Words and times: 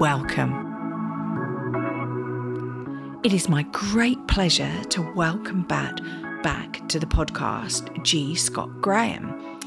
Welcome. 0.00 0.50
It 3.22 3.32
is 3.32 3.48
my 3.48 3.62
great 3.70 4.26
pleasure 4.26 4.82
to 4.86 5.02
welcome 5.14 5.62
back, 5.62 5.98
back 6.42 6.86
to 6.88 6.98
the 6.98 7.06
podcast 7.06 8.02
G. 8.02 8.34
Scott 8.34 8.80
Graham. 8.80 9.60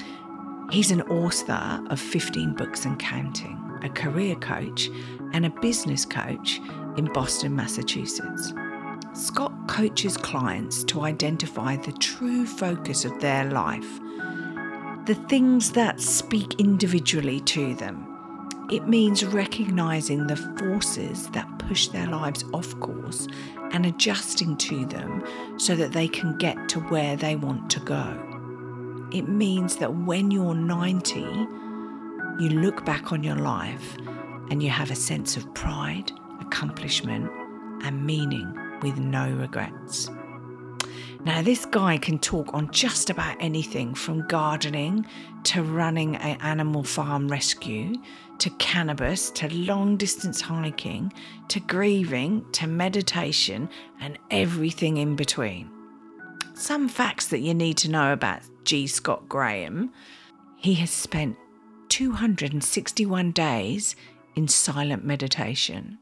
He's 0.70 0.92
an 0.92 1.02
author 1.04 1.82
of 1.90 1.98
15 2.02 2.56
books 2.56 2.84
and 2.84 3.00
counting, 3.00 3.58
a 3.84 3.90
career 3.90 4.36
coach, 4.36 4.90
and 5.32 5.46
a 5.46 5.50
business 5.62 6.04
coach 6.04 6.60
in 6.98 7.06
Boston, 7.14 7.56
Massachusetts. 7.56 8.54
Scott 9.14 9.54
coaches 9.70 10.18
clients 10.18 10.84
to 10.86 11.04
identify 11.04 11.78
the 11.78 11.94
true 11.94 12.46
focus 12.46 13.06
of 13.06 13.18
their 13.22 13.46
life, 13.46 14.00
the 15.06 15.16
things 15.30 15.72
that 15.72 16.02
speak 16.02 16.60
individually 16.60 17.40
to 17.40 17.74
them. 17.76 18.07
It 18.70 18.86
means 18.86 19.24
recognizing 19.24 20.28
the 20.28 20.36
forces 20.36 21.30
that 21.30 21.58
push 21.58 21.88
their 21.88 22.08
lives 22.08 22.44
off 22.54 22.78
course 22.82 23.28
and 23.72 23.86
adjusting 23.86 24.58
to 24.58 24.86
them 24.86 25.24
so 25.58 25.74
that 25.76 25.94
they 25.94 26.10
can 26.10 26.38
get 26.38 26.68
to 26.70 26.82
where 26.82 27.16
they 27.16 27.38
want 27.38 27.70
to 27.72 27.80
go. 27.80 29.08
It 29.14 29.30
means 29.30 29.78
that 29.78 29.96
when 29.96 30.32
you're 30.32 30.54
90, 30.54 31.22
you 32.40 32.50
look 32.50 32.84
back 32.84 33.14
on 33.14 33.24
your 33.24 33.38
life 33.38 33.96
and 34.50 34.62
you 34.62 34.70
have 34.70 34.92
a 34.92 34.96
sense 34.96 35.38
of 35.38 35.54
pride, 35.54 36.12
accomplishment, 36.42 37.32
and 37.84 38.06
meaning 38.06 38.54
with 38.82 38.98
no 38.98 39.32
regrets. 39.32 40.10
Now, 41.24 41.42
this 41.42 41.66
guy 41.66 41.98
can 41.98 42.20
talk 42.20 42.54
on 42.54 42.70
just 42.72 43.10
about 43.10 43.38
anything 43.40 43.94
from 43.96 44.28
gardening 44.28 45.06
to 45.44 45.64
running 45.64 46.16
an 46.18 46.38
animal 46.42 46.84
farm 46.84 47.28
rescue 47.30 47.96
to 48.40 48.50
cannabis 48.52 49.32
to 49.32 49.54
long 49.54 49.98
distance 49.98 50.42
hiking 50.42 51.12
to 51.48 51.60
grieving 51.60 52.46
to 52.52 52.68
meditation 52.68 53.70
and 54.00 54.18
everything 54.32 54.98
in 54.98 55.16
between. 55.16 55.70
Some 56.54 56.90
facts 56.90 57.28
that 57.28 57.40
you 57.40 57.54
need 57.54 57.78
to 57.78 57.90
know 57.90 58.14
about 58.14 58.42
G. 58.64 58.88
Scott 58.88 59.30
Graham 59.30 59.92
he 60.58 60.74
has 60.76 60.90
spent 60.90 61.38
261 61.90 63.32
days 63.32 63.96
in 64.36 64.48
silent 64.48 65.06
meditation. 65.06 66.00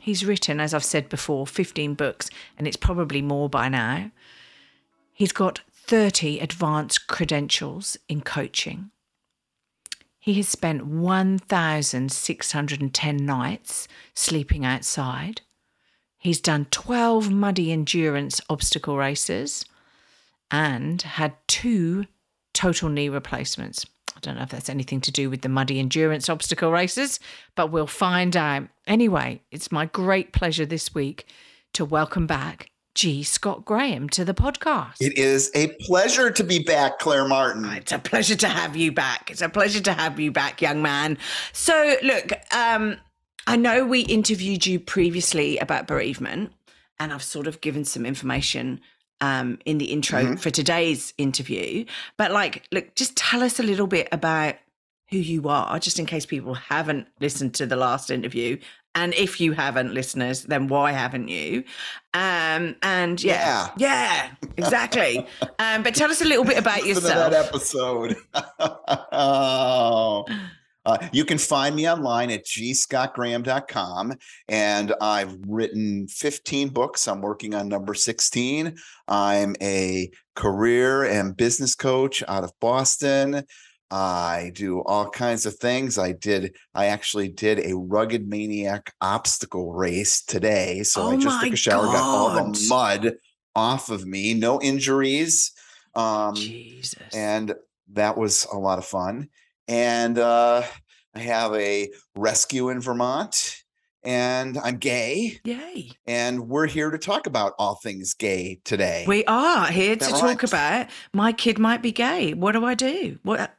He's 0.00 0.24
written, 0.24 0.58
as 0.58 0.74
I've 0.74 0.82
said 0.82 1.08
before, 1.08 1.46
15 1.46 1.94
books, 1.94 2.30
and 2.58 2.66
it's 2.66 2.76
probably 2.76 3.22
more 3.22 3.48
by 3.48 3.68
now. 3.68 4.10
He's 5.12 5.32
got 5.32 5.60
30 5.70 6.40
advanced 6.40 7.06
credentials 7.06 7.98
in 8.08 8.22
coaching. 8.22 8.90
He 10.22 10.32
has 10.34 10.48
spent 10.48 10.86
1,610 10.86 13.16
nights 13.16 13.88
sleeping 14.14 14.64
outside. 14.64 15.40
He's 16.16 16.40
done 16.40 16.68
12 16.70 17.32
muddy 17.32 17.72
endurance 17.72 18.40
obstacle 18.48 18.96
races 18.96 19.64
and 20.48 21.02
had 21.02 21.34
two 21.48 22.06
total 22.54 22.88
knee 22.88 23.08
replacements. 23.08 23.84
I 24.16 24.20
don't 24.20 24.36
know 24.36 24.44
if 24.44 24.50
that's 24.50 24.68
anything 24.68 25.00
to 25.00 25.10
do 25.10 25.28
with 25.28 25.40
the 25.40 25.48
muddy 25.48 25.80
endurance 25.80 26.28
obstacle 26.28 26.70
races, 26.70 27.18
but 27.56 27.72
we'll 27.72 27.88
find 27.88 28.36
out. 28.36 28.68
Anyway, 28.86 29.42
it's 29.50 29.72
my 29.72 29.86
great 29.86 30.32
pleasure 30.32 30.66
this 30.66 30.94
week 30.94 31.26
to 31.72 31.84
welcome 31.84 32.28
back 32.28 32.70
G. 32.94 33.22
Scott 33.22 33.64
Graham 33.64 34.08
to 34.10 34.24
the 34.24 34.34
podcast. 34.34 34.96
It 35.00 35.16
is 35.16 35.50
a 35.54 35.68
pleasure 35.80 36.30
to 36.30 36.44
be 36.44 36.58
back, 36.58 36.98
Claire 36.98 37.26
Martin. 37.26 37.64
It's 37.66 37.92
a 37.92 37.98
pleasure 37.98 38.36
to 38.36 38.48
have 38.48 38.76
you 38.76 38.92
back. 38.92 39.30
It's 39.30 39.40
a 39.40 39.48
pleasure 39.48 39.80
to 39.80 39.92
have 39.92 40.20
you 40.20 40.30
back, 40.30 40.60
young 40.60 40.82
man. 40.82 41.16
So, 41.52 41.96
look, 42.02 42.32
um, 42.54 42.96
I 43.46 43.56
know 43.56 43.84
we 43.86 44.00
interviewed 44.02 44.66
you 44.66 44.78
previously 44.78 45.58
about 45.58 45.86
bereavement, 45.86 46.52
and 47.00 47.12
I've 47.12 47.22
sort 47.22 47.46
of 47.46 47.60
given 47.62 47.84
some 47.84 48.04
information 48.04 48.80
um, 49.20 49.58
in 49.64 49.78
the 49.78 49.86
intro 49.86 50.22
Mm-hmm. 50.22 50.34
for 50.36 50.50
today's 50.50 51.14
interview. 51.16 51.84
But, 52.18 52.30
like, 52.30 52.64
look, 52.72 52.94
just 52.94 53.16
tell 53.16 53.42
us 53.42 53.58
a 53.58 53.62
little 53.62 53.86
bit 53.86 54.08
about 54.12 54.56
who 55.10 55.18
you 55.18 55.48
are, 55.48 55.78
just 55.78 55.98
in 55.98 56.06
case 56.06 56.26
people 56.26 56.54
haven't 56.54 57.06
listened 57.20 57.54
to 57.54 57.66
the 57.66 57.76
last 57.76 58.10
interview. 58.10 58.58
And 58.94 59.14
if 59.14 59.40
you 59.40 59.52
haven't, 59.52 59.94
listeners, 59.94 60.42
then 60.44 60.68
why 60.68 60.92
haven't 60.92 61.28
you? 61.28 61.64
Um, 62.14 62.76
and 62.82 63.22
yeah, 63.22 63.70
yeah, 63.76 64.30
exactly. 64.56 65.26
um, 65.58 65.82
but 65.82 65.94
tell 65.94 66.10
us 66.10 66.20
a 66.20 66.26
little 66.26 66.44
bit 66.44 66.58
about 66.58 66.82
Listen 66.82 67.02
yourself. 67.02 67.32
that 67.32 67.46
episode. 67.46 68.16
oh. 69.12 70.26
Uh, 70.84 70.98
you 71.12 71.24
can 71.24 71.38
find 71.38 71.76
me 71.76 71.88
online 71.88 72.28
at 72.30 72.44
gscottgraham.com 72.44 74.14
and 74.48 74.92
I've 75.00 75.36
written 75.46 76.08
15 76.08 76.70
books. 76.70 77.06
I'm 77.06 77.20
working 77.20 77.54
on 77.54 77.68
number 77.68 77.94
16. 77.94 78.76
I'm 79.06 79.54
a 79.62 80.10
career 80.34 81.04
and 81.04 81.36
business 81.36 81.76
coach 81.76 82.24
out 82.26 82.42
of 82.42 82.52
Boston. 82.58 83.44
I 83.92 84.52
do 84.54 84.80
all 84.80 85.10
kinds 85.10 85.44
of 85.44 85.56
things. 85.56 85.98
I 85.98 86.12
did, 86.12 86.56
I 86.74 86.86
actually 86.86 87.28
did 87.28 87.58
a 87.58 87.76
rugged 87.76 88.26
maniac 88.26 88.94
obstacle 89.02 89.74
race 89.74 90.22
today. 90.22 90.82
So 90.82 91.08
I 91.10 91.14
Oh 91.14 91.18
just 91.18 91.44
took 91.44 91.52
a 91.52 91.56
shower, 91.56 91.84
got 91.84 91.96
all 91.96 92.42
the 92.42 92.66
mud 92.70 93.12
off 93.54 93.90
of 93.90 94.06
me, 94.06 94.32
no 94.32 94.62
injuries. 94.62 95.52
Um, 95.94 96.34
Jesus. 96.34 97.14
and 97.14 97.54
that 97.92 98.16
was 98.16 98.46
a 98.50 98.56
lot 98.56 98.78
of 98.78 98.86
fun. 98.86 99.28
And 99.68 100.18
uh, 100.18 100.62
I 101.14 101.18
have 101.18 101.52
a 101.52 101.90
rescue 102.16 102.70
in 102.70 102.80
Vermont, 102.80 103.62
and 104.02 104.58
I'm 104.58 104.78
gay, 104.78 105.38
Yay. 105.44 105.92
and 106.06 106.48
we're 106.48 106.66
here 106.66 106.90
to 106.90 106.98
talk 106.98 107.26
about 107.26 107.52
all 107.58 107.76
things 107.76 108.14
gay 108.14 108.60
today. 108.64 109.04
We 109.06 109.24
are 109.26 109.66
here 109.66 109.94
to 109.94 110.04
that 110.04 110.18
talk 110.18 110.42
about 110.42 110.88
my 111.12 111.32
kid 111.32 111.58
might 111.58 111.82
be 111.82 111.92
gay. 111.92 112.34
What 112.34 112.52
do 112.52 112.64
I 112.64 112.74
do? 112.74 113.18
What 113.22 113.54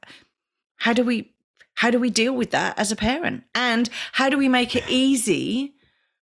how 0.84 0.92
do 0.92 1.06
we 1.06 1.32
how 1.76 1.90
do 1.90 1.98
we 1.98 2.10
deal 2.10 2.36
with 2.36 2.52
that 2.52 2.78
as 2.78 2.92
a 2.92 2.96
parent? 2.98 3.46
And 3.56 3.90
how 4.12 4.28
do 4.28 4.38
we 4.38 4.50
make 4.50 4.76
it 4.76 4.84
easy 4.90 5.76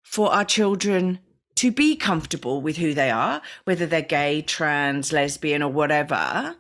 for 0.03 0.31
our 0.31 0.45
children 0.45 1.19
to 1.57 1.73
be 1.73 1.97
comfortable 1.97 2.61
with 2.61 2.77
who 2.77 2.93
they 2.93 3.11
are, 3.11 3.41
whether 3.65 3.87
they're 3.87 4.03
gay, 4.03 4.43
trans, 4.43 5.13
lesbian, 5.13 5.63
or 5.63 5.73
whatever? 5.73 6.57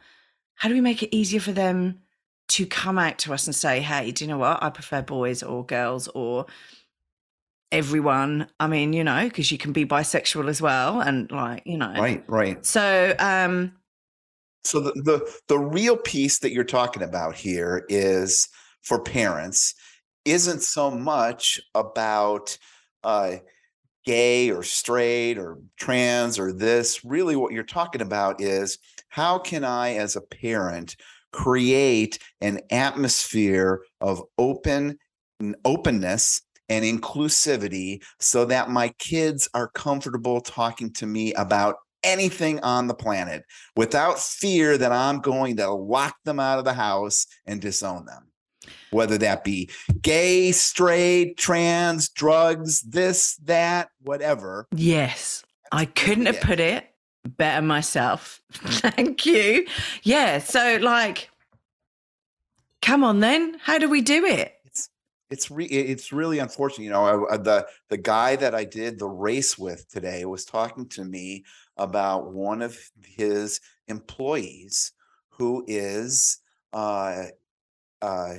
How 0.54 0.68
do 0.68 0.74
we 0.74 0.80
make 0.80 1.02
it 1.02 1.14
easier 1.14 1.40
for 1.40 1.52
them 1.52 2.00
to 2.48 2.64
come 2.64 2.98
out 2.98 3.18
to 3.18 3.34
us 3.34 3.46
and 3.46 3.54
say, 3.54 3.80
hey, 3.80 4.10
do 4.12 4.24
you 4.24 4.30
know 4.30 4.38
what? 4.38 4.62
I 4.62 4.70
prefer 4.70 5.02
boys 5.02 5.42
or 5.42 5.64
girls 5.64 6.08
or 6.08 6.46
everyone. 7.70 8.48
I 8.58 8.66
mean, 8.66 8.94
you 8.94 9.04
know, 9.04 9.24
because 9.24 9.52
you 9.52 9.58
can 9.58 9.72
be 9.72 9.84
bisexual 9.84 10.48
as 10.48 10.62
well. 10.62 11.02
And 11.02 11.30
like, 11.30 11.64
you 11.66 11.76
know. 11.76 11.92
Right, 11.92 12.24
right. 12.26 12.64
So, 12.64 13.14
um, 13.18 13.72
So 14.64 14.80
the, 14.80 14.92
the 14.92 15.32
the 15.48 15.58
real 15.58 15.96
piece 15.96 16.38
that 16.40 16.52
you're 16.52 16.64
talking 16.64 17.02
about 17.02 17.34
here 17.34 17.84
is 17.88 18.48
for 18.82 19.00
parents 19.00 19.74
isn't 20.24 20.62
so 20.62 20.90
much 20.90 21.60
about 21.74 22.56
uh 23.04 23.36
gay 24.04 24.50
or 24.50 24.62
straight 24.62 25.38
or 25.38 25.58
trans 25.78 26.38
or 26.38 26.52
this. 26.52 27.04
Really 27.04 27.36
what 27.36 27.52
you're 27.52 27.62
talking 27.64 28.00
about 28.00 28.40
is 28.40 28.78
how 29.08 29.38
can 29.38 29.64
i 29.64 29.94
as 29.94 30.16
a 30.16 30.20
parent 30.20 30.96
create 31.32 32.18
an 32.40 32.60
atmosphere 32.70 33.82
of 34.00 34.22
open 34.38 34.98
openness 35.64 36.42
and 36.68 36.84
inclusivity 36.84 38.02
so 38.18 38.44
that 38.44 38.70
my 38.70 38.88
kids 38.98 39.48
are 39.54 39.68
comfortable 39.68 40.40
talking 40.40 40.92
to 40.92 41.06
me 41.06 41.32
about 41.34 41.76
anything 42.02 42.60
on 42.60 42.86
the 42.86 42.94
planet 42.94 43.44
without 43.76 44.18
fear 44.18 44.78
that 44.78 44.92
I'm 44.92 45.20
going 45.20 45.56
to 45.56 45.70
lock 45.70 46.16
them 46.24 46.40
out 46.40 46.58
of 46.58 46.64
the 46.64 46.72
house 46.72 47.26
and 47.46 47.60
disown 47.60 48.06
them. 48.06 48.26
Whether 48.90 49.18
that 49.18 49.44
be 49.44 49.70
gay, 50.02 50.52
straight, 50.52 51.36
trans, 51.36 52.08
drugs, 52.08 52.82
this, 52.82 53.36
that, 53.44 53.90
whatever. 54.02 54.66
yes, 54.74 55.44
I 55.72 55.84
couldn't 55.84 56.26
have 56.26 56.40
put 56.40 56.58
it 56.60 56.86
better 57.24 57.64
myself. 57.64 58.42
Thank 58.52 59.24
you. 59.26 59.66
Yeah. 60.02 60.38
So, 60.38 60.78
like, 60.80 61.30
come 62.82 63.04
on 63.04 63.20
then. 63.20 63.58
How 63.62 63.78
do 63.78 63.88
we 63.88 64.00
do 64.00 64.24
it? 64.24 64.54
it's 65.30 65.50
re- 65.50 65.66
it's 65.66 66.12
really 66.12 66.40
unfortunate. 66.40 66.84
You 66.84 66.90
know, 66.90 67.26
I, 67.30 67.36
the 67.36 67.66
the 67.88 67.96
guy 67.96 68.36
that 68.36 68.54
I 68.54 68.64
did 68.64 68.98
the 68.98 69.08
race 69.08 69.56
with 69.56 69.88
today 69.88 70.24
was 70.24 70.44
talking 70.44 70.88
to 70.90 71.04
me 71.04 71.44
about 71.80 72.30
one 72.32 72.62
of 72.62 72.78
his 73.02 73.60
employees 73.88 74.92
who 75.30 75.64
is 75.66 76.38
uh 76.72 77.24
uh 78.02 78.34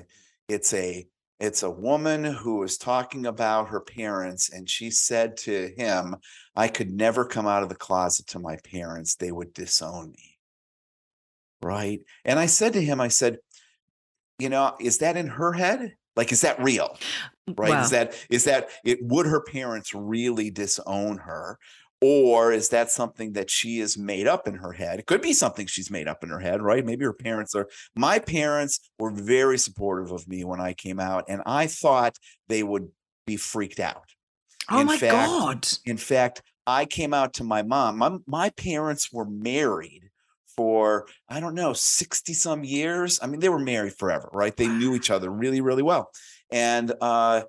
it's 0.48 0.74
a 0.74 1.06
it's 1.40 1.64
a 1.64 1.70
woman 1.70 2.24
who 2.24 2.58
was 2.60 2.78
talking 2.78 3.26
about 3.26 3.70
her 3.70 3.82
parents 3.82 4.54
and 4.54 4.70
she 4.70 4.92
said 4.92 5.36
to 5.36 5.72
him 5.76 6.16
i 6.56 6.68
could 6.68 6.92
never 6.92 7.26
come 7.26 7.48
out 7.48 7.64
of 7.64 7.70
the 7.70 7.76
closet 7.76 8.28
to 8.28 8.40
my 8.40 8.58
parents. 8.64 9.16
They 9.16 9.32
would 9.32 9.54
disown 9.54 10.12
me. 10.12 10.38
Right? 11.62 12.02
And 12.24 12.40
i 12.40 12.46
said 12.46 12.74
to 12.74 12.82
him 12.82 13.02
i 13.02 13.08
said 13.08 13.40
you 14.38 14.50
know 14.50 14.76
is 14.80 15.00
that 15.00 15.18
in 15.18 15.28
her 15.28 15.52
head? 15.52 15.96
Like 16.16 16.32
is 16.32 16.42
that 16.42 16.62
real? 16.62 16.98
Right? 17.58 17.72
Wow. 17.72 17.82
is 17.82 17.90
that 17.90 18.26
is 18.30 18.44
that 18.46 18.70
it 18.86 19.00
would 19.02 19.26
her 19.26 19.42
parents 19.42 19.94
really 19.94 20.52
disown 20.52 21.18
her 21.18 21.58
or 22.02 22.52
is 22.52 22.70
that 22.70 22.90
something 22.90 23.34
that 23.34 23.50
she 23.50 23.80
has 23.80 23.98
made 23.98 24.28
up 24.28 24.48
in 24.48 24.56
her 24.56 24.72
head? 24.72 25.00
It 25.00 25.06
could 25.06 25.22
be 25.22 25.34
something 25.34 25.68
she's 25.68 25.92
made 25.92 26.08
up 26.08 26.24
in 26.24 26.30
her 26.30 26.40
head, 26.40 26.62
right? 26.62 26.84
Maybe 26.86 27.06
her 27.06 27.14
parents 27.14 27.54
are. 27.54 27.68
My 27.96 28.18
parents 28.18 28.80
were 28.98 29.12
very 29.12 29.60
supportive 29.60 30.12
of 30.12 30.28
me 30.28 30.44
when 30.44 30.60
I 30.60 30.74
came 30.74 31.00
out, 31.00 31.26
and 31.30 31.44
I 31.46 31.68
thought 31.68 32.18
they 32.50 32.64
would 32.64 32.90
be 33.28 33.38
freaked 33.38 33.80
out. 33.80 34.10
Oh 34.70 34.82
in 34.82 34.88
my 34.88 34.98
fact- 34.98 35.14
God. 35.28 35.68
In 35.86 35.98
fact, 35.98 36.42
I 36.66 36.86
came 36.86 37.14
out 37.14 37.34
to 37.36 37.44
my 37.44 37.62
mom. 37.62 37.98
My, 37.98 38.18
my 38.28 38.50
parents 38.52 39.10
were 39.12 39.26
married 39.26 40.10
for, 40.56 41.08
I 41.30 41.40
don't 41.40 41.56
know, 41.56 41.74
60 41.74 42.34
some 42.34 42.64
years. 42.64 43.20
I 43.22 43.28
mean, 43.28 43.40
they 43.40 43.50
were 43.50 43.60
married 43.60 43.94
forever, 43.94 44.30
right? 44.34 44.56
They 44.56 44.68
knew 44.68 44.96
each 44.96 45.10
other 45.10 45.30
really, 45.30 45.62
really 45.62 45.82
well. 45.84 46.12
And 46.52 46.92
uh, 47.02 47.44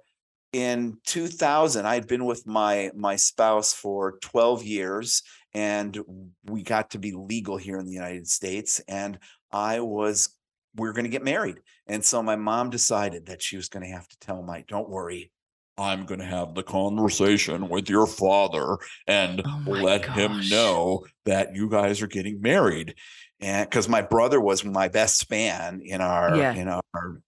in 0.52 0.98
2000, 1.06 1.86
I 1.86 1.94
had 1.94 2.06
been 2.06 2.24
with 2.24 2.46
my 2.46 2.90
my 2.94 3.16
spouse 3.16 3.72
for 3.72 4.18
12 4.20 4.64
years, 4.64 5.22
and 5.54 5.98
we 6.44 6.62
got 6.62 6.90
to 6.90 6.98
be 6.98 7.12
legal 7.12 7.56
here 7.56 7.78
in 7.78 7.86
the 7.86 7.92
United 7.92 8.28
States. 8.28 8.80
And 8.88 9.18
I 9.50 9.80
was, 9.80 10.36
we 10.76 10.88
are 10.88 10.92
going 10.92 11.04
to 11.04 11.10
get 11.10 11.24
married. 11.24 11.56
And 11.86 12.04
so 12.04 12.22
my 12.22 12.36
mom 12.36 12.70
decided 12.70 13.26
that 13.26 13.42
she 13.42 13.56
was 13.56 13.68
going 13.68 13.84
to 13.84 13.92
have 13.92 14.08
to 14.08 14.18
tell 14.18 14.42
my, 14.42 14.64
don't 14.68 14.88
worry, 14.88 15.30
I'm 15.78 16.04
going 16.04 16.20
to 16.20 16.26
have 16.26 16.54
the 16.54 16.62
conversation 16.62 17.68
with 17.68 17.88
your 17.88 18.06
father 18.06 18.78
and 19.06 19.42
Oh 19.44 19.62
let 19.66 20.04
him 20.04 20.40
know 20.50 21.06
that 21.24 21.54
you 21.54 21.68
guys 21.70 22.02
are 22.02 22.06
getting 22.06 22.40
married. 22.40 22.94
And 23.42 23.68
because 23.68 23.88
my 23.88 24.00
brother 24.02 24.40
was 24.40 24.64
my 24.64 24.86
best 24.86 25.28
man 25.30 25.82
in 25.84 26.00
our 26.00 26.36
Yeah. 26.36 26.54
in 26.54 26.68
our 26.68 26.82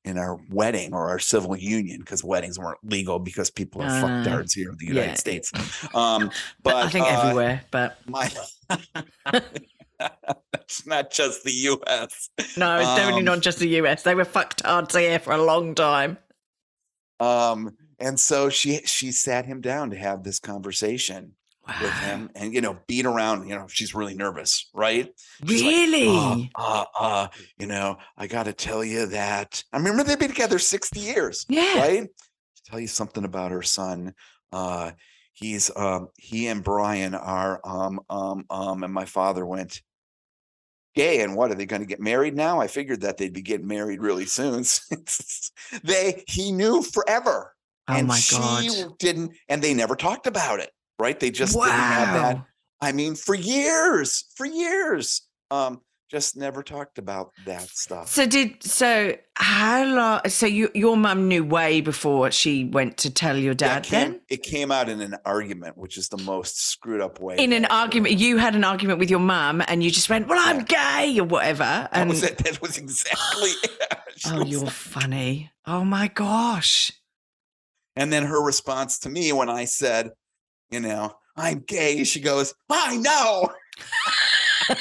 in 0.05 0.17
our 0.17 0.39
wedding 0.49 0.95
or 0.95 1.09
our 1.09 1.19
civil 1.19 1.57
union, 1.57 1.99
because 2.01 2.23
weddings 2.23 2.59
weren't 2.59 2.79
legal 2.85 3.19
because 3.19 3.51
people 3.51 3.83
are 3.83 3.87
Uh, 3.89 4.03
fucktards 4.03 4.55
here 4.55 4.71
in 4.71 4.77
the 4.79 4.87
United 4.87 5.09
yeah. 5.11 5.15
States. 5.15 5.53
Um, 5.93 6.31
but 6.63 6.77
I 6.77 6.89
think 6.89 7.07
uh, 7.07 7.21
everywhere, 7.21 7.63
but 7.73 7.99
my 8.09 8.31
that's 10.53 10.87
not 10.87 11.11
just 11.11 11.45
the 11.45 11.53
U.S. 11.53 12.31
no, 12.57 12.77
it's 12.79 12.95
definitely 12.95 13.21
um, 13.21 13.25
not 13.25 13.41
just 13.41 13.59
the 13.59 13.69
US. 13.81 14.03
They 14.03 14.15
were 14.15 14.25
fucked 14.25 14.63
hard 14.65 14.91
here 14.93 15.19
for 15.19 15.33
a 15.33 15.43
long 15.43 15.75
time. 15.75 16.19
Um, 17.21 17.77
and 17.99 18.19
so 18.19 18.49
she 18.51 18.81
she 18.85 19.13
sat 19.13 19.47
him 19.47 19.61
down 19.61 19.91
to 19.91 19.97
have 19.97 20.23
this 20.23 20.39
conversation 20.39 21.33
with 21.81 21.93
him, 22.01 22.31
and 22.35 22.53
you 22.53 22.61
know, 22.61 22.79
beat 22.87 23.07
around. 23.07 23.49
You 23.49 23.57
know, 23.57 23.67
she's 23.69 23.95
really 23.95 24.15
nervous, 24.15 24.69
right? 24.75 25.09
She's 25.47 25.63
like, 25.63 25.71
Really? 25.71 26.09
uh, 26.09 26.45
uh, 26.55 26.85
uh, 26.99 27.29
you 27.59 27.67
know, 27.67 27.97
I 28.17 28.27
got 28.27 28.45
to 28.45 28.53
tell 28.53 28.85
you 28.85 29.07
that. 29.07 29.63
I 29.73 29.79
remember 29.79 30.03
they've 30.05 30.19
been 30.19 30.29
together 30.29 30.59
60 30.59 31.01
years, 31.01 31.47
yeah. 31.49 31.79
right? 31.81 32.03
To 32.03 32.63
tell 32.71 32.81
you 32.81 32.87
something 32.87 33.25
about 33.25 33.51
her 33.51 33.63
son. 33.63 34.15
Uh, 34.53 34.93
he's 35.33 35.71
um, 35.77 36.09
he 36.17 36.47
and 36.49 36.63
Brian 36.63 37.15
are 37.15 37.61
um, 37.65 38.01
um, 38.09 38.45
um, 38.51 38.85
and 38.85 38.93
my 38.93 39.05
father 39.05 39.45
went 39.45 39.83
gay. 40.95 41.23
And 41.23 41.35
what 41.35 41.51
are 41.51 41.55
they 41.57 41.67
going 41.67 41.83
to 41.83 41.89
get 41.89 42.01
married 42.01 42.37
now? 42.37 42.61
I 42.61 42.69
figured 42.69 43.01
that 43.01 43.17
they'd 43.17 43.33
be 43.33 43.43
getting 43.43 43.67
married 43.67 44.01
really 44.01 44.27
soon. 44.27 44.65
they 45.83 46.23
he 46.27 46.53
knew 46.53 46.83
forever, 46.83 47.55
Oh 47.89 47.95
and 47.95 48.07
my 48.09 48.17
she 48.17 48.37
God. 48.37 48.99
didn't, 48.99 49.33
and 49.49 49.61
they 49.61 49.75
never 49.75 49.97
talked 49.97 50.27
about 50.27 50.61
it. 50.61 50.71
Right? 50.99 51.19
They 51.19 51.31
just 51.31 51.55
didn't 51.55 51.71
have 51.71 52.15
that 52.37 52.45
I 52.81 52.93
mean, 52.93 53.15
for 53.15 53.35
years, 53.35 54.25
for 54.37 54.45
years, 54.47 55.23
um, 55.51 55.81
just 56.11 56.37
never 56.37 56.63
talked 56.63 56.99
about 56.99 57.31
that 57.47 57.63
stuff. 57.63 58.09
So 58.09 58.27
did 58.27 58.63
so 58.63 59.17
how 59.37 59.85
long 59.87 60.21
so 60.29 60.45
you 60.47 60.71
your 60.75 60.97
mum 60.97 61.27
knew 61.29 61.43
way 61.43 61.81
before 61.81 62.31
she 62.31 62.67
went 62.67 62.99
to 62.99 63.11
tell 63.11 63.37
your 63.39 63.53
Yeah, 63.53 63.55
dad 63.55 63.87
it, 63.87 63.89
came, 63.89 64.11
then? 64.13 64.21
it 64.29 64.43
came 64.43 64.71
out 64.71 64.89
in 64.91 65.01
an 65.01 65.17
argument, 65.25 65.79
which 65.79 65.97
is 65.97 66.09
the 66.11 66.19
most 66.19 66.61
screwed 66.63 67.01
up 67.01 67.21
way. 67.21 67.37
In 67.39 67.53
an 67.55 67.63
that 67.63 67.73
argument, 67.73 68.19
you 68.19 68.37
had 68.37 68.55
an 68.55 68.65
argument 68.65 68.99
with 68.99 69.11
your 69.11 69.19
mum, 69.19 69.63
and 69.67 69.83
you 69.83 69.91
just 69.91 70.09
went, 70.11 70.29
"Well, 70.29 70.39
I'm 70.41 70.65
gay" 70.65 71.19
or 71.19 71.25
whatever. 71.25 71.65
That 71.65 71.91
And 71.93 72.11
was 72.11 72.23
it. 72.23 72.39
That 72.39 72.61
was 72.61 72.77
exactly. 72.77 73.51
it. 73.65 73.71
Oh, 74.27 74.45
you're 74.45 74.61
like- 74.61 74.71
funny. 74.73 75.51
Oh 75.67 75.85
my 75.85 76.07
gosh. 76.09 76.93
and 77.97 78.13
then 78.13 78.25
her 78.25 78.41
response 78.43 78.99
to 79.01 79.09
me 79.09 79.33
when 79.33 79.49
I 79.49 79.65
said, 79.65 80.11
you 80.71 80.81
know, 80.81 81.17
I'm 81.37 81.61
gay, 81.61 82.05
she 82.05 82.21
goes, 82.21 82.55
I 82.71 82.97
know. 82.97 83.51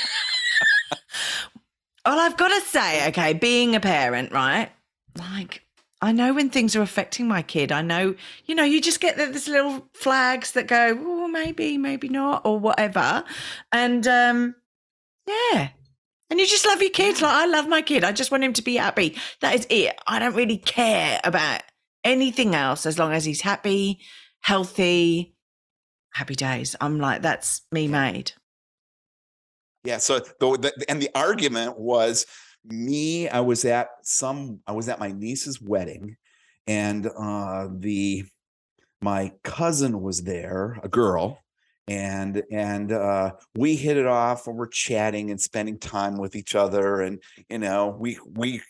Well, 2.05 2.19
I've 2.19 2.35
got 2.35 2.49
to 2.49 2.61
say, 2.67 3.07
okay, 3.09 3.33
being 3.33 3.75
a 3.75 3.79
parent, 3.79 4.33
right? 4.33 4.69
Like, 5.17 5.65
I 6.01 6.11
know 6.11 6.33
when 6.33 6.49
things 6.49 6.75
are 6.75 6.81
affecting 6.81 7.29
my 7.29 7.41
kid. 7.41 7.71
I 7.71 7.81
know, 7.81 8.15
you 8.45 8.55
know, 8.55 8.65
you 8.65 8.81
just 8.81 8.99
get 8.99 9.15
th- 9.15 9.31
this 9.31 9.47
little 9.47 9.87
flags 9.93 10.51
that 10.51 10.67
go, 10.67 10.97
oh, 10.99 11.27
maybe, 11.29 11.77
maybe 11.77 12.09
not, 12.09 12.45
or 12.45 12.59
whatever. 12.59 13.23
And 13.71 14.05
um, 14.05 14.55
yeah. 15.25 15.69
And 16.29 16.39
you 16.39 16.47
just 16.47 16.65
love 16.65 16.81
your 16.81 16.91
kids. 16.91 17.21
Like, 17.21 17.33
I 17.33 17.45
love 17.45 17.69
my 17.69 17.81
kid. 17.81 18.03
I 18.03 18.11
just 18.11 18.31
want 18.31 18.43
him 18.43 18.53
to 18.53 18.61
be 18.61 18.75
happy. 18.75 19.17
That 19.39 19.55
is 19.55 19.67
it. 19.69 19.95
I 20.05 20.19
don't 20.19 20.35
really 20.35 20.57
care 20.57 21.21
about 21.23 21.61
anything 22.03 22.53
else 22.53 22.85
as 22.85 22.99
long 22.99 23.13
as 23.13 23.23
he's 23.23 23.41
happy, 23.41 24.01
healthy, 24.41 25.32
happy 26.13 26.35
days. 26.35 26.75
I'm 26.79 26.99
like, 26.99 27.21
that's 27.21 27.61
me 27.71 27.87
made. 27.87 28.31
Yeah. 29.83 29.97
So 29.97 30.19
the, 30.19 30.57
the 30.57 30.85
and 30.87 31.01
the 31.01 31.09
argument 31.13 31.77
was 31.77 32.25
me. 32.63 33.27
I 33.27 33.41
was 33.41 33.65
at 33.65 33.89
some. 34.03 34.59
I 34.65 34.71
was 34.71 34.87
at 34.87 34.99
my 34.99 35.11
niece's 35.11 35.61
wedding, 35.61 36.15
and 36.67 37.07
uh, 37.07 37.67
the 37.71 38.23
my 39.01 39.33
cousin 39.43 40.01
was 40.01 40.23
there, 40.23 40.79
a 40.81 40.87
girl, 40.87 41.39
and 41.87 42.41
and 42.49 42.91
uh, 42.93 43.31
we 43.55 43.75
hit 43.75 43.97
it 43.97 44.05
off, 44.05 44.47
and 44.47 44.55
we're 44.55 44.67
chatting 44.67 45.29
and 45.31 45.41
spending 45.41 45.77
time 45.77 46.15
with 46.17 46.35
each 46.35 46.55
other, 46.55 47.01
and 47.01 47.21
you 47.49 47.57
know 47.57 47.95
we 47.99 48.17
we 48.25 48.61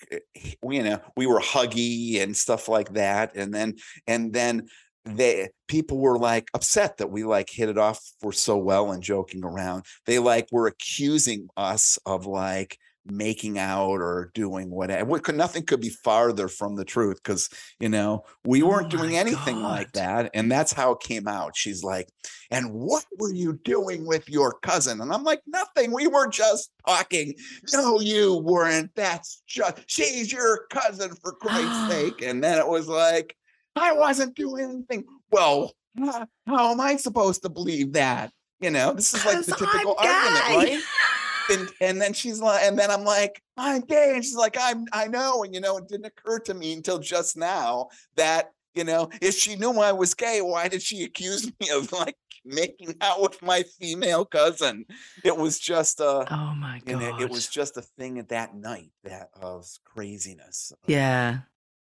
we 0.64 0.78
you 0.78 0.84
know 0.84 1.00
we 1.16 1.28
were 1.28 1.40
huggy 1.40 2.22
and 2.22 2.36
stuff 2.36 2.68
like 2.68 2.94
that, 2.94 3.36
and 3.36 3.54
then 3.54 3.76
and 4.08 4.34
then 4.34 4.68
they 5.06 5.50
people 5.68 5.98
were 5.98 6.18
like 6.18 6.50
upset 6.54 6.98
that 6.98 7.12
we 7.12 7.24
like 7.24 7.50
hit 7.50 7.70
it 7.70 7.78
off 7.78 8.02
for 8.22 8.32
so 8.32 8.58
well 8.58 8.92
and 8.92 9.04
joking 9.04 9.44
around. 9.44 9.84
They 10.06 10.20
like 10.20 10.48
were 10.52 10.68
accusing 10.68 11.50
us 11.58 12.00
of 12.06 12.26
like 12.26 12.78
making 13.06 13.60
out 13.60 14.00
or 14.00 14.32
doing 14.34 14.70
whatever 14.70 15.04
what 15.04 15.24
could 15.24 15.36
nothing 15.36 15.64
could 15.66 15.82
be 15.82 15.90
farther 15.90 16.48
from 16.48 16.76
the 16.78 16.86
truth 16.86 17.18
because 17.22 17.50
you 17.80 17.90
know 17.90 18.24
we 18.46 18.64
Oh 18.64 18.68
weren't 18.68 18.90
doing 18.90 19.12
my 19.12 19.18
anything 19.18 19.62
like 19.62 19.92
that 19.92 20.32
and 20.34 20.50
that's 20.50 20.72
how 20.72 20.92
it 20.92 21.00
came 21.02 21.28
out. 21.28 21.56
She's 21.56 21.84
like 21.84 22.08
and 22.50 22.72
what 22.72 23.06
were 23.20 23.34
you 23.34 23.60
doing 23.66 24.06
with 24.06 24.30
your 24.30 24.54
cousin? 24.62 25.02
And 25.02 25.12
i'm 25.12 25.24
like 25.24 25.42
nothing. 25.48 25.92
We 25.92 26.08
were 26.08 26.28
just 26.28 26.72
talking. 26.88 27.34
No 27.74 28.00
you 28.00 28.38
weren't. 28.38 28.92
That's 28.96 29.44
just 29.48 29.80
she's 29.88 30.32
your 30.32 30.68
cousin 30.70 31.12
for 31.22 31.34
christ's 31.34 31.88
sake. 31.90 32.22
And 32.22 32.42
then 32.42 32.58
it 32.58 32.68
was 32.68 32.88
like 32.88 33.36
i 33.76 33.92
wasn't 33.94 34.36
doing 34.36 34.64
anything 34.66 35.04
well 35.32 35.72
how, 35.98 36.28
how 36.48 36.72
am 36.72 36.80
i 36.82 36.96
supposed 36.96 37.42
to 37.44 37.50
believe 37.50 37.94
that 37.94 38.32
you 38.62 38.70
know 38.70 38.94
this 38.94 39.14
is 39.14 39.26
like 39.26 39.46
the 39.46 39.54
'Cause 39.54 39.62
I'm 39.62 39.68
typical 39.72 39.96
gay. 40.02 40.08
argument 40.10 40.46
right 40.50 40.84
and 41.52 41.70
and 41.82 42.02
then 42.02 42.14
she's 42.14 42.40
like, 42.40 42.64
and 42.64 42.80
then 42.80 42.90
I'm 42.90 43.04
like, 43.04 43.44
I'm 43.58 43.82
gay, 43.82 44.14
and 44.16 44.24
she's 44.24 44.34
like, 44.36 44.56
I'm 44.58 44.86
I 44.94 45.08
know, 45.08 45.44
and 45.44 45.54
you 45.54 45.60
know, 45.60 45.76
it 45.76 45.90
didn't 45.90 46.06
occur 46.06 46.40
to 46.40 46.54
me 46.54 46.72
until 46.72 47.00
just 47.00 47.36
now 47.36 47.90
that 48.16 48.52
you 48.76 48.86
know, 48.86 49.10
if 49.22 49.36
she 49.36 49.58
knew 49.58 49.74
I 49.74 49.92
was 49.92 50.14
gay, 50.14 50.40
why 50.42 50.70
did 50.70 50.82
she 50.82 51.04
accuse 51.04 51.46
me 51.60 51.70
of 51.72 51.92
like 51.92 52.16
making 52.46 52.96
out 53.02 53.22
with 53.22 53.42
my 53.42 53.64
female 53.78 54.24
cousin? 54.24 54.86
It 55.26 55.36
was 55.36 55.60
just 55.60 56.00
a, 56.00 56.28
Oh 56.32 56.56
my 56.56 56.78
you 56.88 56.94
god. 56.94 57.02
know, 57.02 57.14
it 57.20 57.30
was 57.30 57.48
just 57.50 57.76
a 57.76 57.82
thing 57.82 58.20
at 58.20 58.30
that 58.30 58.56
night 58.56 58.92
that 59.04 59.28
of 59.42 59.68
craziness. 59.84 60.72
Uh, 60.74 60.78
yeah. 60.88 61.38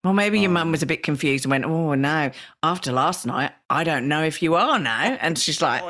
Well, 0.06 0.14
maybe 0.14 0.40
your 0.40 0.52
mum 0.52 0.68
Um, 0.68 0.72
was 0.72 0.84
a 0.84 0.86
bit 0.86 1.02
confused 1.02 1.46
and 1.46 1.50
went, 1.50 1.66
"Oh 1.66 1.96
no!" 1.96 2.30
After 2.62 2.92
last 2.92 3.26
night, 3.26 3.54
I 3.72 3.84
don't 3.84 4.08
know 4.08 4.24
if 4.24 4.44
you 4.44 4.54
are 4.54 4.78
now. 4.78 5.18
And 5.20 5.36
she's 5.36 5.64
like, 5.64 5.82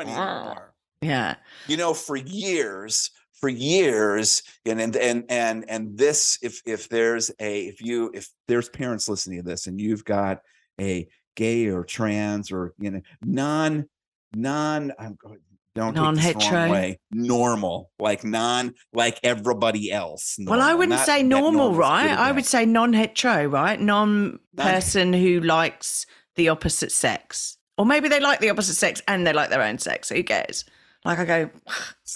"Yeah, 1.02 1.34
you 1.68 1.76
know 1.76 1.92
for 1.92 2.16
years 2.16 3.10
for 3.34 3.50
years 3.50 4.42
and 4.64 4.80
and 4.80 4.96
and 4.96 5.24
and 5.28 5.68
and 5.68 5.98
this 5.98 6.38
if 6.40 6.62
if 6.64 6.88
there's 6.88 7.30
a 7.40 7.66
if 7.66 7.82
you 7.82 8.10
if 8.14 8.30
there's 8.48 8.70
parents 8.70 9.06
listening 9.06 9.42
to 9.42 9.46
this 9.46 9.66
and 9.66 9.78
you've 9.78 10.06
got 10.06 10.40
a 10.80 11.06
gay 11.34 11.66
or 11.66 11.84
trans 11.84 12.50
or 12.50 12.72
you 12.78 12.90
know 12.90 13.02
non 13.22 13.86
non 14.34 14.92
I'm 14.98 15.18
going 15.22 15.40
don't 15.76 15.94
non-hetero. 15.94 16.70
way. 16.70 16.98
Normal. 17.12 17.90
Like 17.98 18.24
non 18.24 18.74
like 18.92 19.20
everybody 19.22 19.92
else. 19.92 20.36
Normal. 20.38 20.58
well 20.58 20.68
i 20.68 20.74
wouldn't 20.74 21.00
say 21.00 21.22
normal 21.22 21.74
right? 21.74 22.10
I 22.10 22.32
would 22.32 22.46
say 22.46 22.64
non-hetero 22.64 23.46
right? 23.46 23.78
Non-person 23.80 25.12
who 25.12 25.40
likes 25.40 26.06
the 26.34 26.48
opposite 26.48 26.92
sex. 26.92 27.58
Or 27.78 27.84
maybe 27.84 28.08
they 28.08 28.20
like 28.20 28.40
the 28.40 28.50
opposite 28.50 28.74
sex 28.74 29.02
and 29.06 29.26
they 29.26 29.34
like 29.34 29.50
their 29.50 29.62
own 29.62 29.78
sex. 29.78 30.08
Who 30.08 30.22
cares? 30.22 30.64
Like 31.04 31.18
i 31.18 31.24
go 31.24 31.50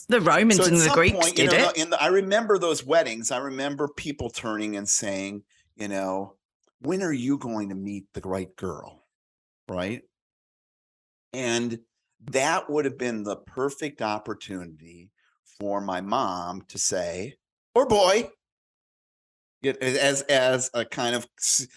the 0.08 0.20
romans 0.20 0.56
so 0.56 0.64
and 0.64 0.80
the 0.80 0.88
greeks 0.88 1.16
point, 1.16 1.36
did 1.36 1.52
you 1.52 1.58
know, 1.58 1.70
it. 1.76 1.90
the, 1.90 2.02
i 2.02 2.08
remember 2.08 2.58
those 2.58 2.84
weddings. 2.84 3.30
I 3.30 3.38
remember 3.38 3.88
people 3.88 4.30
turning 4.30 4.76
and 4.76 4.88
saying 4.88 5.44
you 5.76 5.88
know 5.88 6.34
when 6.80 7.02
are 7.02 7.12
you 7.12 7.38
going 7.38 7.68
to 7.68 7.74
meet 7.74 8.06
the 8.14 8.22
right 8.22 8.54
girl? 8.56 9.04
Right? 9.68 10.02
And 11.32 11.78
that 12.30 12.68
would 12.68 12.84
have 12.84 12.98
been 12.98 13.22
the 13.22 13.36
perfect 13.36 14.02
opportunity 14.02 15.10
for 15.58 15.80
my 15.80 16.00
mom 16.00 16.62
to 16.68 16.78
say, 16.78 17.34
or 17.74 17.86
boy, 17.86 18.30
as 19.62 20.22
as 20.22 20.70
a 20.74 20.84
kind 20.84 21.14
of 21.14 21.26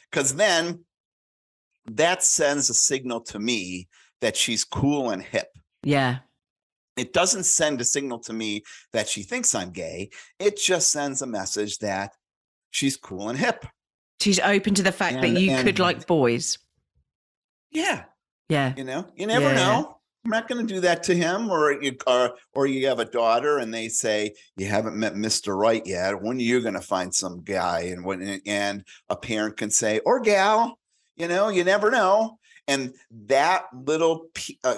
because 0.09 0.35
then 0.35 0.85
that 1.85 2.23
sends 2.23 2.69
a 2.69 2.73
signal 2.73 3.21
to 3.21 3.39
me 3.39 3.87
that 4.21 4.37
she's 4.37 4.63
cool 4.63 5.09
and 5.09 5.21
hip. 5.21 5.49
Yeah. 5.83 6.19
It 6.95 7.11
doesn't 7.11 7.45
send 7.45 7.81
a 7.81 7.83
signal 7.83 8.19
to 8.19 8.33
me 8.33 8.63
that 8.93 9.09
she 9.09 9.23
thinks 9.23 9.55
I'm 9.55 9.71
gay. 9.71 10.11
It 10.39 10.57
just 10.57 10.91
sends 10.91 11.21
a 11.21 11.27
message 11.27 11.79
that 11.79 12.11
she's 12.71 12.95
cool 12.95 13.29
and 13.29 13.37
hip. 13.37 13.65
She's 14.21 14.39
open 14.39 14.75
to 14.75 14.83
the 14.83 14.91
fact 14.91 15.15
and, 15.15 15.23
that 15.35 15.41
you 15.41 15.51
and, 15.51 15.65
could 15.65 15.79
like 15.79 16.07
boys. 16.07 16.57
Yeah. 17.71 18.05
Yeah. 18.47 18.73
You 18.77 18.83
know, 18.83 19.07
you 19.15 19.27
never 19.27 19.49
yeah. 19.49 19.55
know. 19.55 19.92
I'm 20.25 20.31
not 20.31 20.47
going 20.47 20.65
to 20.65 20.73
do 20.73 20.79
that 20.81 21.03
to 21.03 21.15
him. 21.15 21.49
Or 21.49 21.81
you, 21.81 21.97
or, 22.07 22.35
or 22.53 22.65
you 22.65 22.87
have 22.87 22.99
a 22.99 23.05
daughter 23.05 23.57
and 23.57 23.73
they 23.73 23.89
say 23.89 24.33
you 24.55 24.67
haven't 24.67 24.95
met 24.95 25.15
Mr. 25.15 25.57
Right 25.57 25.85
yet. 25.85 26.21
When 26.21 26.37
are 26.37 26.41
you 26.41 26.61
going 26.61 26.75
to 26.75 26.81
find 26.81 27.13
some 27.13 27.41
guy? 27.41 27.81
And 27.81 28.05
when 28.05 28.41
and 28.45 28.85
a 29.09 29.17
parent 29.17 29.57
can 29.57 29.69
say 29.69 29.99
or 30.05 30.21
gal, 30.21 30.79
you 31.15 31.27
know, 31.27 31.49
you 31.49 31.63
never 31.63 31.91
know. 31.91 32.39
And 32.67 32.93
that 33.27 33.65
little 33.73 34.27
uh, 34.63 34.77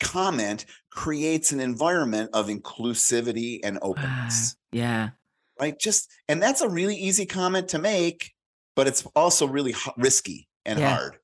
comment 0.00 0.66
creates 0.90 1.52
an 1.52 1.60
environment 1.60 2.30
of 2.32 2.48
inclusivity 2.48 3.60
and 3.62 3.78
openness. 3.80 4.52
Uh, 4.52 4.56
yeah. 4.72 5.08
Right. 5.60 5.78
Just 5.78 6.10
and 6.28 6.42
that's 6.42 6.60
a 6.60 6.68
really 6.68 6.96
easy 6.96 7.26
comment 7.26 7.68
to 7.68 7.78
make, 7.78 8.32
but 8.74 8.88
it's 8.88 9.06
also 9.14 9.46
really 9.46 9.74
risky 9.96 10.48
and 10.64 10.80
yeah. 10.80 10.96
hard 10.96 11.18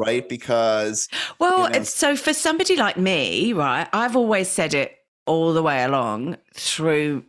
right? 0.00 0.28
Because 0.28 1.08
well, 1.38 1.64
you 1.64 1.78
know, 1.78 1.84
so 1.84 2.16
for 2.16 2.32
somebody 2.32 2.76
like 2.76 2.96
me, 2.96 3.52
right, 3.52 3.88
I've 3.92 4.16
always 4.16 4.48
said 4.48 4.74
it 4.74 4.96
all 5.26 5.52
the 5.52 5.62
way 5.62 5.84
along 5.84 6.36
through 6.54 7.24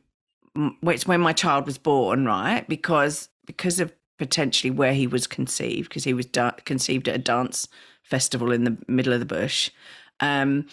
which 0.82 1.08
when 1.08 1.22
my 1.22 1.34
child 1.34 1.66
was 1.66 1.78
born, 1.78 2.26
right? 2.26 2.68
Because 2.68 3.30
because 3.46 3.80
of 3.80 3.94
potentially 4.18 4.72
where 4.72 4.94
he 4.94 5.08
was 5.08 5.28
conceived, 5.28 5.90
because 5.90 6.04
he 6.04 6.14
was 6.14 6.26
da- 6.26 6.52
conceived 6.66 7.08
at 7.08 7.16
a 7.16 7.20
dance 7.20 7.68
festival 8.04 8.52
in 8.52 8.64
the 8.64 8.78
middle 8.88 9.14
of 9.14 9.20
the 9.20 9.26
bush. 9.26 9.72
Um, 10.20 10.68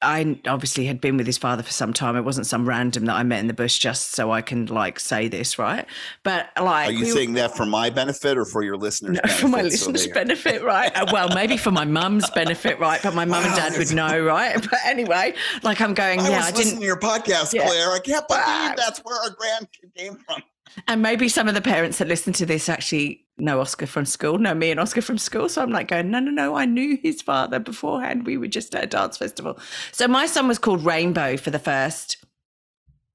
I 0.00 0.38
obviously 0.46 0.86
had 0.86 1.00
been 1.00 1.16
with 1.16 1.26
his 1.26 1.38
father 1.38 1.64
for 1.64 1.72
some 1.72 1.92
time. 1.92 2.16
It 2.16 2.20
wasn't 2.20 2.46
some 2.46 2.68
random 2.68 3.06
that 3.06 3.14
I 3.14 3.24
met 3.24 3.40
in 3.40 3.48
the 3.48 3.54
bush 3.54 3.78
just 3.78 4.12
so 4.14 4.30
I 4.30 4.42
can 4.42 4.66
like 4.66 5.00
say 5.00 5.26
this, 5.26 5.58
right? 5.58 5.86
But 6.22 6.50
like, 6.60 6.90
are 6.90 6.92
you 6.92 7.06
we 7.06 7.10
saying 7.10 7.32
that 7.34 7.56
for 7.56 7.66
my 7.66 7.90
benefit 7.90 8.38
or 8.38 8.44
for 8.44 8.62
your 8.62 8.76
listeners? 8.76 9.14
No, 9.16 9.20
benefit, 9.22 9.40
for 9.40 9.48
my 9.48 9.62
listeners' 9.62 10.04
so 10.04 10.12
benefit, 10.12 10.62
right? 10.62 10.94
Uh, 10.94 11.06
well, 11.12 11.28
maybe 11.34 11.56
for 11.56 11.72
my 11.72 11.84
mum's 11.84 12.30
benefit, 12.34 12.78
right? 12.78 13.00
But 13.02 13.14
my 13.14 13.24
mum 13.24 13.44
and 13.44 13.54
dad 13.56 13.76
would 13.76 13.92
know, 13.92 14.20
right? 14.24 14.56
But 14.68 14.80
anyway, 14.84 15.34
like 15.62 15.80
I'm 15.80 15.94
going. 15.94 16.20
I 16.20 16.28
yeah, 16.28 16.42
I 16.44 16.50
didn't. 16.50 16.78
to 16.78 16.84
your 16.84 16.98
podcast, 16.98 17.54
yeah. 17.54 17.66
Claire. 17.66 17.90
I 17.90 17.98
can't 17.98 18.28
believe 18.28 18.76
that's 18.76 19.00
where 19.00 19.16
our 19.16 19.30
grandkid 19.30 19.94
came 19.96 20.16
from. 20.16 20.42
And 20.86 21.02
maybe 21.02 21.28
some 21.28 21.48
of 21.48 21.54
the 21.54 21.60
parents 21.60 21.98
that 21.98 22.08
listen 22.08 22.32
to 22.34 22.46
this 22.46 22.68
actually 22.68 23.26
know 23.36 23.60
Oscar 23.60 23.86
from 23.86 24.04
school, 24.04 24.38
know 24.38 24.54
me 24.54 24.70
and 24.70 24.80
Oscar 24.80 25.02
from 25.02 25.18
school. 25.18 25.48
So 25.48 25.62
I'm 25.62 25.70
like 25.70 25.88
going, 25.88 26.10
no, 26.10 26.18
no, 26.20 26.30
no, 26.30 26.56
I 26.56 26.64
knew 26.64 26.98
his 27.02 27.22
father 27.22 27.58
beforehand. 27.58 28.26
We 28.26 28.36
were 28.36 28.48
just 28.48 28.74
at 28.74 28.84
a 28.84 28.86
dance 28.86 29.16
festival. 29.16 29.58
So 29.92 30.08
my 30.08 30.26
son 30.26 30.48
was 30.48 30.58
called 30.58 30.84
Rainbow 30.84 31.36
for 31.36 31.50
the 31.50 31.58
first 31.58 32.24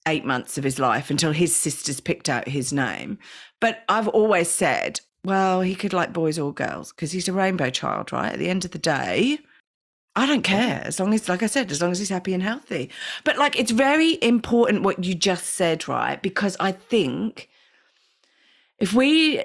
eight 0.07 0.25
months 0.25 0.57
of 0.57 0.63
his 0.63 0.79
life 0.79 1.09
until 1.09 1.31
his 1.31 1.55
sisters 1.55 1.99
picked 1.99 2.29
out 2.29 2.47
his 2.47 2.73
name. 2.73 3.17
But 3.59 3.83
I've 3.87 4.07
always 4.09 4.49
said, 4.49 4.99
well, 5.23 5.61
he 5.61 5.75
could 5.75 5.93
like 5.93 6.11
boys 6.11 6.37
or 6.37 6.53
girls 6.53 6.91
because 6.91 7.11
he's 7.11 7.29
a 7.29 7.33
rainbow 7.33 7.69
child, 7.69 8.11
right? 8.11 8.33
At 8.33 8.39
the 8.39 8.49
end 8.49 8.65
of 8.65 8.71
the 8.71 8.79
day, 8.79 9.39
I 10.15 10.27
don't 10.27 10.43
care 10.43 10.81
as 10.85 10.99
long 10.99 11.13
as, 11.13 11.27
like 11.27 11.41
I 11.41 11.47
said, 11.47 11.71
as 11.71 11.81
long 11.81 11.91
as 11.91 11.99
he's 11.99 12.09
happy 12.09 12.33
and 12.33 12.43
healthy. 12.43 12.89
But 13.23 13.37
like, 13.37 13.57
it's 13.57 13.71
very 13.71 14.19
important 14.21 14.83
what 14.83 15.03
you 15.03 15.15
just 15.15 15.45
said, 15.47 15.87
right? 15.87 16.21
Because 16.21 16.55
I 16.59 16.71
think 16.71 17.49
if 18.77 18.93
we, 18.93 19.43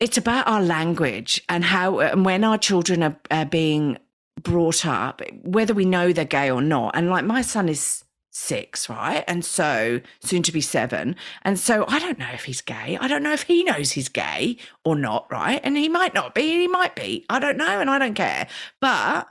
it's 0.00 0.18
about 0.18 0.48
our 0.48 0.62
language 0.62 1.42
and 1.48 1.64
how, 1.64 2.00
and 2.00 2.24
when 2.24 2.42
our 2.42 2.58
children 2.58 3.02
are, 3.02 3.16
are 3.30 3.44
being 3.44 3.98
brought 4.42 4.84
up, 4.84 5.22
whether 5.42 5.74
we 5.74 5.84
know 5.84 6.12
they're 6.12 6.24
gay 6.24 6.50
or 6.50 6.62
not. 6.62 6.96
And 6.96 7.10
like, 7.10 7.24
my 7.24 7.42
son 7.42 7.68
is 7.68 8.04
six, 8.30 8.88
right? 8.88 9.22
And 9.28 9.44
so 9.44 10.00
soon 10.20 10.42
to 10.44 10.52
be 10.52 10.60
seven. 10.60 11.16
And 11.42 11.58
so 11.58 11.84
I 11.86 11.98
don't 11.98 12.18
know 12.18 12.30
if 12.32 12.44
he's 12.44 12.60
gay. 12.60 12.96
I 13.00 13.06
don't 13.06 13.22
know 13.22 13.32
if 13.32 13.42
he 13.42 13.62
knows 13.64 13.92
he's 13.92 14.08
gay 14.08 14.56
or 14.84 14.96
not, 14.96 15.30
right? 15.30 15.60
And 15.62 15.76
he 15.76 15.88
might 15.88 16.14
not 16.14 16.34
be, 16.34 16.42
he 16.42 16.68
might 16.68 16.96
be. 16.96 17.26
I 17.28 17.38
don't 17.38 17.56
know. 17.56 17.80
And 17.80 17.90
I 17.90 17.98
don't 17.98 18.14
care. 18.14 18.48
But, 18.80 19.28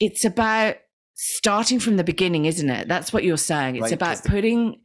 it's 0.00 0.24
about 0.24 0.76
starting 1.14 1.80
from 1.80 1.96
the 1.96 2.04
beginning, 2.04 2.44
isn't 2.44 2.68
it? 2.68 2.88
That's 2.88 3.12
what 3.12 3.24
you're 3.24 3.36
saying. 3.36 3.76
It's 3.76 3.82
right, 3.82 3.92
about 3.92 4.24
putting. 4.24 4.80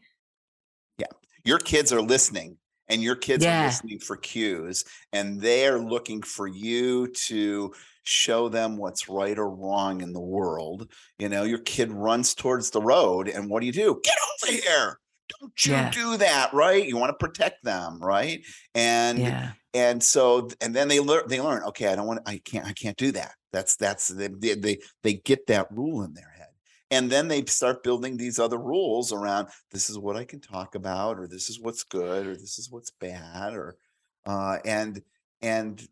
Yeah. 0.98 1.08
Your 1.44 1.60
kids 1.60 1.92
are 1.92 2.02
listening 2.02 2.58
and 2.88 3.02
your 3.02 3.16
kids 3.16 3.44
yeah. 3.44 3.62
are 3.62 3.66
listening 3.66 4.00
for 4.00 4.18
cues 4.18 4.84
and 5.14 5.40
they're 5.42 5.80
looking 5.80 6.22
for 6.22 6.48
you 6.48 7.08
to 7.08 7.74
show 8.04 8.50
them 8.50 8.78
what's 8.78 9.08
right 9.08 9.38
or 9.38 9.50
wrong 9.50 10.02
in 10.02 10.14
the 10.14 10.22
world. 10.22 10.92
You 11.20 11.30
know, 11.30 11.44
your 11.44 11.60
kid 11.60 11.92
runs 11.92 12.34
towards 12.34 12.72
the 12.72 12.82
road 12.82 13.28
and 13.28 13.50
what 13.50 13.62
do 13.62 13.66
you 13.66 13.74
do? 13.74 14.00
Get 14.04 14.16
over 14.44 14.54
here. 14.54 15.00
Don't 15.40 15.66
you 15.66 15.72
yeah. 15.72 15.92
do 15.92 16.18
that, 16.18 16.54
right? 16.54 16.86
You 16.86 16.98
want 16.98 17.10
to 17.18 17.26
protect 17.26 17.64
them, 17.64 18.00
right? 18.02 18.42
And 18.76 19.20
yeah. 19.20 19.52
and 19.74 20.04
so 20.04 20.50
and 20.60 20.74
then 20.76 20.88
they 20.88 21.00
learn 21.00 21.24
they 21.28 21.40
learn, 21.40 21.64
okay, 21.64 21.88
I 21.88 21.96
don't 21.96 22.08
want 22.08 22.22
I 22.26 22.42
can't 22.44 22.66
I 22.66 22.74
can't 22.74 22.98
do 22.98 23.12
that. 23.14 23.34
That's 23.52 23.76
that's 23.76 24.08
they, 24.08 24.28
they 24.28 24.80
they 25.04 25.14
get 25.14 25.48
that 25.48 25.68
rule 25.72 26.04
in 26.04 26.14
their 26.14 26.34
head. 26.38 26.48
And 26.90 27.10
then 27.10 27.30
they 27.30 27.46
start 27.46 27.84
building 27.84 28.18
these 28.18 28.38
other 28.38 28.58
rules 28.58 29.14
around 29.14 29.48
this 29.72 29.90
is 29.90 29.98
what 29.98 30.18
I 30.18 30.26
can 30.26 30.42
talk 30.42 30.76
about, 30.76 31.18
or 31.18 31.28
this 31.28 31.50
is 31.50 31.60
what's 31.60 31.84
good, 31.84 32.28
or 32.28 32.36
this 32.36 32.60
is 32.60 32.70
what's 32.70 32.92
bad, 32.92 33.54
or 33.54 33.78
uh, 34.26 34.58
and 34.66 35.02
and 35.42 35.88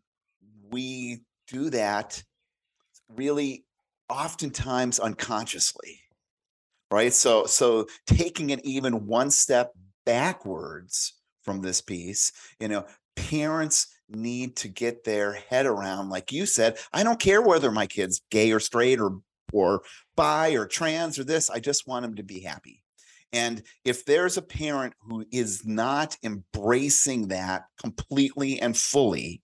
we 0.70 1.20
do 1.48 1.70
that 1.70 2.22
really 3.16 3.64
oftentimes 4.08 4.98
unconsciously 4.98 6.00
right 6.90 7.12
so 7.12 7.46
so 7.46 7.86
taking 8.06 8.50
it 8.50 8.64
even 8.64 9.06
one 9.06 9.30
step 9.30 9.72
backwards 10.04 11.14
from 11.42 11.60
this 11.60 11.80
piece 11.80 12.32
you 12.58 12.68
know 12.68 12.84
parents 13.14 13.88
need 14.10 14.56
to 14.56 14.68
get 14.68 15.04
their 15.04 15.32
head 15.32 15.66
around 15.66 16.10
like 16.10 16.32
you 16.32 16.46
said 16.46 16.78
i 16.92 17.02
don't 17.02 17.20
care 17.20 17.42
whether 17.42 17.70
my 17.70 17.86
kid's 17.86 18.22
gay 18.30 18.50
or 18.52 18.60
straight 18.60 19.00
or 19.00 19.18
or 19.52 19.82
bi 20.16 20.50
or 20.52 20.66
trans 20.66 21.18
or 21.18 21.24
this 21.24 21.50
i 21.50 21.58
just 21.58 21.86
want 21.86 22.02
them 22.02 22.14
to 22.14 22.22
be 22.22 22.40
happy. 22.40 22.82
And 23.32 23.62
if 23.84 24.04
there's 24.04 24.36
a 24.36 24.42
parent 24.42 24.94
who 25.02 25.24
is 25.30 25.64
not 25.64 26.16
embracing 26.24 27.28
that 27.28 27.62
completely 27.80 28.60
and 28.60 28.76
fully 28.76 29.42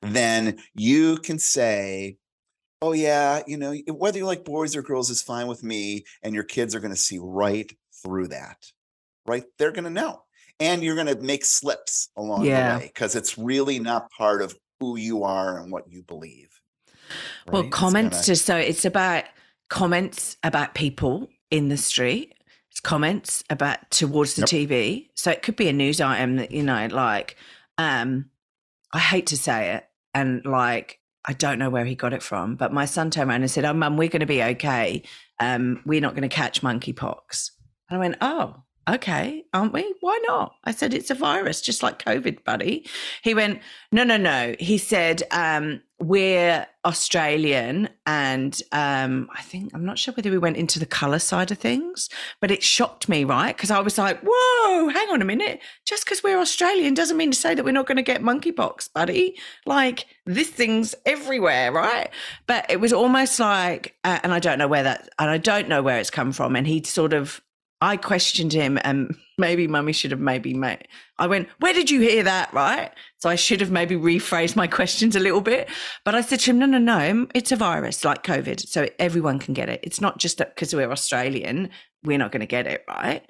then 0.00 0.58
you 0.74 1.16
can 1.16 1.38
say 1.38 2.18
oh 2.80 2.92
yeah 2.92 3.42
you 3.48 3.56
know 3.56 3.74
whether 3.88 4.18
you 4.18 4.26
like 4.26 4.44
boys 4.44 4.76
or 4.76 4.82
girls 4.82 5.10
is 5.10 5.22
fine 5.22 5.48
with 5.48 5.64
me 5.64 6.04
and 6.22 6.34
your 6.36 6.44
kids 6.44 6.72
are 6.72 6.80
going 6.80 6.94
to 6.94 7.00
see 7.00 7.18
right 7.20 7.72
through 8.02 8.28
that 8.28 8.58
right? 9.26 9.44
They're 9.58 9.72
going 9.72 9.84
to 9.84 9.90
know 9.90 10.22
and 10.60 10.82
you're 10.82 10.94
going 10.94 11.06
to 11.06 11.16
make 11.16 11.44
slips 11.44 12.08
along 12.16 12.44
yeah. 12.44 12.74
the 12.74 12.78
way 12.78 12.86
because 12.86 13.14
it's 13.14 13.36
really 13.36 13.78
not 13.78 14.10
part 14.10 14.42
of 14.42 14.56
who 14.80 14.96
you 14.96 15.24
are 15.24 15.58
and 15.58 15.70
what 15.70 15.90
you 15.90 16.02
believe. 16.02 16.60
Right? 17.46 17.52
Well, 17.52 17.68
comments 17.68 18.18
gonna... 18.18 18.26
just 18.26 18.46
so 18.46 18.56
it's 18.56 18.84
about 18.84 19.24
comments 19.68 20.36
about 20.42 20.74
people 20.74 21.28
in 21.50 21.68
the 21.68 21.76
street. 21.76 22.34
It's 22.70 22.80
comments 22.80 23.44
about 23.48 23.90
towards 23.90 24.34
the 24.34 24.42
yep. 24.42 24.48
TV. 24.68 25.08
So 25.14 25.30
it 25.30 25.42
could 25.42 25.56
be 25.56 25.68
a 25.68 25.72
news 25.72 26.00
item 26.00 26.36
that, 26.36 26.50
you 26.50 26.62
know, 26.62 26.88
like, 26.90 27.36
um, 27.78 28.30
I 28.92 28.98
hate 28.98 29.26
to 29.26 29.36
say 29.36 29.74
it, 29.74 29.88
and 30.14 30.44
like 30.44 31.00
I 31.26 31.32
don't 31.32 31.58
know 31.58 31.70
where 31.70 31.84
he 31.84 31.94
got 31.94 32.12
it 32.12 32.22
from, 32.22 32.54
but 32.54 32.72
my 32.72 32.84
son 32.84 33.10
turned 33.10 33.30
around 33.30 33.42
and 33.42 33.50
said, 33.50 33.64
Oh, 33.64 33.72
mum, 33.72 33.96
we're 33.96 34.08
going 34.08 34.20
to 34.20 34.26
be 34.26 34.42
okay. 34.42 35.02
Um, 35.40 35.82
we're 35.84 36.00
not 36.00 36.14
going 36.14 36.28
to 36.28 36.34
catch 36.34 36.62
monkeypox. 36.62 37.50
And 37.90 37.96
I 37.96 38.00
went, 38.00 38.16
Oh, 38.20 38.62
okay, 38.88 39.44
aren't 39.52 39.72
we? 39.72 39.94
Why 40.00 40.18
not? 40.26 40.54
I 40.64 40.70
said, 40.70 40.94
it's 40.94 41.10
a 41.10 41.14
virus, 41.14 41.60
just 41.60 41.82
like 41.82 42.04
COVID, 42.04 42.44
buddy. 42.44 42.86
He 43.22 43.34
went, 43.34 43.60
no, 43.90 44.04
no, 44.04 44.16
no. 44.16 44.54
He 44.58 44.78
said, 44.78 45.22
um, 45.30 45.80
we're 45.98 46.66
Australian. 46.84 47.88
And 48.04 48.60
um, 48.70 49.28
I 49.34 49.42
think, 49.42 49.72
I'm 49.74 49.84
not 49.84 49.98
sure 49.98 50.14
whether 50.14 50.30
we 50.30 50.38
went 50.38 50.56
into 50.56 50.78
the 50.78 50.86
colour 50.86 51.18
side 51.18 51.50
of 51.50 51.58
things, 51.58 52.08
but 52.40 52.50
it 52.50 52.62
shocked 52.62 53.08
me, 53.08 53.24
right? 53.24 53.56
Because 53.56 53.70
I 53.70 53.80
was 53.80 53.98
like, 53.98 54.20
whoa, 54.22 54.88
hang 54.88 55.08
on 55.10 55.22
a 55.22 55.24
minute. 55.24 55.60
Just 55.84 56.04
because 56.04 56.22
we're 56.22 56.38
Australian 56.38 56.94
doesn't 56.94 57.16
mean 57.16 57.30
to 57.30 57.38
say 57.38 57.54
that 57.54 57.64
we're 57.64 57.72
not 57.72 57.86
going 57.86 57.96
to 57.96 58.02
get 58.02 58.22
monkeypox, 58.22 58.92
buddy. 58.92 59.36
Like, 59.64 60.06
this 60.26 60.50
thing's 60.50 60.94
everywhere, 61.06 61.72
right? 61.72 62.10
But 62.46 62.70
it 62.70 62.78
was 62.80 62.92
almost 62.92 63.40
like, 63.40 63.96
uh, 64.04 64.20
and 64.22 64.32
I 64.32 64.38
don't 64.38 64.58
know 64.58 64.68
where 64.68 64.84
that, 64.84 65.08
and 65.18 65.30
I 65.30 65.38
don't 65.38 65.68
know 65.68 65.82
where 65.82 65.98
it's 65.98 66.10
come 66.10 66.32
from. 66.32 66.54
And 66.54 66.66
he 66.66 66.84
sort 66.84 67.14
of, 67.14 67.40
I 67.80 67.96
questioned 67.96 68.52
him, 68.52 68.78
and 68.82 69.14
maybe 69.38 69.68
mummy 69.68 69.92
should 69.92 70.10
have 70.10 70.20
maybe 70.20 70.54
made. 70.54 70.88
I 71.18 71.26
went, 71.26 71.48
Where 71.60 71.74
did 71.74 71.90
you 71.90 72.00
hear 72.00 72.22
that? 72.22 72.52
Right. 72.52 72.90
So 73.18 73.28
I 73.28 73.34
should 73.34 73.60
have 73.60 73.70
maybe 73.70 73.96
rephrased 73.96 74.56
my 74.56 74.66
questions 74.78 75.16
a 75.16 75.20
little 75.20 75.40
bit. 75.40 75.68
But 76.04 76.14
I 76.14 76.20
said 76.20 76.40
to 76.40 76.50
him, 76.50 76.58
No, 76.58 76.66
no, 76.66 76.78
no, 76.78 77.26
it's 77.34 77.52
a 77.52 77.56
virus 77.56 78.04
like 78.04 78.22
COVID. 78.22 78.66
So 78.66 78.88
everyone 78.98 79.38
can 79.38 79.54
get 79.54 79.68
it. 79.68 79.80
It's 79.82 80.00
not 80.00 80.18
just 80.18 80.38
that 80.38 80.54
because 80.54 80.74
we're 80.74 80.90
Australian, 80.90 81.70
we're 82.04 82.18
not 82.18 82.32
going 82.32 82.40
to 82.40 82.46
get 82.46 82.66
it. 82.66 82.84
Right. 82.88 83.26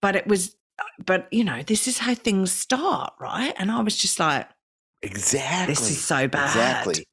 But 0.00 0.16
it 0.16 0.26
was, 0.26 0.56
uh, 0.78 0.84
but 1.04 1.28
you 1.30 1.44
know, 1.44 1.62
this 1.62 1.86
is 1.86 1.98
how 1.98 2.14
things 2.14 2.50
start. 2.50 3.12
Right. 3.20 3.54
And 3.58 3.70
I 3.70 3.80
was 3.82 3.96
just 3.96 4.18
like, 4.18 4.48
Exactly. 5.02 5.72
This 5.72 5.90
is 5.90 6.02
so 6.02 6.28
bad. 6.28 6.46
Exactly. 6.46 7.04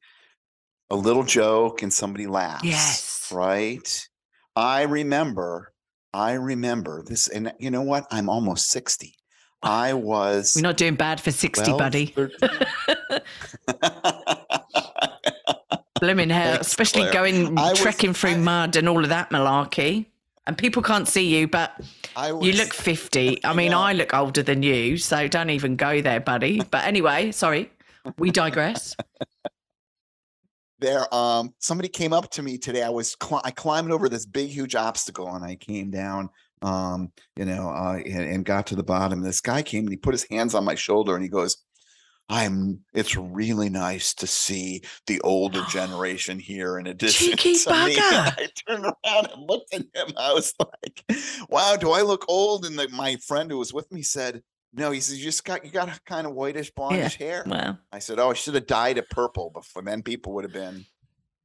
A 0.90 0.96
little 0.96 1.24
joke 1.24 1.82
and 1.82 1.92
somebody 1.92 2.26
laughs. 2.26 2.64
Yes. 2.64 3.30
Right. 3.32 4.08
I 4.56 4.82
remember 4.82 5.72
I 6.12 6.32
remember 6.32 7.02
this, 7.02 7.28
and 7.28 7.52
you 7.58 7.70
know 7.70 7.82
what? 7.82 8.06
I'm 8.10 8.28
almost 8.28 8.70
60. 8.70 9.14
I 9.62 9.92
was. 9.94 10.54
We're 10.56 10.62
not 10.62 10.76
doing 10.76 10.94
bad 10.96 11.20
for 11.20 11.30
60, 11.30 11.64
12, 11.64 11.78
buddy. 11.78 12.14
Blooming 16.00 16.30
hell, 16.30 16.54
Thanks, 16.54 16.66
especially 16.66 17.02
Claire. 17.02 17.12
going 17.12 17.58
I 17.58 17.74
trekking 17.74 18.10
was, 18.10 18.20
through 18.20 18.30
I, 18.30 18.38
mud 18.38 18.76
and 18.76 18.88
all 18.88 19.02
of 19.02 19.10
that 19.10 19.30
malarkey. 19.30 20.06
And 20.46 20.56
people 20.58 20.82
can't 20.82 21.06
see 21.06 21.38
you, 21.38 21.46
but 21.46 21.72
was, 22.16 22.44
you 22.44 22.52
look 22.54 22.72
50. 22.72 23.44
I 23.44 23.52
mean, 23.52 23.72
I 23.72 23.92
look 23.92 24.14
older 24.14 24.42
than 24.42 24.62
you, 24.62 24.96
so 24.96 25.28
don't 25.28 25.50
even 25.50 25.76
go 25.76 26.00
there, 26.00 26.18
buddy. 26.18 26.62
But 26.70 26.86
anyway, 26.86 27.30
sorry, 27.30 27.70
we 28.18 28.30
digress 28.30 28.96
there 30.80 31.12
um 31.14 31.52
somebody 31.58 31.88
came 31.88 32.12
up 32.12 32.30
to 32.30 32.42
me 32.42 32.58
today 32.58 32.82
i 32.82 32.88
was 32.88 33.16
cl- 33.22 33.42
i 33.44 33.50
climbed 33.50 33.92
over 33.92 34.08
this 34.08 34.26
big 34.26 34.48
huge 34.48 34.74
obstacle 34.74 35.34
and 35.34 35.44
i 35.44 35.54
came 35.54 35.90
down 35.90 36.28
um 36.62 37.10
you 37.36 37.44
know 37.44 37.68
uh 37.68 37.98
and, 38.04 38.24
and, 38.24 38.44
got 38.44 38.66
to 38.66 38.76
the 38.76 38.82
bottom 38.82 39.22
this 39.22 39.40
guy 39.40 39.62
came 39.62 39.84
and 39.84 39.90
he 39.90 39.96
put 39.96 40.14
his 40.14 40.26
hands 40.30 40.54
on 40.54 40.64
my 40.64 40.74
shoulder 40.74 41.14
and 41.14 41.22
he 41.22 41.28
goes 41.28 41.58
i'm 42.28 42.80
it's 42.94 43.16
really 43.16 43.68
nice 43.68 44.14
to 44.14 44.26
see 44.26 44.82
the 45.06 45.20
older 45.22 45.62
generation 45.70 46.38
here 46.38 46.78
in 46.78 46.86
addition 46.86 47.28
Cheeky 47.30 47.58
to 47.58 47.70
bugger. 47.70 47.86
me 47.86 47.94
i 48.00 48.48
turned 48.66 48.84
around 48.84 49.28
and 49.32 49.48
looked 49.48 49.74
at 49.74 49.80
him. 49.80 50.14
I 50.16 50.32
was 50.32 50.54
like 50.58 51.04
wow 51.48 51.76
do 51.76 51.90
i 51.90 52.02
look 52.02 52.24
old? 52.28 52.64
And 52.64 52.78
the, 52.78 52.88
my 52.88 53.16
friend 53.26 53.50
who 53.50 53.58
was 53.58 53.72
with 53.72 53.90
me 53.92 54.02
said 54.02 54.42
no, 54.72 54.90
he 54.90 55.00
says 55.00 55.18
you 55.18 55.24
just 55.24 55.44
got 55.44 55.64
you 55.64 55.70
got 55.70 55.88
a 55.88 56.00
kind 56.06 56.26
of 56.26 56.34
whitish 56.34 56.72
blondish 56.72 57.18
yeah. 57.18 57.26
hair. 57.26 57.44
Wow. 57.46 57.78
I 57.92 57.98
said, 57.98 58.18
oh, 58.18 58.30
I 58.30 58.34
should 58.34 58.54
have 58.54 58.66
dyed 58.66 58.98
it 58.98 59.10
purple 59.10 59.50
before 59.50 59.82
then 59.82 60.02
people 60.02 60.32
would 60.34 60.44
have 60.44 60.52
been, 60.52 60.84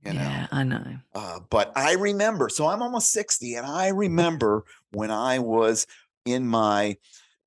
you 0.05 0.13
know. 0.13 0.21
Yeah, 0.21 0.47
I 0.51 0.63
know. 0.63 0.83
Uh, 1.13 1.39
but 1.49 1.71
I 1.75 1.93
remember, 1.93 2.49
so 2.49 2.67
I'm 2.67 2.81
almost 2.81 3.11
60, 3.11 3.55
and 3.55 3.65
I 3.65 3.87
remember 3.87 4.63
when 4.91 5.11
I 5.11 5.39
was 5.39 5.87
in 6.25 6.47
my, 6.47 6.97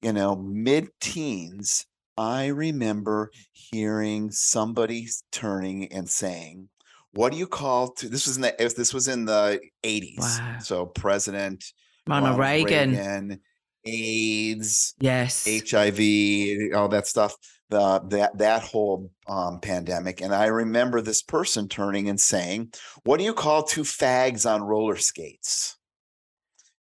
you 0.03 0.13
know, 0.13 0.37
mid-teens, 0.37 1.87
I 2.17 2.47
remember 2.47 3.31
hearing 3.53 4.33
somebody 4.33 5.07
turning 5.31 5.93
and 5.93 6.09
saying, 6.09 6.69
what 7.13 7.33
do 7.33 7.39
you 7.39 7.47
call 7.47 7.93
to 7.93 8.09
this 8.09 8.27
was 8.27 8.37
in 8.37 8.43
the 8.43 8.55
this 8.77 8.93
was 8.93 9.09
in 9.09 9.25
the 9.25 9.61
80s. 9.85 10.19
Wow. 10.19 10.57
So 10.61 10.87
President 10.87 11.65
Ronald, 12.07 12.39
Ronald 12.39 12.41
Reagan. 12.41 12.91
Reagan 12.91 13.41
AIDS, 13.89 14.95
yes, 15.01 15.47
HIV, 15.47 16.75
all 16.75 16.89
that 16.89 17.07
stuff. 17.07 17.35
The 17.71 18.01
that 18.09 18.39
that 18.39 18.63
whole 18.63 19.11
um, 19.27 19.61
pandemic, 19.61 20.21
and 20.23 20.35
I 20.35 20.47
remember 20.47 21.01
this 21.01 21.23
person 21.23 21.69
turning 21.69 22.09
and 22.09 22.19
saying, 22.19 22.73
"What 23.05 23.19
do 23.19 23.25
you 23.25 23.35
call 23.35 23.63
two 23.63 23.83
fags 23.83 24.51
on 24.51 24.63
roller 24.63 24.97
skates?" 24.97 25.77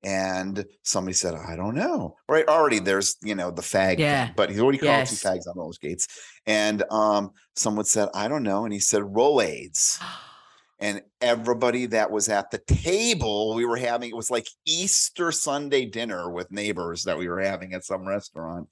And 0.03 0.67
somebody 0.83 1.15
said, 1.15 1.35
"I 1.35 1.57
don't 1.57 1.75
know." 1.75 2.17
Right? 2.29 2.47
Already, 2.47 2.81
there's 2.81 3.17
you 3.23 3.35
know 3.35 3.51
the 3.51 3.63
fag, 3.63 3.99
yeah. 3.99 4.27
Thing, 4.27 4.35
but 4.37 4.49
what 4.51 4.73
do 4.73 4.77
you 4.77 4.83
call 4.83 4.89
yes. 4.89 5.11
two 5.11 5.27
fags 5.27 5.47
on 5.49 5.57
roller 5.57 5.73
skates? 5.73 6.07
And 6.47 6.83
um, 6.91 7.31
someone 7.57 7.87
said, 7.87 8.11
"I 8.15 8.29
don't 8.29 8.43
know," 8.43 8.65
and 8.65 8.73
he 8.73 8.81
said, 8.81 9.03
"Roll 9.05 9.41
aids." 9.41 9.99
and 10.81 11.03
everybody 11.21 11.87
that 11.87 12.11
was 12.11 12.29
at 12.29 12.51
the 12.51 12.59
table 12.59 13.55
we 13.55 13.65
were 13.65 13.77
having 13.77 14.11
it 14.11 14.17
was 14.17 14.31
like 14.31 14.47
easter 14.67 15.31
sunday 15.31 15.85
dinner 15.85 16.31
with 16.31 16.51
neighbors 16.51 17.05
that 17.05 17.17
we 17.19 17.29
were 17.29 17.41
having 17.41 17.75
at 17.75 17.85
some 17.85 18.07
restaurant 18.07 18.69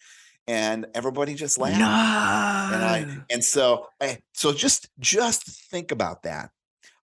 and 0.48 0.86
everybody 0.94 1.34
just 1.34 1.58
laughed. 1.58 1.78
No. 1.78 2.76
and 2.76 2.84
i 2.84 3.24
and 3.30 3.44
so 3.44 3.86
I, 4.00 4.18
so 4.32 4.52
just 4.52 4.88
just 4.98 5.70
think 5.70 5.92
about 5.92 6.24
that. 6.24 6.50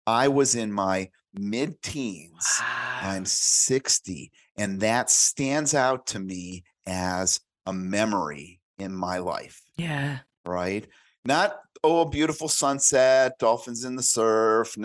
I 0.06 0.28
was 0.28 0.56
in 0.56 0.72
my 0.74 1.10
mid-teens 1.36 2.60
wow. 2.60 3.00
i'm 3.04 3.26
60 3.26 4.32
and 4.58 4.80
that 4.82 5.10
stands 5.10 5.74
out 5.74 6.08
to 6.08 6.20
me 6.20 6.64
as 6.88 7.40
a 7.66 7.74
memory 7.74 8.60
in 8.80 8.94
my 8.94 9.20
life. 9.20 9.62
Yeah. 9.78 10.20
Right? 10.46 10.88
Not 11.24 11.60
oh, 11.84 12.02
a 12.02 12.10
beautiful 12.10 12.48
sunset, 12.48 13.34
dolphins 13.40 13.84
in 13.84 13.96
the 13.96 14.04
surf. 14.04 14.76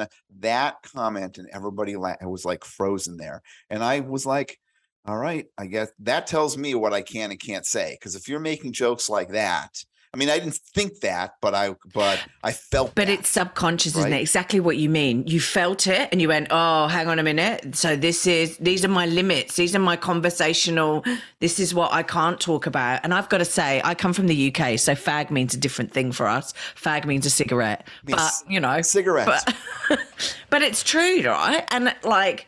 that 0.41 0.77
comment, 0.95 1.39
and 1.39 1.49
everybody 1.53 1.97
la- 1.97 2.15
was 2.23 2.45
like 2.45 2.65
frozen 2.65 3.17
there. 3.17 3.43
And 3.71 3.83
I 3.83 4.01
was 4.01 4.27
like, 4.27 4.59
all 5.07 5.19
right, 5.19 5.47
I 5.59 5.67
guess 5.67 5.91
that 6.01 6.27
tells 6.27 6.57
me 6.57 6.75
what 6.75 6.95
I 6.95 7.03
can 7.03 7.31
and 7.31 7.41
can't 7.41 7.67
say. 7.67 7.97
Because 7.99 8.15
if 8.15 8.29
you're 8.29 8.41
making 8.41 8.73
jokes 8.73 9.11
like 9.11 9.31
that, 9.31 9.71
I 10.15 10.17
mean, 10.17 10.31
I 10.31 10.39
didn't 10.39 10.55
think 10.55 11.01
that, 11.01 11.35
but 11.41 11.57
I 11.57 11.75
but 11.93 12.25
I 12.45 12.53
felt. 12.53 12.95
But 12.95 13.09
that, 13.09 13.19
it's 13.19 13.29
subconscious, 13.29 13.97
right? 13.97 14.03
isn't 14.03 14.13
it? 14.13 14.21
Exactly 14.21 14.61
what 14.61 14.77
you 14.77 14.89
mean. 14.89 15.27
You 15.27 15.41
felt 15.41 15.89
it, 15.89 16.09
and 16.13 16.23
you 16.23 16.29
went, 16.29 16.47
"Oh, 16.53 16.87
hang 16.87 17.09
on 17.09 17.19
a 17.19 17.25
minute. 17.25 17.75
So 17.75 17.97
this 17.97 18.25
is 18.25 18.57
these 18.59 18.85
are 18.85 18.89
my 18.89 19.07
limits. 19.07 19.57
These 19.57 19.75
are 19.75 19.81
my 19.81 19.97
conversational. 19.97 21.05
This 21.41 21.59
is 21.59 21.75
what 21.75 21.93
I 21.93 22.05
can't 22.05 22.39
talk 22.39 22.67
about." 22.67 23.01
And 23.03 23.13
I've 23.13 23.29
got 23.29 23.39
to 23.39 23.45
say, 23.45 23.81
I 23.83 23.97
come 23.97 24.13
from 24.13 24.29
the 24.29 24.55
UK, 24.55 24.79
so 24.79 24.95
fag 24.95 25.33
means 25.33 25.53
a 25.53 25.59
different 25.59 25.91
thing 25.91 26.13
for 26.13 26.29
us. 26.29 26.55
Fag 26.77 27.07
means 27.07 27.27
a 27.27 27.31
cigarette, 27.31 27.89
but 28.05 28.33
you 28.49 28.61
know, 28.61 28.83
cigarette. 28.83 29.27
But, 29.27 29.99
but 30.51 30.63
it's 30.63 30.85
true, 30.85 31.25
right? 31.25 31.65
And 31.73 31.93
like, 32.05 32.47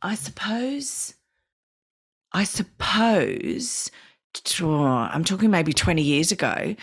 I 0.00 0.14
suppose, 0.14 1.12
I 2.32 2.44
suppose. 2.44 3.90
I'm 4.62 5.24
talking 5.24 5.50
maybe 5.50 5.72
20 5.72 6.02
years 6.02 6.32
ago 6.32 6.74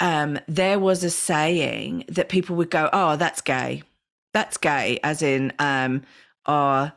um, 0.00 0.38
there 0.48 0.78
was 0.78 1.04
a 1.04 1.10
saying 1.10 2.04
that 2.08 2.28
people 2.28 2.56
would 2.56 2.70
go, 2.70 2.88
"Oh, 2.92 3.16
that's 3.16 3.42
gay. 3.42 3.82
That's 4.32 4.56
gay," 4.56 4.98
as 5.04 5.22
in, 5.22 5.52
um, 5.58 6.02
or, 6.46 6.92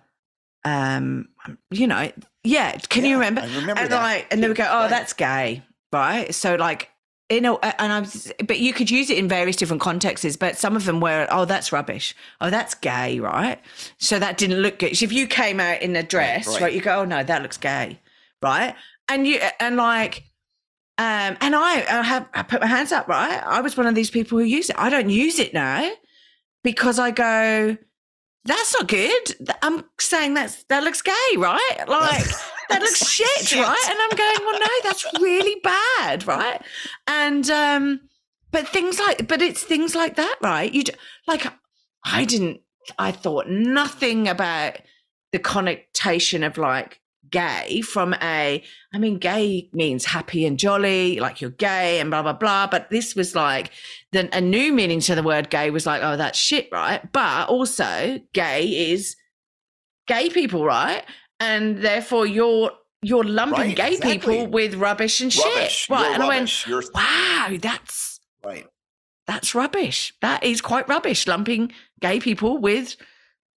um, 0.64 1.28
you 1.70 1.86
know, 1.86 2.12
yeah. 2.44 2.78
Can 2.90 3.04
yeah, 3.04 3.10
you 3.10 3.16
remember? 3.16 3.42
I 3.42 3.46
remember 3.48 3.82
and 3.82 3.92
that. 3.92 4.02
like, 4.02 4.28
and 4.32 4.42
they 4.42 4.48
would 4.48 4.58
go, 4.58 4.68
"Oh, 4.68 4.82
right. 4.82 4.90
that's 4.90 5.14
gay," 5.14 5.64
right? 5.92 6.34
So 6.34 6.56
like. 6.56 6.90
You 7.30 7.42
know, 7.42 7.58
and 7.58 7.92
I'm, 7.92 8.04
but 8.46 8.60
you 8.60 8.74
could 8.74 8.92
use 8.92 9.10
it 9.10 9.18
in 9.18 9.28
various 9.28 9.56
different 9.56 9.82
contexts. 9.82 10.38
But 10.38 10.56
some 10.56 10.76
of 10.76 10.86
them 10.86 11.00
were, 11.00 11.26
oh, 11.32 11.46
that's 11.46 11.72
rubbish. 11.72 12.14
Oh, 12.40 12.52
that's 12.52 12.76
gay, 12.76 13.20
right? 13.20 13.60
So 13.98 14.20
that 14.20 14.38
didn't 14.38 14.60
look 14.60 14.78
good. 14.78 14.96
So 14.96 15.06
if 15.06 15.12
you 15.12 15.26
came 15.26 15.60
out 15.60 15.82
in 15.82 15.96
a 15.96 16.04
dress, 16.04 16.46
right, 16.46 16.54
right. 16.54 16.62
right 16.62 16.74
you 16.74 16.82
go, 16.82 17.00
oh 17.00 17.06
no, 17.06 17.24
that 17.24 17.42
looks 17.42 17.58
gay, 17.58 18.00
right? 18.44 18.76
And 19.08 19.28
you, 19.28 19.40
and 19.60 19.76
like, 19.76 20.24
um, 20.98 21.38
and 21.42 21.56
I, 21.56 21.84
I 21.90 22.04
have 22.04 22.30
I 22.34 22.44
put 22.44 22.62
my 22.62 22.68
hands 22.68 22.92
up, 22.92 23.08
right? 23.08 23.42
I 23.44 23.62
was 23.62 23.76
one 23.76 23.88
of 23.88 23.96
these 23.96 24.12
people 24.12 24.38
who 24.38 24.44
use 24.44 24.70
it. 24.70 24.76
I 24.78 24.90
don't 24.90 25.10
use 25.10 25.40
it 25.40 25.54
now 25.54 25.92
because 26.64 27.00
I 27.00 27.12
go, 27.12 27.78
that's 28.46 28.74
not 28.74 28.88
good. 28.88 29.36
I'm 29.62 29.86
saying 30.00 30.36
that's 30.36 30.64
that 30.66 30.84
looks 30.84 31.02
gay, 31.02 31.38
right? 31.38 31.78
Like 31.88 32.26
that 32.70 32.82
looks 32.82 33.10
shit, 33.10 33.28
shit, 33.48 33.60
right? 33.60 33.86
And 33.90 33.98
I'm 34.00 34.18
going, 34.18 34.46
well, 34.46 34.60
no, 34.60 34.68
that's 34.84 35.06
really 35.20 35.60
bad, 35.62 36.28
right? 36.28 36.62
And 37.08 37.50
um, 37.50 38.02
but 38.52 38.68
things 38.68 39.00
like, 39.00 39.28
but 39.28 39.42
it's 39.42 39.64
things 39.64 39.96
like 39.96 40.16
that, 40.18 40.38
right? 40.42 40.72
You 40.72 40.84
like, 41.28 41.48
I 42.06 42.24
didn't, 42.24 42.62
I 43.00 43.12
thought 43.12 43.48
nothing 43.48 44.28
about 44.28 44.78
the 45.32 45.40
connotation 45.40 46.44
of 46.44 46.58
like 46.60 47.02
gay 47.34 47.82
from 47.82 48.14
a 48.22 48.64
i 48.94 48.98
mean 49.00 49.18
gay 49.18 49.68
means 49.74 50.06
happy 50.06 50.46
and 50.46 50.60
jolly 50.60 51.20
like 51.20 51.42
you're 51.42 51.50
gay 51.50 52.00
and 52.00 52.12
blah 52.12 52.22
blah 52.22 52.32
blah 52.32 52.68
but 52.68 52.90
this 52.92 53.16
was 53.16 53.34
like 53.36 53.72
then 54.12 54.30
a 54.34 54.40
new 54.40 54.72
meaning 54.72 55.00
to 55.00 55.16
the 55.16 55.24
word 55.24 55.50
gay 55.50 55.72
was 55.72 55.88
like 55.88 56.02
oh 56.04 56.16
that's 56.16 56.38
shit 56.38 56.70
right 56.72 57.12
but 57.12 57.50
also 57.50 58.20
gay 58.34 58.92
is 58.92 59.16
gay 60.08 60.30
people 60.30 60.64
right 60.64 61.04
and 61.40 61.80
therefore 61.80 62.28
you're 62.28 62.70
you're 63.02 63.24
lumping 63.24 63.60
Right, 63.70 63.76
gay 63.76 63.94
exactly. 63.96 64.20
people 64.20 64.48
with 64.48 64.76
rubbish 64.76 65.20
and 65.20 65.36
Rubbish. 65.36 65.72
shit. 65.72 65.90
Right. 65.90 66.04
You're 66.04 66.14
and 66.14 66.22
rubbish. 66.24 66.68
I 66.68 66.72
went, 66.72 66.90
wow, 66.94 67.58
that's 67.62 68.20
right. 68.46 68.68
that's 69.28 69.54
rubbish. 69.54 70.14
That 70.22 70.44
is 70.44 70.62
quite 70.62 70.88
rubbish, 70.88 71.28
lumping 71.28 71.74
gay 72.00 72.22
people 72.22 72.60
with 72.60 72.96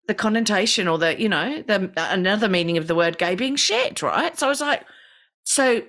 the 0.06 0.14
connotation 0.14 0.88
or 0.88 0.98
the, 0.98 1.20
you 1.20 1.28
know, 1.28 1.62
the 1.62 1.90
another 1.96 2.48
meaning 2.48 2.76
of 2.76 2.86
the 2.86 2.94
word 2.94 3.18
gay 3.18 3.34
being 3.34 3.56
shit, 3.56 4.02
right? 4.02 4.38
So 4.38 4.46
I 4.46 4.48
was 4.48 4.60
like, 4.60 4.84
so 5.44 5.82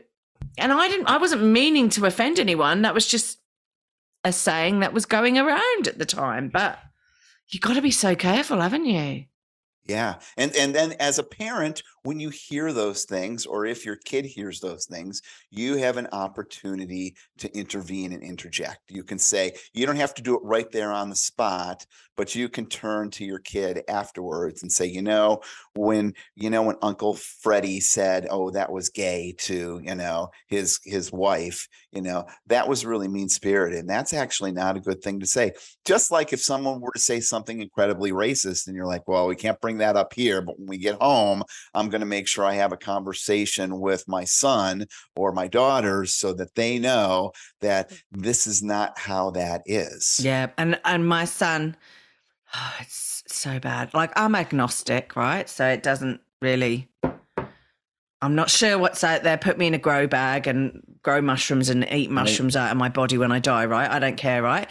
and 0.58 0.72
I 0.72 0.88
didn't 0.88 1.08
I 1.08 1.18
wasn't 1.18 1.44
meaning 1.44 1.90
to 1.90 2.06
offend 2.06 2.40
anyone. 2.40 2.82
That 2.84 2.94
was 2.94 3.08
just 3.08 3.40
a 4.24 4.32
saying 4.32 4.80
that 4.80 4.94
was 4.94 5.06
going 5.06 5.38
around 5.38 5.88
at 5.88 5.98
the 5.98 6.06
time. 6.06 6.50
But 6.50 6.80
you 7.50 7.60
gotta 7.60 7.82
be 7.82 7.92
so 7.92 8.16
careful, 8.16 8.62
haven't 8.62 8.86
you? 8.86 9.26
Yeah. 9.86 10.16
And 10.38 10.56
and 10.56 10.74
then 10.74 10.94
as 10.94 11.20
a 11.20 11.24
parent, 11.24 11.84
when 12.06 12.20
you 12.20 12.30
hear 12.30 12.72
those 12.72 13.04
things, 13.04 13.48
or 13.48 13.66
if 13.66 13.84
your 13.84 13.96
kid 13.96 14.26
hears 14.26 14.60
those 14.60 14.86
things, 14.86 15.24
you 15.50 15.76
have 15.78 15.98
an 15.98 16.08
opportunity 16.12 17.16
to 17.40 17.52
intervene 17.58 18.14
and 18.14 18.22
interject. 18.22 18.80
You 18.90 19.04
can 19.04 19.18
say, 19.18 19.54
you 19.74 19.88
don't 19.88 19.96
have 19.96 20.14
to 20.16 20.22
do 20.22 20.36
it 20.36 20.44
right 20.44 20.72
there 20.72 20.92
on 20.92 21.10
the 21.10 21.16
spot, 21.16 21.86
but 22.16 22.36
you 22.36 22.48
can 22.48 22.68
turn 22.68 23.10
to 23.12 23.26
your 23.26 23.40
kid 23.40 23.84
afterwards 23.88 24.62
and 24.62 24.72
say, 24.72 24.86
you 24.86 25.02
know, 25.02 25.42
when 25.74 26.14
you 26.36 26.50
know 26.50 26.64
when 26.64 26.78
Uncle 26.82 27.16
Freddie 27.16 27.80
said, 27.80 28.28
"Oh, 28.30 28.50
that 28.52 28.72
was 28.72 28.90
gay," 28.90 29.36
to 29.40 29.82
you 29.84 29.96
know 29.96 30.30
his 30.48 30.80
his 30.86 31.12
wife, 31.12 31.68
you 31.92 32.02
know 32.02 32.26
that 32.48 32.68
was 32.68 32.86
really 32.86 33.08
mean 33.08 33.30
spirited, 33.30 33.80
and 33.80 33.90
that's 33.90 34.14
actually 34.14 34.52
not 34.52 34.78
a 34.78 34.82
good 34.82 35.02
thing 35.02 35.20
to 35.20 35.26
say. 35.26 35.52
Just 35.86 36.12
like 36.12 36.34
if 36.34 36.42
someone 36.42 36.80
were 36.80 36.94
to 36.94 37.00
say 37.00 37.20
something 37.20 37.62
incredibly 37.62 38.12
racist, 38.12 38.68
and 38.68 38.76
you're 38.76 38.86
like, 38.86 39.08
"Well, 39.08 39.28
we 39.28 39.36
can't 39.36 39.60
bring 39.60 39.80
that 39.80 39.98
up 39.98 40.14
here," 40.14 40.42
but 40.42 40.58
when 40.58 40.68
we 40.68 40.78
get 40.78 41.02
home, 41.02 41.44
I'm 41.74 41.90
going 41.96 42.02
to 42.02 42.06
make 42.06 42.28
sure 42.28 42.44
I 42.44 42.56
have 42.56 42.74
a 42.74 42.78
conversation 42.78 43.80
with 43.80 44.06
my 44.06 44.26
son 44.26 44.86
or 45.16 45.32
my 45.32 45.48
daughters 45.48 46.14
so 46.14 46.34
that 46.34 46.54
they 46.56 46.78
know 46.78 47.32
that 47.62 47.90
mm. 47.90 48.02
this 48.12 48.48
is 48.48 48.62
not 48.62 49.00
how 49.00 49.32
that 49.32 49.62
is. 49.66 50.20
Yeah, 50.22 50.50
and 50.58 50.78
and 50.84 51.08
my 51.08 51.24
son, 51.24 51.78
oh, 52.54 52.76
it's 52.82 53.24
so 53.28 53.60
bad. 53.60 53.94
Like 53.94 54.12
I'm 54.18 54.36
agnostic, 54.36 55.16
right? 55.16 55.48
So 55.48 55.66
it 55.66 55.84
doesn't 55.84 56.20
really. 56.42 56.90
I'm 58.22 58.36
not 58.36 58.50
sure 58.50 58.78
what's 58.78 59.04
out 59.04 59.24
there. 59.24 59.38
Put 59.38 59.58
me 59.58 59.68
in 59.68 59.74
a 59.74 59.78
grow 59.78 60.08
bag 60.08 60.48
and 60.48 60.82
grow 61.02 61.22
mushrooms 61.22 61.70
and 61.70 61.88
eat 61.92 62.10
mushrooms 62.10 62.56
out 62.56 62.72
of 62.72 62.78
my 62.78 62.90
body 62.90 63.18
when 63.18 63.32
I 63.32 63.40
die, 63.40 63.66
right? 63.66 63.90
I 63.90 64.00
don't 64.00 64.18
care, 64.18 64.42
right? 64.42 64.68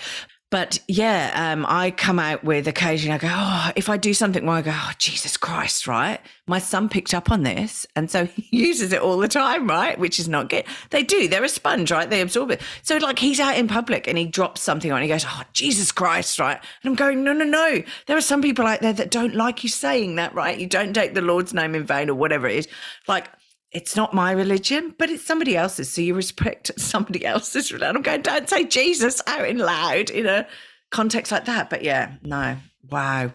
But 0.55 0.79
yeah, 0.87 1.33
um, 1.35 1.67
I 1.69 1.91
come 1.91 2.21
out 2.21 2.45
with 2.45 2.69
occasionally, 2.69 3.17
I 3.17 3.19
go, 3.19 3.29
oh, 3.29 3.73
if 3.75 3.89
I 3.89 3.97
do 3.97 4.15
something 4.15 4.47
where 4.47 4.55
I 4.55 4.63
go, 4.63 4.71
oh, 4.73 4.93
Jesus 4.99 5.37
Christ, 5.37 5.89
right? 5.89 6.21
My 6.47 6.61
son 6.61 6.89
picked 6.89 7.13
up 7.13 7.33
on 7.33 7.43
this. 7.43 7.89
And 7.97 8.09
so 8.09 8.27
he 8.37 8.57
uses 8.57 8.93
it 8.93 9.03
all 9.03 9.19
the 9.19 9.27
time, 9.27 9.67
right? 9.67 9.99
Which 9.99 10.21
is 10.21 10.29
not 10.29 10.49
good. 10.49 10.65
They 10.91 11.03
do. 11.03 11.27
They're 11.27 11.43
a 11.43 11.49
sponge, 11.49 11.91
right? 11.91 12.09
They 12.09 12.21
absorb 12.21 12.53
it. 12.53 12.63
So, 12.83 12.99
like, 12.99 13.19
he's 13.19 13.41
out 13.41 13.59
in 13.59 13.67
public 13.67 14.07
and 14.07 14.17
he 14.17 14.27
drops 14.27 14.61
something 14.61 14.93
on, 14.93 15.03
he 15.03 15.09
goes, 15.09 15.25
oh, 15.27 15.43
Jesus 15.55 15.91
Christ, 15.91 16.39
right? 16.39 16.61
And 16.85 16.89
I'm 16.89 16.95
going, 16.95 17.25
no, 17.25 17.33
no, 17.33 17.45
no. 17.45 17.83
There 18.07 18.17
are 18.17 18.21
some 18.21 18.41
people 18.41 18.65
out 18.65 18.81
there 18.81 18.93
that 18.93 19.11
don't 19.11 19.35
like 19.35 19.65
you 19.65 19.69
saying 19.69 20.15
that, 20.15 20.37
right? 20.37 20.57
You 20.57 20.69
don't 20.69 20.95
take 20.95 21.15
the 21.15 21.21
Lord's 21.21 21.53
name 21.53 21.75
in 21.75 21.85
vain 21.85 22.09
or 22.09 22.15
whatever 22.15 22.47
it 22.47 22.55
is. 22.55 22.69
Like, 23.09 23.29
it's 23.75 23.97
not 23.97 24.15
my 24.15 24.31
religion, 24.31 24.95
but 24.97 25.11
it's 25.11 25.27
somebody 25.27 25.57
else's. 25.57 25.91
So 25.91 26.01
you 26.01 26.15
respect 26.15 26.71
somebody 26.79 27.27
else's 27.27 27.73
religion. 27.73 27.97
I'm 27.97 28.03
going, 28.03 28.23
don't 28.23 28.49
say 28.49 28.65
Jesus 28.65 29.21
out 29.27 29.47
in 29.47 29.59
loud 29.59 30.11
in 30.11 30.27
a 30.27 30.47
context 30.91 31.33
like 31.33 31.45
that. 31.47 31.69
But 31.69 31.83
yeah, 31.83 32.15
no. 32.23 32.57
Wow. 32.89 33.33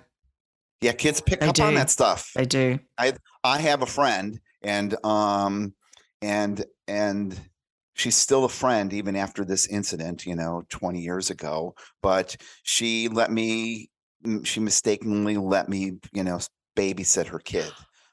Yeah, 0.81 0.93
kids 0.93 1.19
pick 1.19 1.41
They 1.41 1.47
up 1.47 1.59
on 1.59 1.75
that 1.75 1.89
stuff. 1.89 2.31
They 2.33 2.45
do. 2.45 2.79
I 2.97 3.13
I 3.43 3.59
have 3.59 3.81
a 3.81 3.85
friend 3.85 4.39
and 4.61 4.95
um 5.05 5.73
and 6.21 6.63
and 6.87 7.37
she's 7.95 8.15
still 8.15 8.45
a 8.45 8.49
friend 8.49 8.93
even 8.93 9.17
after 9.17 9.43
this 9.43 9.67
incident, 9.67 10.25
you 10.25 10.35
know, 10.35 10.63
20 10.69 11.01
years 11.01 11.29
ago, 11.29 11.75
but 12.01 12.37
she 12.63 13.09
let 13.09 13.29
me 13.29 13.89
she 14.43 14.61
mistakenly 14.61 15.35
let 15.35 15.67
me, 15.67 15.97
you 16.13 16.23
know, 16.23 16.39
babysit 16.77 17.27
her 17.27 17.39
kid 17.39 17.71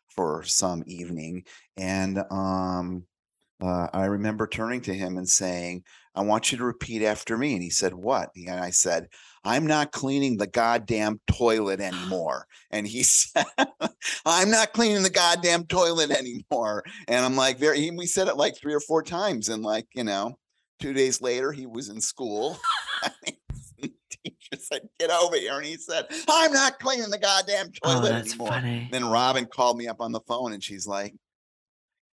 for 0.09 0.43
some 0.43 0.83
evening 0.87 1.45
and 1.77 2.19
um 2.31 3.05
uh, 3.61 3.89
I 3.93 4.05
remember 4.07 4.47
turning 4.47 4.83
to 4.83 4.93
him 4.93 5.17
and 5.17 5.27
saying, 5.27 5.83
I 6.15 6.21
want 6.23 6.53
you 6.53 6.59
to 6.59 6.65
repeat 6.65 7.03
after 7.03 7.39
me. 7.39 7.55
And 7.55 7.62
he 7.62 7.71
said, 7.71 7.95
What? 7.95 8.29
And 8.37 8.61
I 8.61 8.69
said, 8.71 9.09
I'm 9.45 9.67
not 9.67 9.93
cleaning 9.93 10.37
the 10.37 10.47
goddamn 10.47 11.21
toilet 11.27 11.81
anymore. 11.81 12.47
And 12.71 12.87
he 12.87 13.03
said, 13.03 13.47
I'm 14.27 14.51
not 14.51 14.73
cleaning 14.75 15.03
the 15.03 15.11
goddamn 15.11 15.65
toilet 15.67 16.11
anymore. 16.11 16.85
And 17.09 17.25
I'm 17.25 17.37
like, 17.37 17.59
very, 17.59 17.81
he- 17.81 17.91
we 17.91 18.07
said 18.07 18.29
it 18.29 18.37
like 18.37 18.59
three 18.59 18.75
or 18.75 18.81
four 18.81 19.03
times. 19.03 19.49
And 19.49 19.62
like, 19.62 19.87
you 19.95 20.05
know, 20.05 20.39
two 20.81 20.93
days 20.93 21.23
later, 21.23 21.51
he 21.53 21.67
was 21.67 21.89
in 21.89 22.01
school. 22.01 22.59
the 23.79 23.93
teacher 24.11 24.59
said, 24.59 24.83
Get 24.99 25.11
over 25.11 25.37
here. 25.37 25.57
And 25.57 25.67
he 25.67 25.77
said, 25.77 26.07
I'm 26.29 26.53
not 26.53 26.79
cleaning 26.79 27.11
the 27.11 27.19
goddamn 27.19 27.71
Oh, 27.83 27.95
toilet 27.95 28.11
that's 28.11 28.33
anymore. 28.33 28.49
funny. 28.49 28.89
Then 28.91 29.09
Robin 29.09 29.47
called 29.47 29.79
me 29.79 29.87
up 29.89 30.01
on 30.01 30.12
the 30.12 30.21
phone 30.29 30.53
and 30.53 30.62
she's 30.62 30.87
like, 30.87 31.15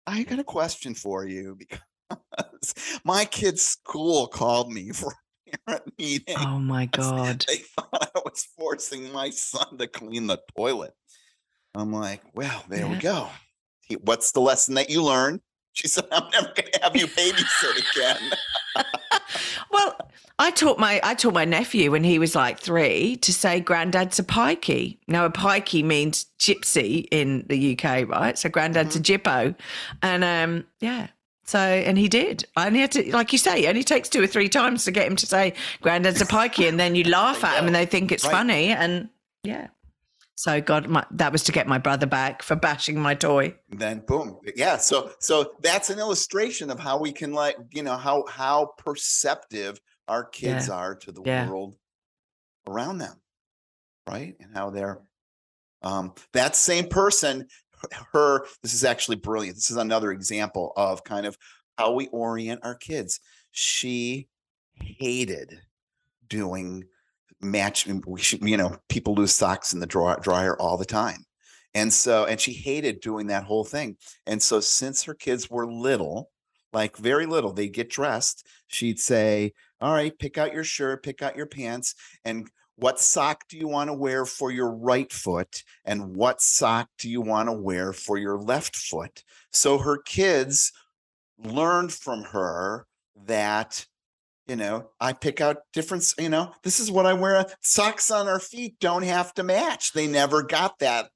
I 0.06 0.22
got 0.24 0.38
a 0.38 0.44
question 0.44 0.94
for 0.94 1.26
you 1.26 1.56
because 1.58 2.74
my 3.04 3.24
kid's 3.24 3.62
school 3.62 4.26
called 4.26 4.72
me 4.72 4.90
for 4.92 5.12
a 5.52 5.58
parent 5.66 5.92
meeting. 5.98 6.36
Oh 6.38 6.58
my 6.58 6.86
God. 6.86 7.44
They 7.46 7.56
thought 7.56 8.10
I 8.14 8.20
was 8.24 8.46
forcing 8.56 9.12
my 9.12 9.30
son 9.30 9.78
to 9.78 9.86
clean 9.86 10.26
the 10.26 10.38
toilet. 10.56 10.92
I'm 11.74 11.92
like, 11.92 12.22
well, 12.34 12.64
there 12.68 12.86
we 12.86 12.96
go. 12.96 13.28
He- 13.82 13.96
What's 13.96 14.32
the 14.32 14.40
lesson 14.40 14.74
that 14.74 14.90
you 14.90 15.02
learned? 15.02 15.40
She 15.72 15.88
said, 15.88 16.04
I'm 16.12 16.30
never 16.30 16.52
going 16.54 16.70
to 16.72 16.80
have 16.82 16.94
you 16.96 17.06
babysit 17.08 17.92
again. 17.96 18.30
Well, 19.70 19.96
I 20.38 20.50
taught 20.50 20.78
my 20.78 21.00
I 21.02 21.14
taught 21.14 21.34
my 21.34 21.44
nephew 21.44 21.90
when 21.92 22.02
he 22.04 22.18
was 22.18 22.34
like 22.34 22.58
three 22.58 23.16
to 23.16 23.32
say 23.32 23.60
granddad's 23.60 24.18
a 24.18 24.24
pikey. 24.24 24.98
Now 25.06 25.24
a 25.24 25.30
pikey 25.30 25.84
means 25.84 26.26
gypsy 26.38 27.06
in 27.10 27.44
the 27.48 27.72
UK, 27.78 28.08
right? 28.08 28.36
So 28.36 28.48
granddad's 28.48 28.96
a 28.96 29.00
jippo. 29.00 29.54
And 30.02 30.24
um 30.24 30.64
yeah. 30.80 31.08
So 31.44 31.58
and 31.58 31.96
he 31.98 32.08
did. 32.08 32.44
I 32.56 32.66
only 32.66 32.80
had 32.80 32.92
to 32.92 33.12
like 33.12 33.32
you 33.32 33.38
say, 33.38 33.64
it 33.64 33.68
only 33.68 33.84
takes 33.84 34.08
two 34.08 34.22
or 34.22 34.26
three 34.26 34.48
times 34.48 34.84
to 34.86 34.90
get 34.90 35.06
him 35.06 35.16
to 35.16 35.26
say 35.26 35.54
granddad's 35.82 36.20
a 36.20 36.26
pikey 36.26 36.68
and 36.68 36.80
then 36.80 36.94
you 36.94 37.04
laugh 37.10 37.44
at 37.44 37.58
him 37.58 37.66
and 37.66 37.74
they 37.74 37.86
think 37.86 38.10
it's 38.10 38.24
Right. 38.24 38.32
funny 38.32 38.68
and 38.70 39.08
yeah. 39.44 39.68
So 40.36 40.60
God 40.60 40.88
my, 40.88 41.06
that 41.12 41.32
was 41.32 41.44
to 41.44 41.52
get 41.52 41.66
my 41.68 41.78
brother 41.78 42.06
back 42.06 42.42
for 42.42 42.56
bashing 42.56 42.98
my 43.00 43.14
toy. 43.14 43.54
then 43.68 44.00
boom. 44.06 44.38
Yeah 44.56 44.76
so 44.76 45.12
so 45.20 45.54
that's 45.60 45.90
an 45.90 45.98
illustration 45.98 46.70
of 46.70 46.78
how 46.78 46.98
we 46.98 47.12
can 47.12 47.32
like 47.32 47.56
you 47.72 47.82
know 47.82 47.96
how 47.96 48.24
how 48.26 48.72
perceptive 48.78 49.80
our 50.08 50.24
kids 50.24 50.68
are 50.68 50.94
to 50.96 51.12
the 51.12 51.22
Yeah. 51.24 51.46
world 51.48 51.76
around 52.66 52.98
them 52.98 53.20
right? 54.08 54.36
And 54.40 54.54
how 54.54 54.70
they're 54.70 55.02
um 55.82 56.14
that 56.32 56.56
same 56.56 56.88
person 56.88 57.48
her 58.12 58.46
this 58.62 58.74
is 58.74 58.84
actually 58.84 59.16
brilliant. 59.16 59.56
This 59.56 59.70
is 59.70 59.76
another 59.76 60.12
example 60.12 60.72
of 60.76 61.04
kind 61.04 61.26
of 61.26 61.36
how 61.78 61.92
we 61.94 62.08
orient 62.08 62.60
our 62.64 62.74
kids. 62.76 63.20
She 63.52 64.28
hated 64.74 65.60
doing 66.28 66.84
match 67.44 67.86
we 68.06 68.20
should 68.20 68.42
you 68.48 68.56
know 68.56 68.76
people 68.88 69.14
lose 69.14 69.34
socks 69.34 69.72
in 69.72 69.80
the 69.80 69.86
drawer, 69.86 70.18
dryer 70.22 70.56
all 70.60 70.76
the 70.76 70.84
time 70.84 71.24
and 71.74 71.92
so, 71.92 72.24
and 72.24 72.40
she 72.40 72.52
hated 72.52 73.00
doing 73.00 73.26
that 73.26 73.44
whole 73.44 73.64
thing. 73.64 73.96
And 74.26 74.40
so, 74.40 74.60
since 74.60 75.02
her 75.02 75.14
kids 75.14 75.50
were 75.50 75.66
little, 75.66 76.30
like 76.72 76.96
very 76.96 77.26
little, 77.26 77.52
they'd 77.52 77.68
get 77.72 77.90
dressed, 77.90 78.46
she'd 78.68 79.00
say, 79.00 79.52
All 79.80 79.92
right, 79.92 80.16
pick 80.16 80.38
out 80.38 80.52
your 80.52 80.64
shirt, 80.64 81.02
pick 81.02 81.20
out 81.20 81.36
your 81.36 81.46
pants, 81.46 81.94
and 82.24 82.48
what 82.76 83.00
sock 83.00 83.44
do 83.48 83.56
you 83.56 83.68
want 83.68 83.88
to 83.88 83.94
wear 83.94 84.24
for 84.24 84.50
your 84.50 84.70
right 84.70 85.12
foot? 85.12 85.62
And 85.84 86.16
what 86.16 86.40
sock 86.40 86.88
do 86.98 87.08
you 87.08 87.20
want 87.20 87.48
to 87.48 87.52
wear 87.52 87.92
for 87.92 88.18
your 88.18 88.38
left 88.38 88.76
foot? 88.76 89.24
So, 89.52 89.78
her 89.78 89.98
kids 89.98 90.72
learned 91.38 91.92
from 91.92 92.22
her 92.22 92.86
that. 93.26 93.86
You 94.46 94.56
know, 94.56 94.90
I 95.00 95.14
pick 95.14 95.40
out 95.40 95.58
different, 95.72 96.04
you 96.18 96.28
know, 96.28 96.52
this 96.62 96.78
is 96.78 96.90
what 96.90 97.06
I 97.06 97.14
wear. 97.14 97.36
Uh, 97.36 97.44
socks 97.62 98.10
on 98.10 98.28
our 98.28 98.40
feet 98.40 98.78
don't 98.78 99.02
have 99.04 99.32
to 99.34 99.42
match. 99.42 99.92
They 99.92 100.06
never 100.06 100.42
got 100.42 100.78
that 100.80 101.08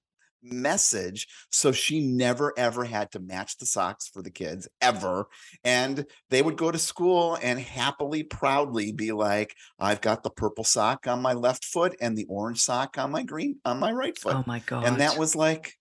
message. 0.43 1.27
So 1.51 1.73
she 1.73 2.01
never 2.01 2.53
ever 2.57 2.85
had 2.85 3.11
to 3.13 3.21
match 3.21 3.59
the 3.59 3.67
socks 3.67 4.09
for 4.09 4.23
the 4.23 4.31
kids 4.31 4.69
ever. 4.81 5.27
And 5.65 6.07
they 6.31 6.43
would 6.43 6.57
go 6.57 6.71
to 6.71 6.79
school 6.79 7.37
and 7.43 7.59
happily, 7.59 8.23
proudly 8.23 8.93
be 8.93 9.13
like, 9.13 9.55
I've 9.79 10.01
got 10.01 10.23
the 10.23 10.31
purple 10.31 10.65
sock 10.65 11.07
on 11.07 11.21
my 11.21 11.33
left 11.33 11.65
foot 11.65 11.97
and 12.01 12.17
the 12.17 12.27
orange 12.29 12.61
sock 12.61 12.99
on 12.99 13.11
my 13.11 13.23
green 13.23 13.57
on 13.65 13.79
my 13.79 13.93
right 13.93 14.17
foot. 14.17 14.37
Oh 14.37 14.45
my 14.47 14.61
God. 14.61 14.87
and 14.87 15.01
that 15.01 15.19
was 15.19 15.35
like 15.37 15.75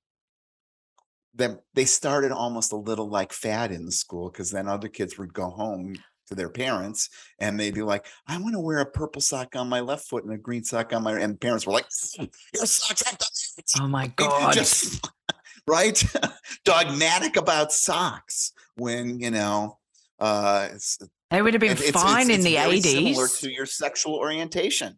them 1.33 1.59
they 1.75 1.85
started 1.85 2.31
almost 2.31 2.71
a 2.71 2.77
little 2.77 3.09
like 3.09 3.31
fad 3.31 3.71
in 3.71 3.85
the 3.85 3.91
school 3.91 4.29
because 4.29 4.49
then 4.49 4.67
other 4.67 4.87
kids 4.87 5.17
would 5.19 5.33
go 5.33 5.49
home 5.49 5.95
to 6.27 6.35
their 6.35 6.49
parents 6.49 7.09
and 7.39 7.59
they'd 7.59 7.73
be 7.73 7.81
like, 7.81 8.05
I 8.27 8.37
want 8.37 8.53
to 8.53 8.59
wear 8.59 8.79
a 8.79 8.85
purple 8.85 9.21
sock 9.21 9.55
on 9.55 9.67
my 9.69 9.79
left 9.79 10.07
foot 10.07 10.23
and 10.23 10.33
a 10.33 10.37
green 10.37 10.63
sock 10.63 10.93
on 10.93 11.03
my 11.03 11.17
and 11.19 11.39
parents 11.39 11.65
were 11.65 11.73
like, 11.73 11.85
Your 12.53 12.65
socks 12.65 13.01
have 13.03 13.17
to 13.17 13.25
match." 13.57 13.65
Oh 13.79 13.87
my 13.87 14.07
God. 14.15 14.53
just 14.53 15.09
right? 15.67 16.01
Dogmatic 16.65 17.37
about 17.37 17.71
socks 17.71 18.51
when, 18.75 19.19
you 19.19 19.31
know, 19.31 19.77
uh, 20.19 20.69
it's, 20.73 20.99
They 21.31 21.41
would 21.41 21.53
have 21.53 21.61
been 21.61 21.71
it's- 21.71 21.87
it's- 21.89 22.03
fine 22.03 22.29
it's 22.29 22.39
in 22.39 22.41
the 22.43 22.55
very 22.55 22.81
Similar 22.81 23.27
to 23.39 23.51
your 23.51 23.65
sexual 23.65 24.15
orientation. 24.15 24.97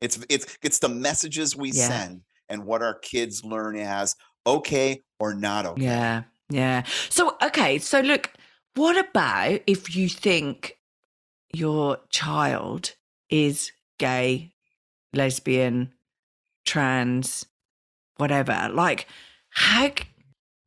It's 0.00 0.18
it's 0.28 0.46
it's 0.62 0.80
the 0.80 0.88
messages 0.88 1.54
we 1.56 1.70
Yeah. 1.70 1.86
send 1.88 2.22
and 2.48 2.64
what 2.64 2.82
our 2.82 2.94
kids 2.98 3.44
learn 3.44 3.76
as 3.76 4.16
okay 4.44 5.00
or 5.20 5.32
not 5.32 5.64
okay. 5.64 5.82
Yeah, 5.84 6.22
yeah. 6.50 6.82
So, 7.08 7.36
okay, 7.40 7.78
so 7.78 8.00
look, 8.00 8.28
what 8.74 8.98
about 8.98 9.60
if 9.66 9.94
you 9.94 10.08
think 10.08 10.78
your 11.52 11.98
child 12.08 12.94
is 13.30 13.72
gay, 13.98 14.52
lesbian, 15.12 15.92
trans, 16.64 17.46
whatever? 18.16 18.70
Like, 18.72 19.06
how, 19.50 19.90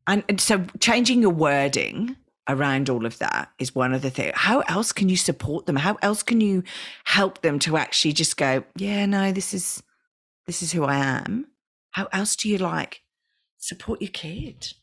and, 0.07 0.23
and 0.29 0.39
so 0.39 0.65
changing 0.79 1.21
your 1.21 1.31
wording 1.31 2.15
around 2.47 2.89
all 2.89 3.05
of 3.05 3.17
that 3.17 3.51
is 3.57 3.73
one 3.73 3.93
of 3.93 4.03
the 4.03 4.11
things. 4.11 4.33
How 4.35 4.59
else 4.61 4.91
can 4.91 5.09
you 5.09 5.17
support 5.17 5.65
them? 5.65 5.75
How 5.75 5.97
else 6.01 6.21
can 6.21 6.41
you 6.41 6.63
help 7.05 7.41
them 7.41 7.57
to 7.59 7.77
actually 7.77 8.13
just 8.13 8.37
go, 8.37 8.63
yeah, 8.75 9.05
no, 9.07 9.31
this 9.31 9.53
is, 9.53 9.81
this 10.45 10.61
is 10.61 10.71
who 10.71 10.83
I 10.83 10.97
am? 10.97 11.47
How 11.91 12.07
else 12.11 12.35
do 12.35 12.49
you 12.49 12.57
like 12.59 13.01
support 13.57 14.01
your 14.01 14.11
kid? 14.11 14.73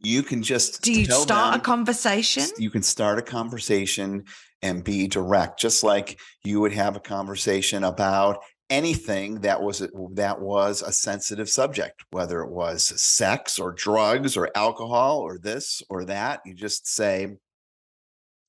You 0.00 0.22
can 0.22 0.42
just 0.42 0.82
Do 0.82 0.92
you 0.92 1.06
start 1.06 1.52
them- 1.52 1.60
a 1.60 1.62
conversation? 1.62 2.44
you 2.58 2.70
can 2.70 2.82
start 2.82 3.18
a 3.18 3.22
conversation 3.22 4.24
and 4.62 4.82
be 4.82 5.06
direct 5.06 5.60
just 5.60 5.84
like 5.84 6.18
you 6.42 6.60
would 6.60 6.72
have 6.72 6.96
a 6.96 7.00
conversation 7.00 7.84
about 7.84 8.38
anything 8.70 9.40
that 9.42 9.62
was 9.62 9.86
that 10.12 10.40
was 10.40 10.80
a 10.80 10.90
sensitive 10.90 11.50
subject 11.50 12.02
whether 12.12 12.40
it 12.40 12.50
was 12.50 12.82
sex 13.00 13.58
or 13.58 13.72
drugs 13.72 14.38
or 14.38 14.50
alcohol 14.54 15.18
or 15.18 15.38
this 15.38 15.82
or 15.90 16.06
that 16.06 16.40
you 16.46 16.54
just 16.54 16.86
say 16.86 17.36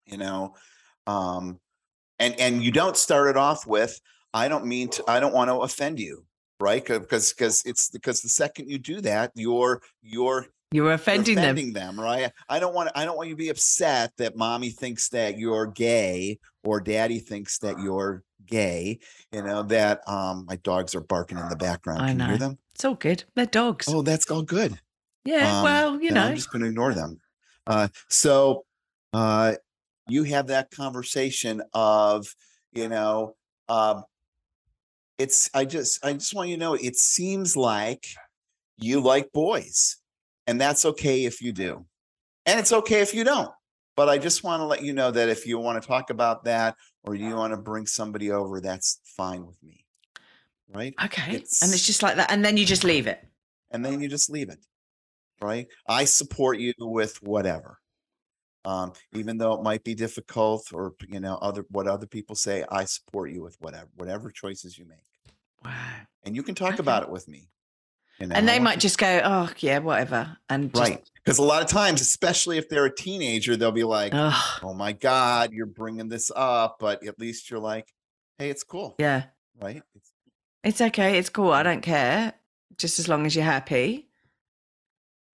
you 0.05 0.17
know 0.17 0.55
um 1.05 1.59
and 2.19 2.39
and 2.39 2.63
you 2.63 2.71
don't 2.71 2.95
start 2.95 3.27
it 3.29 3.35
off 3.35 3.67
with 3.67 3.99
i 4.33 4.47
don't 4.47 4.65
mean 4.65 4.87
to 4.87 5.03
i 5.09 5.19
don't 5.19 5.33
want 5.33 5.49
to 5.49 5.57
offend 5.57 5.99
you 5.99 6.23
right 6.61 6.85
because 6.85 7.33
because 7.33 7.61
it's 7.65 7.89
because 7.89 8.21
the 8.21 8.29
second 8.29 8.69
you 8.69 8.77
do 8.79 9.01
that 9.01 9.31
you're 9.35 9.81
you're 10.01 10.45
You're 10.71 10.85
you're 10.85 10.93
offending, 10.93 11.35
them. 11.35 11.73
them, 11.73 11.99
right? 11.99 12.31
I 12.49 12.59
don't 12.59 12.73
want 12.73 12.89
I 12.95 13.05
don't 13.05 13.15
want 13.15 13.29
you 13.29 13.35
to 13.35 13.39
be 13.39 13.49
upset 13.49 14.11
that 14.17 14.35
mommy 14.35 14.71
thinks 14.71 15.09
that 15.09 15.37
you're 15.37 15.67
gay 15.67 16.39
or 16.63 16.81
daddy 16.81 17.19
thinks 17.19 17.59
that 17.59 17.79
you're 17.79 18.23
gay. 18.45 18.99
You 19.31 19.43
know 19.43 19.63
that 19.63 20.01
um 20.07 20.45
my 20.47 20.57
dogs 20.57 20.95
are 20.95 21.01
barking 21.01 21.37
in 21.37 21.47
the 21.49 21.55
background. 21.55 22.01
I 22.01 22.07
Can 22.09 22.19
you 22.19 22.25
hear 22.25 22.33
know. 22.33 22.47
them? 22.47 22.57
It's 22.73 22.83
all 22.83 22.95
good. 22.95 23.23
They're 23.35 23.45
dogs. 23.45 23.87
Oh, 23.87 24.01
that's 24.01 24.29
all 24.29 24.41
good. 24.41 24.77
yeah, 25.23 25.59
Um, 25.59 25.63
well, 25.63 26.01
you 26.01 26.11
know. 26.11 26.23
I'm 26.23 26.35
just 26.35 26.51
going 26.51 26.61
to 26.61 26.67
ignore 26.67 26.93
them. 26.93 27.21
Uh, 27.65 27.87
so 28.09 28.65
uh, 29.13 29.53
you 30.09 30.23
have 30.23 30.47
that 30.47 30.71
conversation 30.71 31.61
of, 31.73 32.27
you 32.73 32.89
know, 32.89 33.37
um, 33.69 34.03
it's. 35.17 35.49
I 35.53 35.63
just, 35.63 36.05
I 36.05 36.11
just 36.13 36.35
want 36.35 36.49
you 36.49 36.57
to 36.57 36.59
know, 36.59 36.73
it 36.73 36.97
seems 36.97 37.55
like 37.55 38.05
you 38.77 38.99
like 38.99 39.31
boys, 39.31 39.95
and 40.47 40.59
that's 40.59 40.85
okay 40.85 41.25
if 41.25 41.41
you 41.41 41.51
do, 41.51 41.85
and 42.45 42.59
it's 42.59 42.71
okay 42.73 43.01
if 43.01 43.13
you 43.13 43.23
don't. 43.23 43.51
But 43.95 44.09
I 44.09 44.17
just 44.17 44.43
want 44.43 44.59
to 44.61 44.65
let 44.65 44.83
you 44.83 44.91
know 44.93 45.09
that 45.11 45.29
if 45.29 45.45
you 45.47 45.57
want 45.57 45.81
to 45.81 45.87
talk 45.87 46.09
about 46.09 46.43
that 46.45 46.75
or 47.03 47.15
you 47.15 47.35
want 47.35 47.53
to 47.53 47.57
bring 47.57 47.85
somebody 47.87 48.29
over, 48.31 48.59
that's 48.59 48.99
fine 49.05 49.45
with 49.45 49.61
me, 49.63 49.85
right? 50.73 50.93
okay. 51.03 51.21
and 51.27 51.33
it's- 51.35 51.61
it's 51.73 51.85
just 51.85 52.03
like 52.03 52.17
that. 52.17 52.29
And 52.31 52.43
then 52.43 52.57
you 52.57 52.65
just 52.65 52.83
leave 52.83 53.07
it. 53.07 53.25
and 53.71 53.83
then 53.85 53.99
you 54.01 54.07
just 54.07 54.29
leave 54.29 54.49
it 54.49 54.59
right 55.41 55.67
i 55.87 56.05
support 56.05 56.57
you 56.59 56.71
with 56.79 57.21
whatever 57.21 57.77
um 58.63 58.93
even 59.13 59.37
though 59.37 59.53
it 59.53 59.61
might 59.63 59.83
be 59.83 59.93
difficult 59.93 60.71
or 60.73 60.93
you 61.09 61.19
know 61.19 61.35
other 61.41 61.65
what 61.69 61.87
other 61.87 62.07
people 62.07 62.35
say 62.37 62.63
i 62.71 62.85
support 62.85 63.29
you 63.31 63.41
with 63.41 63.57
whatever 63.59 63.89
whatever 63.95 64.31
choices 64.31 64.77
you 64.77 64.85
make 64.85 65.03
Wow. 65.65 65.73
and 66.23 66.37
you 66.37 66.41
can 66.43 66.55
talk 66.55 66.73
Okay. 66.75 66.79
about 66.79 67.03
it 67.03 67.09
with 67.09 67.27
me 67.27 67.49
you 68.19 68.27
And 68.31 68.47
they 68.47 68.59
might 68.59 68.79
just 68.79 68.97
go, 68.97 69.21
oh, 69.23 69.49
yeah, 69.59 69.79
whatever. 69.79 70.37
And 70.49 70.73
just, 70.73 70.81
right 70.81 71.03
because 71.23 71.39
a 71.39 71.43
lot 71.43 71.63
of 71.63 71.67
times 71.67 72.01
especially 72.01 72.57
if 72.59 72.69
they're 72.69 72.85
a 72.85 72.95
teenager 72.95 73.55
they'll 73.55 73.71
be 73.71 73.83
like 73.83 74.11
Ugh, 74.13 74.59
oh 74.61 74.75
my 74.75 74.91
god 74.91 75.53
you're 75.53 75.65
bringing 75.65 76.07
this 76.07 76.31
up 76.35 76.77
but 76.79 77.03
at 77.03 77.19
least 77.19 77.49
you're 77.49 77.59
like 77.59 77.91
hey 78.37 78.51
it's 78.51 78.63
cool 78.63 78.93
yeah. 78.99 79.23
right 79.59 79.81
it's, 79.95 80.11
It's 80.65 80.81
okay. 80.81 81.19
It's 81.19 81.29
cool. 81.29 81.51
I 81.51 81.61
don't 81.61 81.81
care. 81.81 82.33
Just 82.79 82.97
as 82.97 83.07
long 83.07 83.27
as 83.27 83.35
you're 83.35 83.45
happy. 83.45 84.09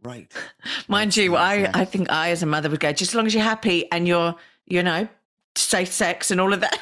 right 0.04 0.32
Mind 0.90 1.12
That's 1.12 1.18
you, 1.18 1.38
I, 1.38 1.70
I 1.74 1.86
think 1.86 2.12
I, 2.12 2.32
as 2.32 2.44
a 2.44 2.46
mother, 2.46 2.70
would 2.70 2.82
go, 2.82 2.92
just 2.92 3.12
as 3.12 3.16
long 3.16 3.26
as 3.26 3.34
you're 3.34 3.42
happy 3.42 3.90
and 3.94 4.06
you're, 4.06 4.36
you 4.66 4.84
know, 4.84 5.08
safe 5.56 5.92
sex 5.92 6.32
and 6.32 6.42
all 6.42 6.52
of 6.52 6.60
that. 6.60 6.78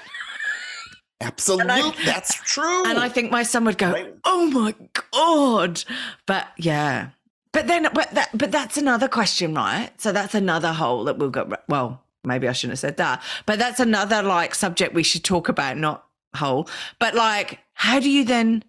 Absolutely 1.21 1.81
that's 2.05 2.33
true 2.35 2.83
And 2.85 2.97
I 2.97 3.09
think 3.09 3.31
my 3.31 3.43
son 3.43 3.65
would 3.65 3.77
go, 3.77 3.91
Right. 3.91 4.15
"Oh 4.23 4.45
my 4.47 4.73
god!" 5.11 5.83
But 6.25 6.47
yeah, 6.57 7.09
but 7.51 7.67
then, 7.67 7.87
but 7.93 8.11
that, 8.11 8.29
but 8.37 8.51
that's 8.51 8.77
another 8.77 9.07
question, 9.07 9.53
right? 9.55 9.89
So 9.99 10.11
that's 10.11 10.35
another 10.35 10.71
hole 10.71 11.03
that 11.05 11.17
we'll 11.17 11.29
go. 11.31 11.49
Well, 11.67 12.01
maybe 12.23 12.47
I 12.47 12.51
shouldn't 12.53 12.73
have 12.73 12.79
said 12.79 12.97
that, 12.97 13.21
but 13.45 13.59
that's 13.59 13.79
another 13.79 14.21
like 14.21 14.53
subject 14.55 14.93
we 14.93 15.03
should 15.03 15.23
talk 15.23 15.49
about, 15.49 15.77
not 15.77 16.05
hole. 16.35 16.69
But 16.99 17.15
like, 17.15 17.59
how 17.73 17.99
do 17.99 18.09
you 18.09 18.23
then? 18.23 18.63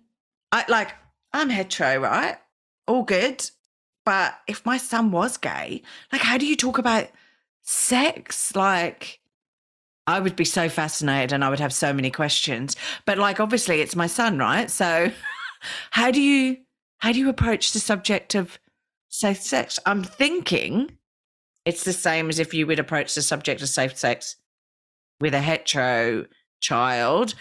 I 0.50 0.64
like, 0.68 0.92
I'm 1.32 1.50
hetero, 1.50 1.98
right? 1.98 2.36
All 2.88 3.02
good, 3.04 3.48
but 4.04 4.40
if 4.48 4.64
my 4.66 4.78
son 4.78 5.12
was 5.12 5.36
gay, 5.36 5.82
like, 6.10 6.22
how 6.22 6.38
do 6.38 6.46
you 6.46 6.56
talk 6.56 6.78
about 6.78 7.08
sex? 7.62 8.56
Like, 8.56 9.19
I 10.06 10.20
would 10.20 10.36
be 10.36 10.44
so 10.44 10.68
fascinated 10.68 11.32
and 11.32 11.44
I 11.44 11.50
would 11.50 11.60
have 11.60 11.72
so 11.72 11.92
many 11.92 12.10
questions. 12.10 12.76
But 13.06 13.18
like 13.18 13.40
obviously 13.40 13.80
it's 13.80 13.96
my 13.96 14.06
son, 14.06 14.38
right? 14.38 14.70
So 14.70 15.12
how 15.90 16.10
do 16.10 16.20
you 16.20 16.58
how 16.98 17.12
do 17.12 17.18
you 17.18 17.28
approach 17.28 17.72
the 17.72 17.80
subject 17.80 18.34
of 18.34 18.58
safe 19.08 19.40
sex? 19.42 19.78
I'm 19.86 20.02
thinking 20.04 20.90
it's 21.64 21.84
the 21.84 21.92
same 21.92 22.28
as 22.28 22.38
if 22.38 22.54
you 22.54 22.66
would 22.66 22.78
approach 22.78 23.14
the 23.14 23.22
subject 23.22 23.62
of 23.62 23.68
safe 23.68 23.96
sex 23.96 24.36
with 25.20 25.34
a 25.34 25.40
hetero 25.40 26.26
child. 26.60 27.34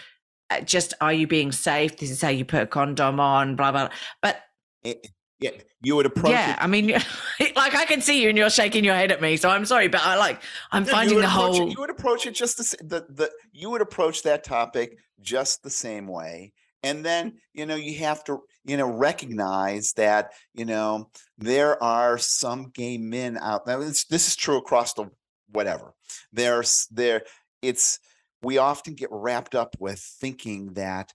Uh, 0.50 0.60
Just 0.60 0.94
are 1.00 1.12
you 1.12 1.26
being 1.26 1.52
safe? 1.52 1.96
This 1.96 2.10
is 2.10 2.20
how 2.20 2.28
you 2.28 2.44
put 2.44 2.62
a 2.62 2.66
condom 2.66 3.20
on, 3.20 3.56
blah 3.56 3.72
blah. 3.72 3.88
But 4.22 4.42
Eh, 4.84 4.94
yeah 5.40 5.50
you 5.82 5.96
would 5.96 6.06
approach 6.06 6.32
yeah, 6.32 6.52
it 6.52 6.58
I 6.60 6.66
mean, 6.66 6.88
like 7.56 7.74
I 7.74 7.84
can 7.86 8.00
see 8.00 8.22
you 8.22 8.28
and 8.28 8.36
you're 8.36 8.50
shaking 8.50 8.84
your 8.84 8.94
head 8.94 9.10
at 9.10 9.20
me, 9.20 9.36
so 9.36 9.48
I'm 9.48 9.64
sorry, 9.64 9.88
but 9.88 10.02
I 10.02 10.16
like 10.16 10.42
I'm 10.70 10.84
No, 10.84 10.92
finding 10.92 11.20
the 11.20 11.28
whole. 11.28 11.68
It, 11.68 11.72
you 11.72 11.80
would 11.80 11.90
approach 11.90 12.26
it 12.26 12.34
just 12.34 12.58
the, 12.58 12.84
the 12.84 13.06
the 13.08 13.30
you 13.52 13.70
would 13.70 13.80
approach 13.80 14.22
that 14.24 14.44
topic 14.44 14.98
just 15.20 15.62
the 15.62 15.70
same 15.70 16.06
way, 16.06 16.52
and 16.82 17.04
then 17.04 17.38
you 17.54 17.66
know 17.66 17.76
you 17.76 17.98
have 17.98 18.22
to 18.24 18.40
you 18.64 18.76
know 18.76 18.90
recognize 18.90 19.92
that 19.94 20.32
you 20.54 20.64
know 20.66 21.10
there 21.38 21.82
are 21.82 22.18
some 22.18 22.70
gay 22.74 22.98
men 22.98 23.38
out 23.38 23.64
there. 23.64 23.78
This 23.78 24.06
is 24.10 24.36
true 24.36 24.58
across 24.58 24.92
the 24.92 25.10
whatever. 25.50 25.94
There's 26.32 26.86
there. 26.90 27.22
It's 27.62 27.98
we 28.42 28.58
often 28.58 28.94
get 28.94 29.08
wrapped 29.10 29.54
up 29.54 29.76
with 29.78 29.98
thinking 29.98 30.74
that 30.74 31.12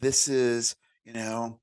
this 0.00 0.28
is 0.28 0.74
you 1.04 1.12
know 1.12 1.60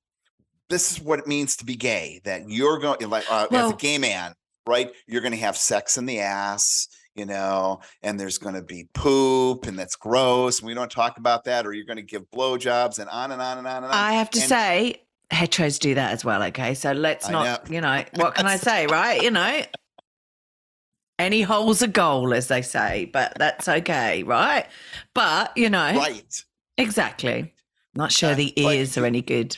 this 0.73 0.91
is 0.91 0.99
what 1.01 1.19
it 1.19 1.27
means 1.27 1.55
to 1.57 1.65
be 1.65 1.75
gay. 1.75 2.19
That 2.23 2.49
you're 2.49 2.79
going 2.79 3.09
like 3.09 3.31
uh, 3.31 3.47
as 3.51 3.71
a 3.71 3.75
gay 3.75 3.97
man, 3.99 4.33
right? 4.67 4.91
You're 5.07 5.21
going 5.21 5.33
to 5.33 5.39
have 5.39 5.55
sex 5.55 5.97
in 5.97 6.05
the 6.05 6.19
ass, 6.19 6.88
you 7.15 7.25
know, 7.25 7.81
and 8.01 8.19
there's 8.19 8.39
going 8.39 8.55
to 8.55 8.63
be 8.63 8.88
poop, 8.93 9.67
and 9.67 9.77
that's 9.77 9.95
gross. 9.95 10.59
And 10.59 10.67
we 10.67 10.73
don't 10.73 10.91
talk 10.91 11.17
about 11.17 11.43
that, 11.45 11.67
or 11.67 11.73
you're 11.73 11.86
going 11.86 11.97
to 11.97 12.01
give 12.03 12.23
blowjobs, 12.31 12.97
and 12.99 13.09
on 13.09 13.31
and 13.31 13.41
on 13.41 13.59
and 13.59 13.67
on 13.67 13.83
and 13.83 13.86
on. 13.86 13.91
I 13.91 14.13
have 14.13 14.31
to 14.31 14.39
And- 14.39 14.49
say, 14.49 15.01
heteros 15.31 15.79
do 15.79 15.93
that 15.95 16.12
as 16.12 16.25
well. 16.25 16.41
Okay, 16.43 16.73
so 16.73 16.91
let's 16.91 17.29
not, 17.29 17.69
know. 17.69 17.75
you 17.75 17.81
know, 17.81 18.03
what 18.15 18.36
can 18.36 18.47
I 18.47 18.57
say, 18.57 18.88
right? 18.88 19.21
You 19.21 19.31
know, 19.31 19.62
any 21.19 21.43
hole's 21.43 21.83
a 21.83 21.88
goal, 21.88 22.33
as 22.33 22.47
they 22.47 22.63
say, 22.63 23.05
but 23.13 23.33
that's 23.38 23.67
okay, 23.67 24.23
right? 24.23 24.65
But 25.13 25.55
you 25.55 25.69
know, 25.69 25.95
right, 25.95 26.43
exactly. 26.79 27.53
Not 27.95 28.12
sure 28.12 28.33
the 28.33 28.59
ears 28.59 28.97
are 28.97 29.05
any 29.05 29.21
good. 29.21 29.55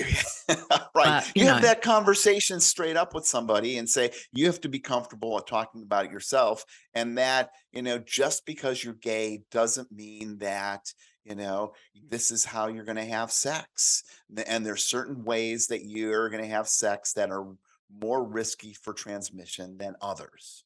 right. 0.48 0.84
But, 0.94 1.32
you 1.34 1.44
you 1.44 1.48
have 1.48 1.62
that 1.62 1.82
conversation 1.82 2.60
straight 2.60 2.96
up 2.96 3.14
with 3.14 3.26
somebody 3.26 3.78
and 3.78 3.88
say 3.88 4.10
you 4.32 4.46
have 4.46 4.60
to 4.62 4.68
be 4.68 4.78
comfortable 4.78 5.38
at 5.38 5.46
talking 5.46 5.82
about 5.82 6.06
it 6.06 6.12
yourself, 6.12 6.64
and 6.94 7.18
that 7.18 7.50
you 7.72 7.82
know 7.82 7.98
just 7.98 8.44
because 8.46 8.82
you're 8.82 8.94
gay 8.94 9.42
doesn't 9.50 9.90
mean 9.92 10.38
that 10.38 10.92
you 11.24 11.34
know 11.34 11.72
this 12.08 12.30
is 12.30 12.44
how 12.44 12.68
you're 12.68 12.84
going 12.84 12.96
to 12.96 13.04
have 13.04 13.32
sex 13.32 14.02
and 14.46 14.64
there's 14.64 14.84
certain 14.84 15.24
ways 15.24 15.66
that 15.68 15.84
you're 15.84 16.28
going 16.28 16.42
to 16.42 16.48
have 16.48 16.68
sex 16.68 17.12
that 17.14 17.30
are 17.30 17.46
more 17.90 18.24
risky 18.24 18.74
for 18.74 18.92
transmission 18.92 19.76
than 19.78 19.94
others 20.00 20.64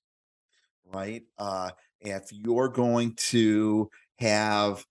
right 0.93 1.23
uh 1.39 1.71
if 2.01 2.25
you're 2.33 2.69
going 2.69 3.15
to 3.15 3.89
have 4.19 4.85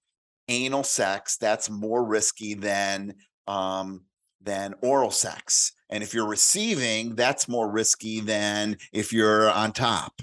anal 0.47 0.83
sex 0.83 1.37
that's 1.37 1.69
more 1.69 2.05
risky 2.05 2.53
than 2.53 3.13
um 3.47 4.01
than 4.47 4.73
oral 4.81 5.11
sex 5.11 5.73
And 5.89 6.03
if 6.03 6.13
you're 6.13 6.27
receiving, 6.27 7.15
that's 7.15 7.47
more 7.47 7.69
risky 7.69 8.19
than 8.19 8.77
if 8.91 9.13
you're 9.13 9.49
on 9.49 9.71
top, 9.71 10.21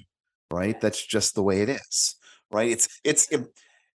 right? 0.50 0.78
That's 0.80 1.04
just 1.04 1.34
the 1.34 1.42
way 1.42 1.62
it 1.62 1.68
is, 1.68 2.16
right? 2.50 2.70
It's 2.70 2.88
it's 3.04 3.28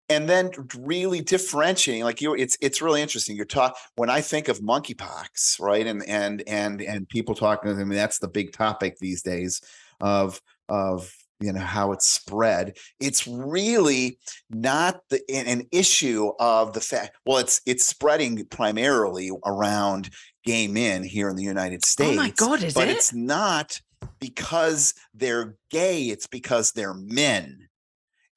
and 0.09 0.29
then 0.29 0.51
really 0.79 1.21
differentiating 1.21 2.05
like 2.05 2.23
you 2.23 2.35
it's 2.35 2.57
it's 2.61 2.81
really 2.81 3.03
interesting 3.03 3.37
you're 3.37 3.45
talk 3.45 3.77
when 3.97 4.09
i 4.09 4.23
think 4.23 4.49
of 4.49 4.59
monkeypox 4.61 5.61
right 5.61 5.87
and 5.87 6.03
and 6.09 6.43
and 6.47 6.81
and 6.81 7.07
people 7.11 7.35
talking 7.35 7.71
i 7.71 7.75
mean 7.75 7.91
that's 7.91 8.19
the 8.19 8.29
big 8.29 8.51
topic 8.53 8.97
these 8.99 9.21
days 9.23 9.61
of 10.01 10.41
of 10.71 11.13
you 11.41 11.53
know 11.53 11.61
how 11.61 11.93
it's 11.93 12.09
spread 12.09 12.77
it's 13.01 13.27
really 13.27 14.19
not 14.51 15.01
the, 15.11 15.21
an 15.33 15.63
issue 15.73 16.33
of 16.41 16.73
the 16.73 16.81
fact 16.81 17.17
well 17.25 17.39
it's 17.39 17.61
it's 17.67 17.87
spreading 17.87 18.45
primarily 18.47 19.31
around 19.47 20.11
gay 20.45 20.67
men 20.67 21.05
here 21.05 21.29
in 21.29 21.37
the 21.37 21.45
united 21.45 21.85
states 21.85 22.19
oh 22.19 22.23
my 22.23 22.31
god 22.31 22.63
is 22.63 22.75
but 22.75 22.89
it? 22.89 22.97
it's 22.97 23.15
not 23.15 23.81
because 24.21 24.95
they're 25.15 25.55
gay 25.71 26.05
it's 26.05 26.27
because 26.27 26.73
they're 26.73 26.95
men. 26.95 27.69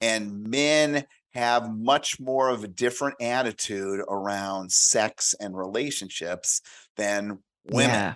And 0.00 0.48
men 0.48 1.04
have 1.34 1.74
much 1.74 2.18
more 2.20 2.48
of 2.48 2.64
a 2.64 2.68
different 2.68 3.16
attitude 3.20 4.00
around 4.08 4.72
sex 4.72 5.34
and 5.40 5.56
relationships 5.56 6.60
than 6.96 7.38
women. 7.70 7.90
Yeah. 7.90 8.14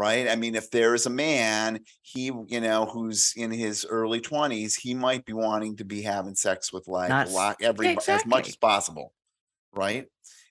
Right? 0.00 0.28
I 0.28 0.34
mean, 0.34 0.54
if 0.54 0.70
there's 0.70 1.04
a 1.04 1.10
man, 1.10 1.80
he, 2.00 2.32
you 2.46 2.60
know, 2.60 2.86
who's 2.86 3.34
in 3.36 3.50
his 3.50 3.84
early 3.84 4.18
20s, 4.18 4.80
he 4.80 4.94
might 4.94 5.26
be 5.26 5.34
wanting 5.34 5.76
to 5.76 5.84
be 5.84 6.00
having 6.00 6.34
sex 6.34 6.72
with 6.72 6.88
like 6.88 7.10
That's- 7.10 7.30
a 7.30 7.36
lot, 7.36 7.56
every 7.60 7.98
as 8.08 8.24
much 8.24 8.48
as 8.48 8.56
possible, 8.56 9.12
right? 9.74 10.06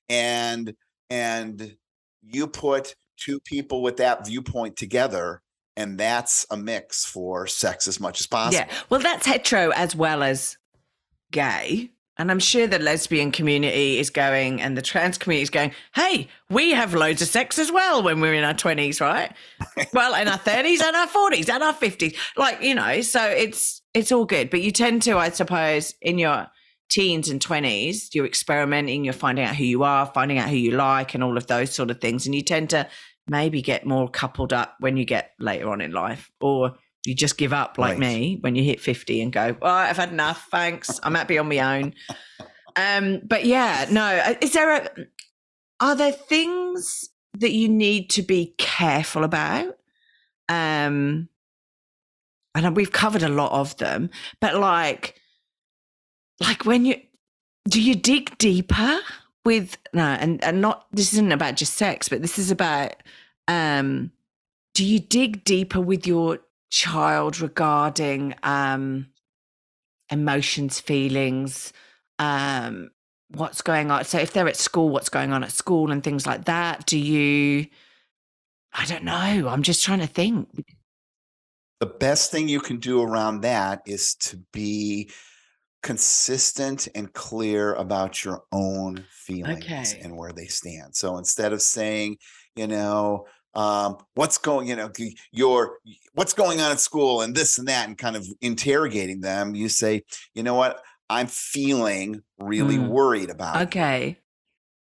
And 0.07 0.75
and 1.09 1.75
you 2.21 2.45
put 2.45 2.93
two 3.17 3.39
people 3.39 3.81
with 3.81 3.97
that 3.97 4.27
viewpoint 4.27 4.77
together, 4.77 5.41
and 5.75 5.97
that's 5.97 6.45
a 6.51 6.57
mix 6.57 7.03
for 7.03 7.47
sex 7.47 7.87
as 7.87 7.99
much 7.99 8.19
as 8.19 8.27
possible. 8.27 8.67
Yeah. 8.67 8.71
Well, 8.89 8.99
that's 8.99 9.25
hetero 9.25 9.71
as 9.71 9.95
well 9.95 10.21
as 10.21 10.59
gay. 11.31 11.89
And 12.19 12.29
I'm 12.29 12.39
sure 12.39 12.67
the 12.67 12.79
lesbian 12.79 13.31
community 13.31 13.97
is 13.97 14.09
going 14.09 14.61
and 14.61 14.75
the 14.77 14.81
trans 14.81 15.17
community 15.17 15.43
is 15.43 15.49
going, 15.49 15.71
hey, 15.95 16.27
we 16.49 16.71
have 16.71 16.93
loads 16.93 17.21
of 17.21 17.29
sex 17.29 17.57
as 17.57 17.71
well 17.71 18.03
when 18.03 18.19
we're 18.19 18.33
in 18.33 18.43
our 18.43 18.53
20s, 18.53 18.99
right? 18.99 19.31
well, 19.93 20.13
in 20.21 20.27
our 20.27 20.37
30s 20.37 20.81
and 20.81 20.97
our 20.97 21.07
40s 21.07 21.49
and 21.49 21.63
our 21.63 21.73
50s. 21.73 22.17
Like, 22.35 22.61
you 22.61 22.75
know, 22.75 22.99
so 22.99 23.23
it's 23.23 23.81
it's 23.93 24.11
all 24.11 24.25
good. 24.25 24.49
But 24.49 24.61
you 24.61 24.71
tend 24.71 25.01
to, 25.03 25.17
I 25.17 25.29
suppose, 25.29 25.95
in 26.01 26.19
your 26.19 26.47
teens 26.89 27.29
and 27.29 27.39
20s, 27.39 28.13
you're 28.13 28.25
experimenting, 28.25 29.05
you're 29.05 29.13
finding 29.13 29.45
out 29.45 29.55
who 29.55 29.63
you 29.63 29.83
are, 29.83 30.05
finding 30.05 30.39
out 30.39 30.49
who 30.49 30.57
you 30.57 30.71
like, 30.71 31.13
and 31.13 31.23
all 31.23 31.37
of 31.37 31.47
those 31.47 31.71
sort 31.71 31.89
of 31.89 32.01
things. 32.01 32.25
And 32.25 32.35
you 32.35 32.41
tend 32.41 32.69
to 32.71 32.85
maybe 33.27 33.61
get 33.61 33.85
more 33.85 34.09
coupled 34.09 34.51
up 34.51 34.75
when 34.81 34.97
you 34.97 35.05
get 35.05 35.31
later 35.39 35.69
on 35.69 35.79
in 35.79 35.91
life. 35.91 36.29
Or 36.41 36.75
you 37.05 37.15
just 37.15 37.37
give 37.37 37.53
up 37.53 37.77
like 37.77 37.91
Right. 37.91 37.99
me 37.99 38.37
when 38.41 38.55
you 38.55 38.63
hit 38.63 38.79
50 38.81 39.21
and 39.21 39.31
go, 39.31 39.55
well, 39.61 39.73
I've 39.73 39.97
had 39.97 40.11
enough. 40.11 40.47
Thanks. 40.51 40.99
I'm 41.03 41.15
happy 41.15 41.37
on 41.37 41.47
my 41.47 41.77
own. 41.77 41.93
Um, 42.75 43.21
but 43.25 43.45
yeah, 43.45 43.87
no, 43.89 44.03
uh, 44.03 44.35
is 44.41 44.53
there 44.53 44.75
a, 44.75 44.89
are 45.79 45.95
there 45.95 46.11
things 46.11 47.09
that 47.37 47.51
you 47.51 47.69
need 47.69 48.09
to 48.11 48.21
be 48.21 48.53
careful 48.57 49.23
about? 49.23 49.77
Um, 50.49 51.29
and 52.55 52.75
we've 52.75 52.91
covered 52.91 53.23
a 53.23 53.29
lot 53.29 53.51
of 53.51 53.77
them, 53.77 54.09
but 54.41 54.55
like, 54.55 55.15
like 56.41 56.65
when 56.65 56.85
you, 56.85 56.95
do 57.67 57.81
you 57.81 57.95
dig 57.95 58.37
deeper 58.37 58.99
with, 59.45 59.77
no, 59.93 60.03
and, 60.03 60.43
and 60.43 60.61
not, 60.61 60.87
this 60.91 61.13
isn't 61.13 61.31
about 61.31 61.55
just 61.55 61.73
sex, 61.75 62.09
but 62.09 62.21
this 62.21 62.37
is 62.39 62.51
about, 62.51 62.93
um, 63.47 64.11
do 64.73 64.85
you 64.85 64.99
dig 64.99 65.43
deeper 65.43 65.79
with 65.79 66.05
your 66.07 66.39
child 66.69 67.39
regarding 67.41 68.35
um 68.43 69.07
emotions 70.11 70.79
feelings 70.79 71.71
um 72.19 72.89
what's 73.29 73.61
going 73.61 73.91
on 73.91 74.03
so 74.03 74.17
if 74.17 74.33
they're 74.33 74.47
at 74.47 74.57
school 74.57 74.89
what's 74.89 75.09
going 75.09 75.31
on 75.31 75.43
at 75.43 75.51
school 75.51 75.91
and 75.91 76.03
things 76.03 76.25
like 76.25 76.45
that 76.45 76.85
do 76.85 76.97
you 76.97 77.65
i 78.73 78.85
don't 78.85 79.03
know 79.03 79.47
i'm 79.47 79.63
just 79.63 79.83
trying 79.83 79.99
to 79.99 80.07
think 80.07 80.47
the 81.79 81.85
best 81.85 82.31
thing 82.31 82.49
you 82.49 82.59
can 82.59 82.77
do 82.77 83.01
around 83.01 83.41
that 83.41 83.81
is 83.85 84.15
to 84.15 84.37
be 84.51 85.09
consistent 85.81 86.87
and 86.93 87.13
clear 87.13 87.73
about 87.73 88.23
your 88.23 88.43
own 88.51 89.05
feelings 89.09 89.63
Okay. 89.63 90.01
and 90.03 90.17
where 90.17 90.33
they 90.33 90.47
stand. 90.47 90.95
So 90.95 91.17
instead 91.17 91.53
of 91.53 91.61
saying, 91.61 92.17
you 92.55 92.67
know, 92.67 93.27
um, 93.59 93.97
what's 94.15 94.37
going, 94.37 94.67
you 94.67 94.75
know, 94.75 94.89
your 95.31 95.79
what's 96.13 96.33
going 96.33 96.61
on 96.61 96.71
at 96.71 96.79
school 96.79 97.21
and 97.21 97.35
this 97.35 97.57
and 97.57 97.67
that, 97.67 97.87
and 97.87 97.97
kind 97.97 98.15
of 98.15 98.25
interrogating 98.41 99.19
them, 99.21 99.55
you 99.55 99.69
say, 99.69 100.03
you 100.33 100.43
know 100.43 100.55
what, 100.55 100.81
I'm 101.09 101.27
feeling 101.27 102.21
really 102.39 102.77
Mm. 102.77 102.89
worried 102.89 103.29
about 103.29 103.61
you 103.61 103.67
okay 103.67 104.17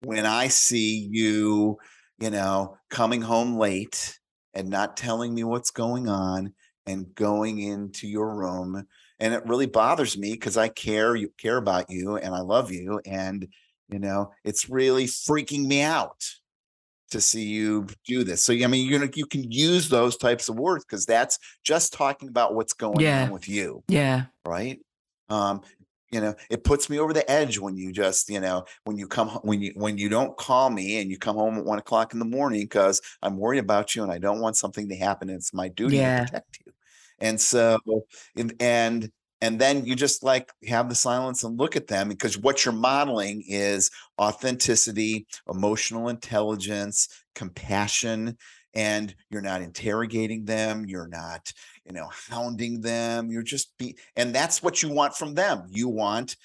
when 0.02 0.26
I 0.26 0.48
see 0.48 1.08
you, 1.10 1.78
you 2.18 2.30
know, 2.30 2.76
coming 2.90 3.22
home 3.22 3.56
late 3.56 4.18
and 4.52 4.68
not 4.68 4.96
telling 4.96 5.34
me 5.34 5.44
what's 5.44 5.70
going 5.70 6.08
on 6.08 6.54
and 6.86 7.14
going 7.14 7.58
into 7.58 8.06
your 8.06 8.34
room. 8.34 8.86
And 9.18 9.34
it 9.34 9.46
really 9.46 9.66
bothers 9.66 10.18
me 10.18 10.32
because 10.32 10.56
I 10.56 10.68
care, 10.68 11.16
you 11.16 11.30
care 11.38 11.56
about 11.56 11.90
you 11.90 12.16
and 12.16 12.34
I 12.34 12.40
love 12.40 12.70
you. 12.70 13.00
And, 13.06 13.48
you 13.88 13.98
know, 13.98 14.32
it's 14.44 14.68
really 14.68 15.06
freaking 15.06 15.66
me 15.66 15.80
out 15.82 16.22
to 17.14 17.20
see 17.20 17.44
you 17.44 17.86
do 18.06 18.24
this. 18.24 18.42
So, 18.44 18.52
I 18.52 18.66
mean, 18.66 18.86
you 18.90 18.98
know, 18.98 19.08
you 19.14 19.26
can 19.26 19.50
use 19.50 19.88
those 19.88 20.16
types 20.16 20.48
of 20.48 20.56
words 20.58 20.84
because 20.84 21.06
that's 21.06 21.38
just 21.62 21.92
talking 21.92 22.28
about 22.28 22.54
what's 22.54 22.72
going 22.74 23.04
Yeah. 23.04 23.24
on 23.24 23.30
with 23.30 23.48
you 23.48 23.82
yeah 23.88 24.26
right 24.46 24.78
um 25.30 25.62
you 26.10 26.20
know 26.20 26.34
it 26.50 26.64
puts 26.64 26.90
me 26.90 26.98
over 26.98 27.12
the 27.14 27.28
edge 27.30 27.58
when 27.58 27.76
you 27.76 27.92
just 27.92 28.28
you 28.28 28.38
know 28.40 28.64
when 28.84 28.96
you 28.98 29.08
come 29.08 29.28
when 29.42 29.60
you 29.62 29.72
when 29.74 29.96
you 29.96 30.08
don't 30.08 30.36
call 30.36 30.68
me 30.70 31.00
and 31.00 31.10
you 31.10 31.18
come 31.18 31.36
home 31.36 31.56
at 31.58 31.64
one 31.64 31.78
o'clock 31.78 32.12
in 32.12 32.18
the 32.18 32.24
morning 32.24 32.60
because 32.62 33.00
i'm 33.22 33.38
worried 33.38 33.58
about 33.58 33.94
you 33.96 34.02
and 34.02 34.12
i 34.12 34.18
don't 34.18 34.40
want 34.40 34.56
something 34.56 34.88
to 34.88 34.96
happen 34.96 35.30
and 35.30 35.38
it's 35.38 35.54
my 35.54 35.68
duty 35.68 35.96
Yeah. 35.96 36.18
to 36.18 36.24
protect 36.24 36.58
you 36.66 36.72
and 37.20 37.40
so 37.40 37.78
and 38.36 38.54
and 38.60 39.10
and 39.44 39.58
then 39.58 39.84
you 39.84 39.94
just 39.94 40.22
like 40.22 40.50
have 40.66 40.88
the 40.88 40.94
silence 40.94 41.44
and 41.44 41.58
look 41.58 41.76
at 41.76 41.86
them 41.86 42.08
because 42.08 42.38
what 42.38 42.64
you're 42.64 42.72
modeling 42.72 43.44
is 43.46 43.90
authenticity 44.18 45.26
emotional 45.50 46.08
intelligence 46.08 47.08
compassion 47.34 48.38
and 48.74 49.14
you're 49.28 49.42
not 49.42 49.60
interrogating 49.60 50.46
them 50.46 50.86
you're 50.86 51.08
not 51.08 51.52
you 51.84 51.92
know 51.92 52.08
hounding 52.30 52.80
them 52.80 53.30
you're 53.30 53.42
just 53.42 53.76
be 53.76 53.94
and 54.16 54.34
that's 54.34 54.62
what 54.62 54.82
you 54.82 54.88
want 54.88 55.14
from 55.14 55.34
them. 55.34 55.66
You 55.68 55.88
want 55.88 56.36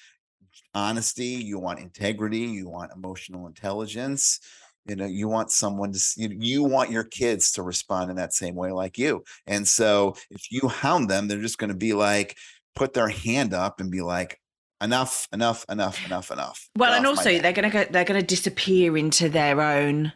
honesty 0.74 1.24
you 1.24 1.58
want 1.58 1.80
integrity 1.80 2.38
you 2.38 2.68
want 2.68 2.92
emotional 2.94 3.46
intelligence 3.46 4.40
you 4.86 4.94
know 4.94 5.06
you 5.06 5.26
want 5.26 5.50
someone 5.50 5.92
to 5.92 6.00
you, 6.16 6.28
you 6.38 6.64
want 6.64 6.90
your 6.90 7.04
kids 7.04 7.52
to 7.52 7.62
respond 7.62 8.10
in 8.10 8.16
that 8.16 8.32
same 8.32 8.54
way 8.54 8.70
like 8.70 8.96
you. 8.98 9.24
And 9.46 9.66
so 9.66 10.14
if 10.30 10.52
you 10.52 10.68
hound 10.68 11.08
them 11.08 11.28
they're 11.28 11.40
just 11.40 11.58
going 11.58 11.70
to 11.70 11.76
be 11.76 11.92
like 11.92 12.36
put 12.74 12.94
their 12.94 13.08
hand 13.08 13.52
up 13.54 13.80
and 13.80 13.90
be 13.90 14.00
like 14.00 14.38
enough 14.82 15.28
enough 15.32 15.64
enough 15.68 16.04
enough 16.06 16.30
enough 16.30 16.68
well 16.76 16.94
and 16.94 17.06
also 17.06 17.38
they're 17.38 17.52
gonna 17.52 17.68
go 17.70 17.84
they're 17.90 18.04
gonna 18.04 18.22
disappear 18.22 18.96
into 18.96 19.28
their 19.28 19.60
own 19.60 20.12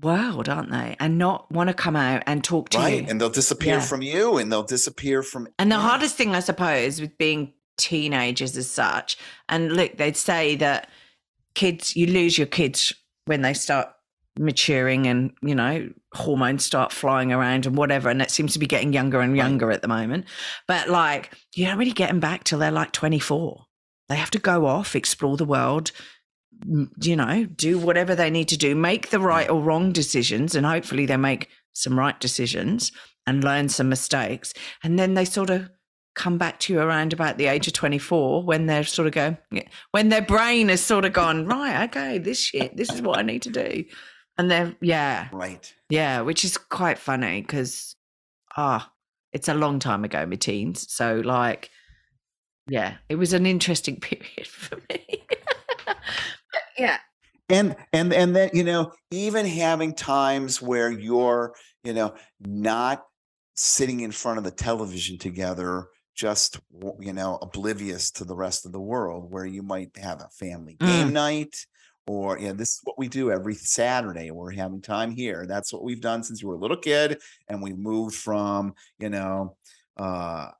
world 0.00 0.48
aren't 0.48 0.70
they 0.70 0.96
and 1.00 1.18
not 1.18 1.50
want 1.50 1.68
to 1.68 1.74
come 1.74 1.96
out 1.96 2.22
and 2.26 2.44
talk 2.44 2.68
to 2.68 2.78
you. 2.78 2.84
right 2.84 3.02
you 3.04 3.08
and 3.08 3.20
they'll 3.20 3.30
disappear 3.30 3.74
Yeah. 3.76 3.80
from 3.80 4.02
you 4.02 4.36
and 4.36 4.52
they'll 4.52 4.62
disappear 4.62 5.22
from 5.22 5.48
And 5.58 5.72
the 5.72 5.78
hardest 5.78 6.16
thing, 6.16 6.34
I 6.34 6.40
suppose, 6.40 7.00
with 7.00 7.16
being 7.16 7.54
teenagers 7.78 8.56
as 8.56 8.70
such, 8.70 9.16
and 9.48 9.72
look, 9.72 9.96
they'd 9.96 10.16
say 10.16 10.56
that 10.56 10.88
kids, 11.54 11.96
you 11.96 12.06
lose 12.06 12.36
your 12.36 12.46
kids 12.46 12.92
when 13.24 13.40
they 13.42 13.54
start 13.54 13.88
maturing 14.38 15.06
and, 15.06 15.32
you 15.42 15.54
know, 15.54 15.88
hormones 16.14 16.64
start 16.64 16.92
flying 16.92 17.32
around 17.32 17.66
and 17.66 17.76
whatever. 17.76 18.08
And 18.08 18.20
that 18.20 18.30
seems 18.30 18.52
to 18.52 18.58
be 18.58 18.66
getting 18.66 18.92
younger 18.92 19.20
and 19.20 19.32
Right. 19.32 19.38
younger 19.38 19.70
at 19.70 19.82
the 19.82 19.88
moment. 19.88 20.26
But 20.68 20.88
like, 20.88 21.32
you 21.54 21.66
don't 21.66 21.78
really 21.78 21.92
get 21.92 22.08
them 22.08 22.20
back 22.20 22.44
till 22.44 22.58
they're 22.58 22.70
like 22.70 22.92
24. 22.92 23.64
They 24.08 24.16
have 24.16 24.30
to 24.32 24.38
go 24.38 24.66
off, 24.66 24.94
explore 24.94 25.36
the 25.36 25.44
world, 25.44 25.90
you 27.00 27.16
know, 27.16 27.44
do 27.44 27.78
whatever 27.78 28.14
they 28.14 28.30
need 28.30 28.48
to 28.48 28.56
do, 28.56 28.74
make 28.74 29.10
the 29.10 29.20
right 29.20 29.48
or 29.48 29.60
wrong 29.60 29.92
decisions. 29.92 30.54
And 30.54 30.66
hopefully 30.66 31.06
they 31.06 31.16
make 31.16 31.48
some 31.72 31.98
right 31.98 32.18
decisions 32.18 32.92
and 33.26 33.42
learn 33.42 33.68
some 33.68 33.88
mistakes. 33.88 34.54
And 34.82 34.98
then 34.98 35.14
they 35.14 35.24
sort 35.24 35.50
of 35.50 35.68
come 36.14 36.38
back 36.38 36.58
to 36.60 36.72
you 36.72 36.80
around 36.80 37.12
about 37.12 37.36
the 37.36 37.46
age 37.46 37.66
of 37.66 37.74
24 37.74 38.42
when 38.42 38.64
they're 38.66 38.84
sort 38.84 39.06
of 39.06 39.12
go, 39.12 39.36
when 39.90 40.08
their 40.08 40.22
brain 40.22 40.70
has 40.70 40.80
sort 40.80 41.04
of 41.04 41.12
gone, 41.12 41.44
right, 41.46 41.84
okay, 41.84 42.16
this 42.16 42.40
shit, 42.40 42.74
this 42.76 42.90
is 42.90 43.02
what 43.02 43.18
I 43.18 43.22
need 43.22 43.42
to 43.42 43.50
do. 43.50 43.84
And 44.38 44.50
they're, 44.50 44.74
yeah, 44.80 45.28
right 45.32 45.72
yeah, 45.88 46.20
which 46.20 46.44
is 46.44 46.58
quite 46.58 46.98
funny 46.98 47.40
because, 47.40 47.96
ah, 48.56 48.92
it's 49.32 49.48
a 49.48 49.54
long 49.54 49.78
time 49.78 50.04
ago, 50.04 50.26
my 50.26 50.36
teens. 50.36 50.92
So, 50.92 51.22
like, 51.24 51.70
yeah, 52.68 52.96
it 53.08 53.16
was 53.16 53.32
an 53.32 53.46
interesting 53.46 53.96
period 54.00 54.46
for 54.46 54.76
me. 54.90 55.24
But 55.86 56.62
yeah. 56.78 56.98
and 57.48 57.76
and 57.92 58.12
and 58.12 58.34
then 58.34 58.50
you 58.52 58.64
know 58.64 58.92
even 59.10 59.46
having 59.46 59.94
times 59.94 60.60
where 60.60 60.90
you're 60.90 61.54
you 61.84 61.92
know 61.92 62.14
not 62.40 63.04
sitting 63.54 64.00
in 64.00 64.10
front 64.12 64.38
of 64.38 64.44
the 64.44 64.50
television 64.50 65.18
together 65.18 65.86
just 66.14 66.58
you 66.98 67.12
know 67.12 67.38
oblivious 67.42 68.10
to 68.10 68.24
the 68.24 68.34
rest 68.34 68.66
of 68.66 68.72
the 68.72 68.80
world 68.80 69.30
where 69.30 69.46
you 69.46 69.62
might 69.62 69.96
have 69.96 70.20
a 70.20 70.28
family 70.28 70.76
game 70.80 71.08
Mm. 71.08 71.12
night 71.12 71.66
or 72.06 72.38
know 72.38 72.52
this 72.52 72.74
is 72.74 72.80
what 72.84 72.98
we 72.98 73.08
do 73.08 73.30
every 73.30 73.54
saturday 73.54 74.30
we're 74.30 74.52
having 74.52 74.80
time 74.80 75.10
here. 75.10 75.46
That's 75.46 75.72
what 75.72 75.84
we've 75.84 76.00
done 76.00 76.22
since 76.22 76.40
you 76.40 76.48
were 76.48 76.54
a 76.54 76.58
little 76.58 76.76
kid 76.76 77.20
and 77.48 77.62
we 77.62 77.72
moved 77.72 78.14
from 78.14 78.74
you 78.98 79.10
know 79.10 79.56
uh 79.96 80.50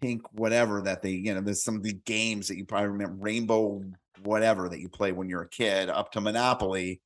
pink 0.00 0.22
whatever 0.32 0.82
that 0.82 1.02
they 1.02 1.10
you 1.10 1.32
know 1.32 1.40
there's 1.40 1.62
some 1.62 1.76
of 1.76 1.82
the 1.82 1.92
games 2.04 2.48
that 2.48 2.56
you 2.56 2.64
probably 2.64 2.88
remember 2.88 3.14
rainbow 3.22 3.80
whatever 4.24 4.68
that 4.68 4.80
you 4.80 4.88
play 4.88 5.12
when 5.12 5.28
you're 5.28 5.42
a 5.42 5.48
kid 5.48 5.88
up 5.88 6.10
to 6.10 6.20
monopoly 6.20 7.00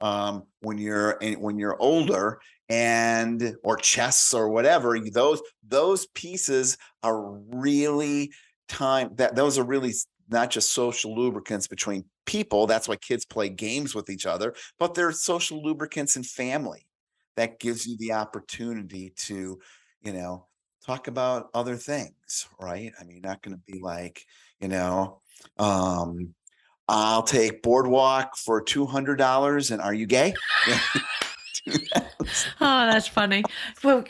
um 0.00 0.42
when 0.60 0.76
you're 0.76 1.18
when 1.38 1.58
you're 1.58 1.80
older 1.80 2.40
and 2.68 3.54
or 3.62 3.76
chess 3.76 4.34
or 4.34 4.48
whatever 4.48 4.98
those 5.12 5.40
those 5.68 6.06
pieces 6.08 6.76
are 7.02 7.32
really 7.52 8.32
time 8.68 9.10
that 9.14 9.36
those 9.36 9.58
are 9.58 9.64
really 9.64 9.92
not 10.28 10.50
just 10.50 10.72
social 10.72 11.14
lubricants 11.14 11.68
between 11.68 12.04
people 12.26 12.66
that's 12.66 12.88
why 12.88 12.96
kids 12.96 13.24
play 13.24 13.48
games 13.48 13.94
with 13.94 14.08
each 14.08 14.26
other 14.26 14.54
but 14.78 14.94
they're 14.94 15.12
social 15.12 15.62
lubricants 15.62 16.16
in 16.16 16.22
family 16.22 16.86
that 17.36 17.58
gives 17.58 17.86
you 17.86 17.96
the 17.98 18.12
opportunity 18.12 19.12
to 19.16 19.58
you 20.02 20.12
know 20.12 20.46
talk 20.84 21.08
about 21.08 21.48
other 21.54 21.76
things 21.76 22.48
right 22.60 22.92
i 23.00 23.04
mean 23.04 23.20
not 23.22 23.42
going 23.42 23.56
to 23.56 23.72
be 23.72 23.80
like 23.80 24.24
you 24.60 24.68
know 24.68 25.20
um 25.58 26.34
i'll 26.88 27.22
take 27.22 27.62
boardwalk 27.62 28.36
for 28.36 28.62
$200 28.62 29.70
and 29.70 29.80
are 29.80 29.94
you 29.94 30.06
gay 30.06 30.34
Oh, 32.60 32.86
that's 32.86 33.08
funny. 33.08 33.42
Well, 33.82 34.04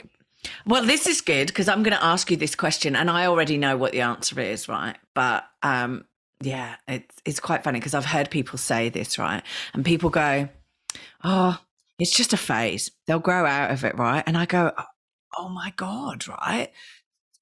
well, 0.66 0.84
this 0.84 1.06
is 1.06 1.20
good 1.20 1.48
because 1.48 1.68
I'm 1.68 1.82
going 1.82 1.96
to 1.96 2.04
ask 2.04 2.30
you 2.30 2.36
this 2.36 2.54
question, 2.54 2.94
and 2.94 3.08
I 3.10 3.26
already 3.26 3.56
know 3.56 3.76
what 3.76 3.92
the 3.92 4.02
answer 4.02 4.38
is, 4.40 4.68
right? 4.68 4.96
But 5.14 5.44
um, 5.62 6.04
yeah, 6.42 6.76
it's 6.88 7.16
it's 7.24 7.40
quite 7.40 7.64
funny 7.64 7.78
because 7.78 7.94
I've 7.94 8.04
heard 8.04 8.30
people 8.30 8.58
say 8.58 8.88
this, 8.88 9.18
right? 9.18 9.42
And 9.74 9.84
people 9.84 10.10
go, 10.10 10.48
"Oh, 11.24 11.58
it's 11.98 12.14
just 12.16 12.32
a 12.32 12.36
phase. 12.36 12.90
They'll 13.06 13.18
grow 13.18 13.46
out 13.46 13.70
of 13.70 13.84
it, 13.84 13.96
right?" 13.96 14.22
And 14.26 14.36
I 14.36 14.46
go, 14.46 14.72
oh, 14.76 14.84
"Oh 15.38 15.48
my 15.48 15.72
god, 15.76 16.26
right? 16.28 16.70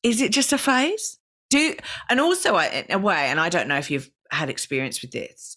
Is 0.02 0.20
it 0.20 0.32
just 0.32 0.52
a 0.52 0.58
phase?" 0.58 1.18
Do 1.50 1.74
and 2.08 2.20
also 2.20 2.54
I- 2.54 2.84
in 2.88 2.94
a 2.94 2.98
way, 2.98 3.26
and 3.28 3.40
I 3.40 3.48
don't 3.48 3.66
know 3.68 3.78
if 3.78 3.90
you've 3.90 4.10
had 4.30 4.48
experience 4.50 5.02
with 5.02 5.10
this. 5.10 5.56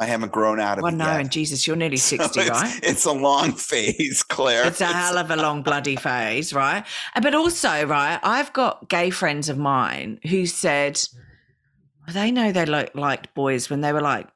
i 0.00 0.06
haven't 0.06 0.32
grown 0.32 0.58
out 0.58 0.78
of 0.78 0.82
Well, 0.82 0.92
it 0.92 0.96
no, 0.96 1.04
yet. 1.04 1.20
and 1.20 1.30
Jesus, 1.30 1.66
you're 1.66 1.76
nearly 1.76 1.96
So 2.08 2.16
sixty, 2.16 2.40
it's, 2.40 2.50
right? 2.50 2.80
it's 2.82 3.04
a 3.04 3.12
long 3.12 3.52
phase 3.70 4.22
claire 4.24 4.66
It's 4.66 4.80
a 4.80 4.86
hell 4.86 5.18
of 5.18 5.30
a 5.30 5.36
long 5.36 5.62
bloody 5.62 5.94
phase, 5.96 6.52
right? 6.52 6.84
But 7.22 7.34
also, 7.36 7.86
right, 7.86 8.18
I've 8.22 8.52
got 8.52 8.88
gay 8.88 9.10
friends 9.10 9.48
of 9.48 9.58
mine 9.58 10.18
who 10.28 10.46
said 10.46 11.00
well, 11.14 11.22
they 12.12 12.30
know 12.30 12.52
they 12.52 12.66
like 12.66 12.94
liked 12.94 13.34
boys 13.34 13.70
when 13.70 13.80
they 13.80 13.92
were 13.92 14.00
like 14.00 14.28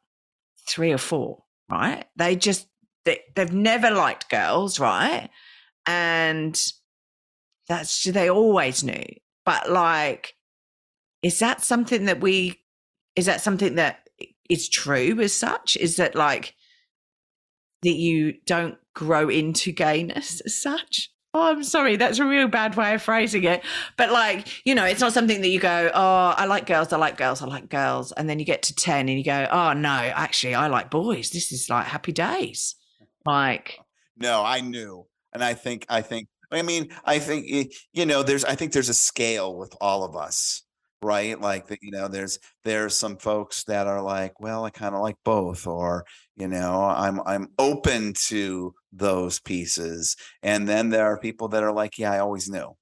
three 0.68 0.92
or 0.92 0.98
four, 0.98 1.44
right? 1.70 2.04
They 2.16 2.36
just 2.36 2.66
they, 3.04 3.20
they've 3.34 3.52
never 3.52 3.90
liked 3.90 4.30
girls, 4.30 4.80
right? 4.80 5.30
And 5.86 6.60
that's 7.68 8.04
they 8.04 8.30
always 8.30 8.82
knew. 8.82 9.04
But 9.44 9.70
like, 9.70 10.34
is 11.22 11.38
that 11.38 11.62
something 11.62 12.06
that 12.06 12.20
we? 12.20 12.60
Is 13.16 13.26
that 13.26 13.40
something 13.40 13.76
that 13.76 14.08
is 14.50 14.68
true 14.68 15.20
as 15.20 15.32
such? 15.32 15.76
Is 15.76 15.96
that 15.96 16.14
like 16.14 16.54
that 17.82 17.94
you 17.94 18.34
don't 18.46 18.78
grow 18.94 19.28
into 19.28 19.72
gayness 19.72 20.40
as 20.40 20.60
such? 20.60 21.10
Oh, 21.36 21.50
I'm 21.50 21.64
sorry, 21.64 21.96
that's 21.96 22.20
a 22.20 22.24
real 22.24 22.46
bad 22.46 22.76
way 22.76 22.94
of 22.94 23.02
phrasing 23.02 23.42
it. 23.42 23.64
But 23.96 24.12
like, 24.12 24.64
you 24.64 24.74
know, 24.74 24.84
it's 24.84 25.00
not 25.00 25.12
something 25.12 25.40
that 25.40 25.48
you 25.48 25.58
go, 25.58 25.90
oh, 25.92 26.34
I 26.36 26.46
like 26.46 26.64
girls, 26.66 26.92
I 26.92 26.96
like 26.96 27.16
girls, 27.16 27.42
I 27.42 27.46
like 27.46 27.68
girls, 27.68 28.12
and 28.12 28.30
then 28.30 28.38
you 28.38 28.44
get 28.44 28.62
to 28.64 28.74
ten 28.74 29.08
and 29.08 29.18
you 29.18 29.24
go, 29.24 29.48
oh 29.50 29.72
no, 29.72 29.88
actually, 29.90 30.54
I 30.54 30.68
like 30.68 30.90
boys. 30.90 31.30
This 31.30 31.50
is 31.50 31.68
like 31.68 31.86
happy 31.86 32.12
days. 32.12 32.76
Like, 33.26 33.78
No, 34.16 34.42
I 34.44 34.60
knew. 34.60 35.06
And 35.32 35.42
I 35.42 35.54
think 35.54 35.86
I 35.88 36.02
think 36.02 36.28
I 36.52 36.62
mean, 36.62 36.90
I 37.04 37.18
think 37.18 37.46
you 37.92 38.06
know, 38.06 38.22
there's 38.22 38.44
I 38.44 38.54
think 38.54 38.72
there's 38.72 38.88
a 38.88 38.94
scale 38.94 39.56
with 39.56 39.74
all 39.80 40.04
of 40.04 40.14
us, 40.16 40.62
right? 41.02 41.40
Like 41.40 41.66
you 41.82 41.90
know, 41.90 42.06
there's 42.08 42.38
there's 42.64 42.96
some 42.96 43.16
folks 43.16 43.64
that 43.64 43.86
are 43.88 44.02
like, 44.02 44.38
well, 44.40 44.64
I 44.64 44.70
kind 44.70 44.94
of 44.94 45.00
like 45.00 45.16
both, 45.24 45.66
or 45.66 46.04
you 46.36 46.46
know, 46.48 46.84
I'm 46.84 47.20
I'm 47.26 47.48
open 47.58 48.12
to 48.28 48.74
those 48.96 49.40
pieces. 49.40 50.16
And 50.42 50.68
then 50.68 50.90
there 50.90 51.06
are 51.06 51.18
people 51.18 51.48
that 51.48 51.62
are 51.62 51.72
like, 51.72 51.98
yeah, 51.98 52.12
I 52.12 52.18
always 52.20 52.48
knew. 52.48 52.76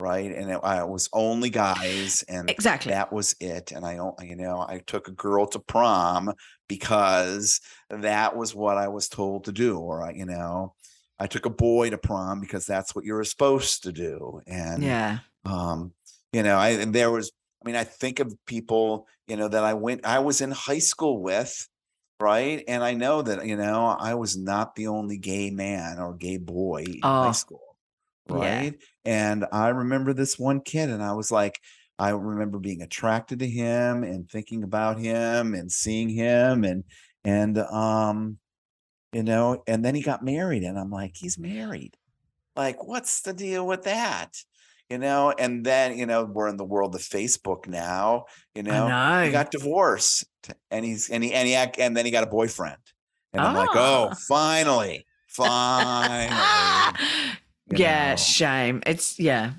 Right. 0.00 0.30
And 0.32 0.50
it, 0.50 0.60
I 0.62 0.82
was 0.82 1.08
only 1.12 1.50
guys 1.50 2.24
and 2.28 2.50
exactly. 2.50 2.90
that 2.92 3.12
was 3.12 3.36
it 3.38 3.70
and 3.70 3.86
i 3.86 3.94
don't 3.94 4.16
you 4.22 4.34
know 4.34 4.66
i 4.68 4.78
took 4.84 5.06
a 5.06 5.12
girl 5.12 5.46
to 5.46 5.60
prom 5.60 6.32
because 6.68 7.60
that 7.90 8.36
was 8.36 8.54
what 8.56 8.76
i 8.76 8.88
was 8.88 9.08
told 9.08 9.44
to 9.44 9.52
do 9.52 9.78
or 9.78 10.02
I, 10.02 10.10
you 10.12 10.26
know 10.26 10.74
i 11.20 11.28
took 11.28 11.46
a 11.46 11.50
boy 11.50 11.90
to 11.90 11.98
prom 11.98 12.40
because 12.40 12.66
that's 12.66 12.92
what 12.94 13.04
you 13.04 13.14
were 13.14 13.22
supposed 13.24 13.84
to 13.84 13.92
do 13.92 14.40
and 14.48 14.82
Yeah. 14.82 15.18
um 15.44 15.92
you 16.32 16.42
know 16.42 16.56
i 16.56 16.70
and 16.70 16.92
there 16.92 17.12
was 17.12 17.30
i 17.62 17.66
mean 17.66 17.76
i 17.76 17.84
think 17.84 18.18
of 18.18 18.34
people 18.46 19.06
you 19.28 19.36
know 19.36 19.46
that 19.48 19.62
i 19.64 19.74
went 19.74 20.04
i 20.04 20.18
was 20.18 20.40
in 20.40 20.50
high 20.50 20.80
school 20.80 21.22
with 21.22 21.68
right? 22.24 22.64
And 22.68 22.82
i 22.84 22.94
know 22.94 23.22
that 23.22 23.46
you 23.46 23.56
know 23.56 23.86
i 23.86 24.14
was 24.14 24.36
not 24.36 24.74
the 24.76 24.88
only 24.88 25.18
gay 25.18 25.50
man 25.50 25.98
or 25.98 26.14
gay 26.14 26.38
boy 26.38 26.84
in 26.84 27.12
high 27.12 27.32
Oh, 27.32 27.32
school 27.32 27.76
yeah. 28.28 28.66
right? 28.66 28.74
And 29.04 29.46
i 29.52 29.68
remember 29.68 30.12
this 30.14 30.38
one 30.38 30.60
kid 30.62 30.90
and 30.90 31.02
i 31.02 31.12
was 31.12 31.30
like 31.30 31.60
i 31.98 32.10
remember 32.10 32.58
being 32.58 32.82
attracted 32.82 33.38
to 33.40 33.48
him 33.48 34.02
and 34.04 34.28
thinking 34.30 34.62
about 34.64 34.98
him 34.98 35.54
and 35.54 35.70
seeing 35.72 36.08
him 36.08 36.64
and 36.64 36.84
and 37.24 37.58
um 37.58 38.38
you 39.12 39.22
know 39.22 39.62
and 39.66 39.84
then 39.84 39.94
he 39.94 40.02
got 40.02 40.24
married 40.24 40.62
and 40.64 40.78
i'm 40.78 40.90
like 40.90 41.12
he's 41.16 41.38
married. 41.38 41.96
Like 42.56 42.84
what's 42.86 43.22
the 43.22 43.32
deal 43.32 43.66
with 43.66 43.84
that 43.84 44.36
you 44.90 44.98
know 44.98 45.32
and 45.38 45.64
then 45.64 45.96
you 45.98 46.06
know 46.06 46.24
we're 46.24 46.48
in 46.48 46.56
the 46.56 46.64
world 46.64 46.94
of 46.94 47.00
facebook 47.00 47.66
now 47.66 48.24
you 48.54 48.62
know 48.62 48.84
he 49.24 49.30
got 49.32 49.50
divorced 49.50 50.24
and 50.70 50.84
he's 50.84 51.08
and 51.10 51.24
he 51.24 51.32
and 51.32 51.48
he 51.48 51.54
and 51.82 51.96
then 51.96 52.04
he 52.04 52.10
got 52.10 52.22
a 52.24 52.26
boyfriend 52.30 52.76
and 53.32 53.40
i'm 53.42 53.54
like 53.54 53.70
oh 53.74 54.08
Ah. 54.12 54.14
finally 54.28 55.06
finally 55.28 56.28
yeah, 57.76 58.10
know. 58.10 58.16
shame. 58.16 58.82
It's 58.86 59.18
yeah. 59.18 59.52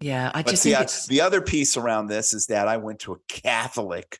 Yeah. 0.00 0.30
I 0.34 0.42
But 0.42 0.50
just 0.50 0.66
I- 0.66 0.86
the 1.08 1.20
other 1.20 1.40
piece 1.40 1.76
around 1.76 2.08
this 2.08 2.32
is 2.32 2.46
that 2.48 2.66
I 2.68 2.76
went 2.76 2.98
to 3.00 3.12
a 3.12 3.16
Catholic. 3.28 4.18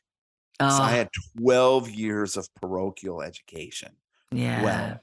So 0.61 0.67
I 0.67 0.91
oh 0.91 0.95
had 0.95 1.09
12 1.39 1.89
years 1.89 2.37
of 2.37 2.47
parochial 2.61 3.21
education. 3.21 3.91
yeah. 4.31 4.61
12. 4.61 4.99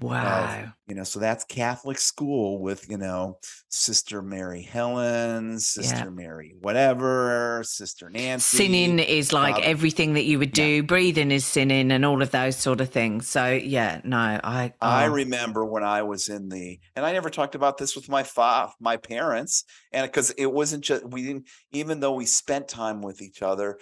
Wow. 0.00 0.72
You 0.86 0.94
know, 0.94 1.02
so 1.04 1.18
that's 1.18 1.44
Catholic 1.44 1.98
school 1.98 2.60
with, 2.60 2.88
you 2.88 2.96
know, 2.96 3.38
Sister 3.68 4.22
Mary 4.22 4.62
Helen, 4.62 5.58
Sister 5.58 6.10
Mary 6.10 6.54
whatever, 6.60 7.62
Sister 7.64 8.08
Nancy. 8.08 8.56
Sinning 8.58 8.98
is 9.00 9.32
like 9.32 9.56
Father- 9.56 9.66
everything 9.66 10.14
that 10.14 10.24
you 10.24 10.38
would 10.38 10.56
Yeah. 10.56 10.64
do. 10.64 10.82
Breathing 10.84 11.30
is 11.30 11.44
sinning, 11.44 11.90
and 11.90 12.04
all 12.04 12.22
of 12.22 12.30
those 12.30 12.56
sort 12.56 12.80
of 12.80 12.90
things. 12.90 13.28
So 13.28 13.46
yeah, 13.52 14.00
no, 14.04 14.16
I 14.16 14.72
I 14.80 15.06
oh, 15.06 15.10
remember 15.10 15.64
when 15.64 15.82
I 15.82 16.02
was 16.02 16.28
in 16.28 16.48
the, 16.48 16.78
and 16.94 17.04
I 17.04 17.12
never 17.12 17.28
talked 17.28 17.54
about 17.54 17.76
this 17.78 17.96
with 17.96 18.08
my 18.08 18.22
fa- 18.22 18.72
my 18.80 18.96
parents, 18.96 19.64
and 19.92 20.06
because 20.06 20.30
it 20.30 20.46
wasn't 20.46 20.84
just 20.84 21.04
we 21.04 21.24
didn't, 21.24 21.48
even 21.72 22.00
though 22.00 22.14
we 22.14 22.24
spent 22.26 22.68
time 22.68 23.02
with 23.02 23.20
each 23.20 23.42
other, 23.42 23.78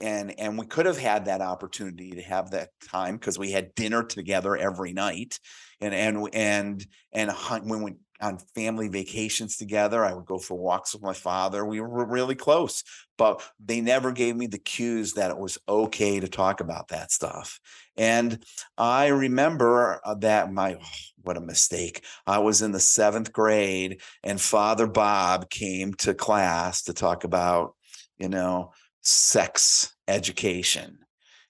and 0.00 0.38
and 0.38 0.58
we 0.58 0.66
could 0.66 0.86
have 0.86 0.98
had 0.98 1.26
that 1.26 1.40
opportunity 1.40 2.12
to 2.12 2.22
have 2.22 2.50
that 2.50 2.70
time 2.88 3.16
because 3.16 3.38
we 3.38 3.50
had 3.50 3.74
dinner 3.74 4.02
together 4.02 4.56
every 4.56 4.92
night, 4.92 5.38
and 5.80 5.94
and 5.94 6.28
and 6.32 6.86
and 7.12 7.30
hunt, 7.30 7.66
when 7.66 7.82
we 7.82 7.94
on 8.20 8.38
family 8.54 8.88
vacations 8.88 9.56
together, 9.56 10.04
I 10.04 10.14
would 10.14 10.24
go 10.24 10.38
for 10.38 10.56
walks 10.56 10.94
with 10.94 11.02
my 11.02 11.12
father. 11.12 11.64
We 11.64 11.80
were 11.80 12.06
really 12.06 12.34
close, 12.34 12.82
but 13.18 13.42
they 13.62 13.80
never 13.80 14.12
gave 14.12 14.36
me 14.36 14.46
the 14.46 14.58
cues 14.58 15.14
that 15.14 15.30
it 15.30 15.38
was 15.38 15.58
okay 15.68 16.20
to 16.20 16.28
talk 16.28 16.60
about 16.60 16.88
that 16.88 17.12
stuff. 17.12 17.60
And 17.96 18.42
I 18.78 19.08
remember 19.08 20.00
uh, 20.04 20.14
that 20.16 20.52
my 20.52 20.78
what 21.22 21.36
a 21.36 21.40
mistake. 21.40 22.04
I 22.26 22.38
was 22.38 22.62
in 22.62 22.72
the 22.72 22.80
seventh 22.80 23.32
grade, 23.32 24.00
and 24.22 24.40
Father 24.40 24.86
Bob 24.86 25.50
came 25.50 25.92
to 25.94 26.14
class 26.14 26.82
to 26.84 26.92
talk 26.92 27.24
about, 27.24 27.74
you 28.16 28.28
know, 28.28 28.72
sex 29.06 29.94
education. 30.08 30.98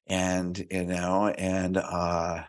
And, 0.07 0.66
you 0.70 0.84
know, 0.84 1.28
and 1.28 1.76
uh 1.76 2.44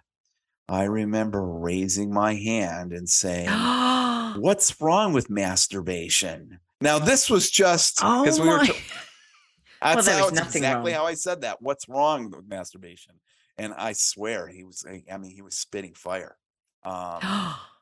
I 0.69 0.83
remember 0.83 1.41
raising 1.41 2.13
my 2.13 2.35
hand 2.35 2.91
and 2.91 3.07
saying, 3.09 3.47
What's 4.41 4.79
wrong 4.81 5.13
with 5.13 5.29
masturbation? 5.29 6.59
Now, 6.81 6.99
this 6.99 7.29
was 7.29 7.49
just 7.49 7.99
oh 8.03 8.23
because 8.23 8.39
we 8.39 8.49
were 8.49 8.65
t- 8.65 8.73
that's 9.81 10.05
there 10.05 10.19
how 10.19 10.29
nothing 10.29 10.63
exactly 10.63 10.91
wrong. 10.91 11.01
how 11.01 11.07
I 11.07 11.13
said 11.13 11.41
that. 11.41 11.61
What's 11.61 11.87
wrong 11.87 12.29
with 12.29 12.47
masturbation? 12.47 13.15
and 13.57 13.73
I 13.73 13.93
swear 13.93 14.47
he 14.47 14.63
was. 14.63 14.85
I 15.11 15.17
mean, 15.17 15.31
he 15.31 15.41
was 15.41 15.57
spitting 15.57 15.93
fire. 15.93 16.37
Um, 16.83 17.19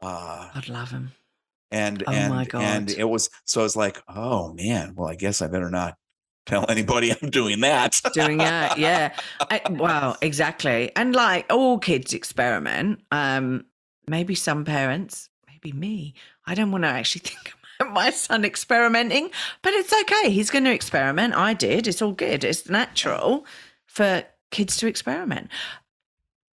uh, 0.01 0.49
I'd 0.55 0.67
love 0.67 0.89
him. 0.89 1.11
and 1.69 2.03
Oh 2.07 2.11
and 2.11 2.55
and 2.55 2.89
it 2.89 3.03
was 3.03 3.29
so 3.43 3.59
I 3.59 3.63
was 3.63 3.75
like, 3.75 4.01
oh 4.07 4.53
man, 4.53 4.95
well, 4.95 5.07
I 5.07 5.13
guess 5.13 5.43
I 5.43 5.47
better 5.47 5.69
not 5.69 5.95
tell 6.45 6.65
anybody 6.69 7.11
I'm 7.11 7.29
doing 7.29 7.61
that. 7.61 8.01
doing 8.13 8.39
it 8.41 8.77
yeah. 8.77 9.15
I, 9.39 9.61
wow 9.69 10.15
exactly. 10.21 10.91
And 10.95 11.15
like 11.15 11.51
all 11.51 11.79
kids 11.79 12.13
experiment. 12.13 13.01
Um 13.11 13.65
maybe 14.07 14.35
some 14.35 14.65
parents 14.65 15.29
maybe 15.47 15.77
me. 15.77 16.13
I 16.45 16.55
don't 16.55 16.71
want 16.71 16.83
to 16.83 16.89
actually 16.89 17.21
think 17.25 17.53
about 17.79 17.93
my 17.93 18.09
son 18.09 18.45
experimenting 18.45 19.29
but 19.61 19.73
it's 19.73 19.93
okay. 20.01 20.29
He's 20.29 20.51
going 20.51 20.65
to 20.65 20.73
experiment. 20.73 21.35
I 21.35 21.53
did. 21.53 21.87
It's 21.87 22.01
all 22.01 22.13
good. 22.13 22.43
It's 22.43 22.69
natural 22.69 23.45
for 23.87 24.23
kids 24.51 24.77
to 24.77 24.87
experiment. 24.87 25.49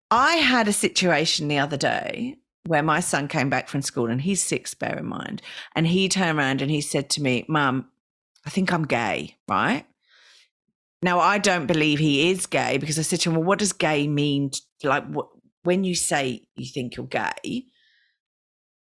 I 0.10 0.36
had 0.36 0.68
a 0.68 0.74
situation 0.74 1.48
the 1.48 1.60
other 1.60 1.78
day 1.78 2.38
where 2.66 2.84
my 2.84 3.00
son 3.00 3.28
came 3.28 3.50
back 3.50 3.68
from 3.70 3.82
school 3.82 4.10
and 4.10 4.22
he's 4.22 4.44
six 4.44 4.74
bear 4.74 4.98
in 4.98 5.06
mind 5.06 5.42
and 5.76 5.88
he 5.88 6.10
turned 6.10 6.38
around 6.38 6.62
and 6.62 6.70
he 6.70 6.82
said 6.82 7.10
to 7.12 7.22
me 7.22 7.46
mum 7.48 7.88
I 8.46 8.50
think 8.50 8.74
I'm 8.74 8.86
gay, 8.86 9.38
right? 9.48 9.86
Now, 11.04 11.20
I 11.20 11.38
don't 11.38 11.66
believe 11.66 12.00
he 12.00 12.30
is 12.30 12.46
gay 12.46 12.78
because 12.78 13.00
I 13.00 13.02
said 13.02 13.22
to 13.22 13.30
him, 13.30 13.36
Well, 13.36 13.46
what 13.46 13.60
does 13.60 13.74
gay 13.74 14.08
mean? 14.08 14.52
Like, 14.84 15.04
when 15.64 15.84
you 15.84 15.96
say 15.96 16.48
you 16.56 16.66
think 16.66 16.96
you're 16.96 17.06
gay, 17.06 17.66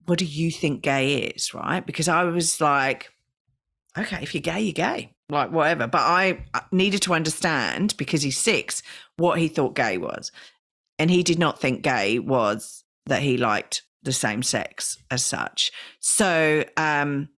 what 0.05 0.19
do 0.19 0.25
you 0.25 0.51
think 0.51 0.81
gay 0.81 1.23
is, 1.23 1.53
right? 1.53 1.85
Because 1.85 2.07
I 2.07 2.23
was 2.23 2.59
like, 2.59 3.11
Okay, 3.97 4.19
if 4.21 4.33
you're 4.33 4.41
gay, 4.41 4.61
you're 4.61 4.73
gay, 4.73 5.13
like 5.29 5.51
whatever. 5.51 5.87
But 5.87 6.01
I 6.01 6.45
needed 6.71 7.01
to 7.03 7.13
understand 7.13 7.95
because 7.97 8.21
he's 8.21 8.37
six 8.37 8.83
what 9.17 9.39
he 9.39 9.47
thought 9.47 9.75
gay 9.75 9.97
was. 9.97 10.31
And 10.97 11.09
he 11.09 11.23
did 11.23 11.39
not 11.39 11.59
think 11.59 11.81
gay 11.81 12.19
was 12.19 12.83
that 13.05 13.21
he 13.21 13.37
liked 13.37 13.83
the 14.03 14.11
same 14.13 14.43
sex 14.43 14.97
as 15.09 15.23
such. 15.23 15.71
So, 15.99 16.65
um, 16.77 17.29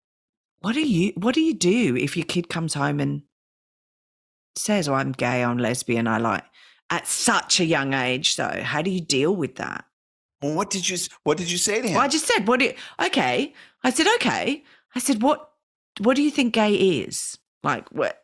what 0.61 0.73
do 0.73 0.81
you 0.87 1.13
what 1.15 1.35
do 1.35 1.41
you 1.41 1.53
do 1.53 1.95
if 1.95 2.15
your 2.15 2.25
kid 2.25 2.49
comes 2.49 2.73
home 2.73 2.99
and 2.99 3.23
says, 4.55 4.87
"Oh, 4.87 4.93
I'm 4.93 5.11
gay, 5.11 5.43
I'm 5.43 5.57
lesbian, 5.57 6.07
I 6.07 6.17
like." 6.17 6.43
At 6.89 7.07
such 7.07 7.59
a 7.59 7.65
young 7.65 7.93
age, 7.93 8.35
though, 8.35 8.61
how 8.63 8.81
do 8.81 8.91
you 8.91 8.99
deal 8.99 9.33
with 9.35 9.55
that? 9.55 9.85
well, 10.41 10.55
what 10.55 10.69
did 10.69 10.89
you 10.89 10.97
What 11.23 11.37
did 11.37 11.51
you 11.51 11.57
say 11.57 11.81
to 11.81 11.87
him? 11.87 11.93
Well, 11.95 12.03
I 12.03 12.07
just 12.07 12.27
said, 12.27 12.47
"What 12.47 12.59
do 12.59 12.65
you?" 12.65 12.73
Okay, 13.03 13.53
I 13.83 13.89
said, 13.89 14.07
"Okay." 14.15 14.63
I 14.95 14.99
said, 14.99 15.21
"What? 15.21 15.51
What 15.99 16.15
do 16.15 16.23
you 16.23 16.31
think 16.31 16.53
gay 16.53 16.73
is?" 16.73 17.37
Like, 17.63 17.89
what? 17.91 18.21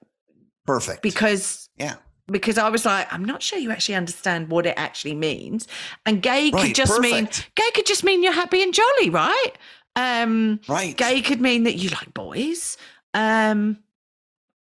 Perfect. 0.66 1.02
Because 1.04 1.70
yeah, 1.78 1.96
because 2.30 2.58
I 2.58 2.70
was 2.70 2.86
like, 2.86 3.12
I'm 3.14 3.24
not 3.24 3.44
sure 3.44 3.60
you 3.60 3.72
actually 3.72 3.96
understand 3.96 4.50
what 4.50 4.66
it 4.66 4.74
actually 4.78 5.16
means. 5.16 5.68
And 6.06 6.22
gay 6.22 6.50
right. 6.50 6.66
could 6.66 6.76
just 6.76 7.00
mean 7.00 7.26
gay 7.56 7.72
could 7.74 7.86
just 7.86 8.04
mean 8.04 8.24
you're 8.24 8.34
happy 8.34 8.64
and 8.64 8.74
jolly, 8.74 9.10
right? 9.10 9.52
Um, 9.98 10.60
right. 10.70 10.95
gay 10.95 11.22
could 11.22 11.41
mean 11.41 11.64
that 11.64 11.76
you 11.76 11.89
like 11.89 12.14
boys. 12.14 12.78
Um, 13.14 13.80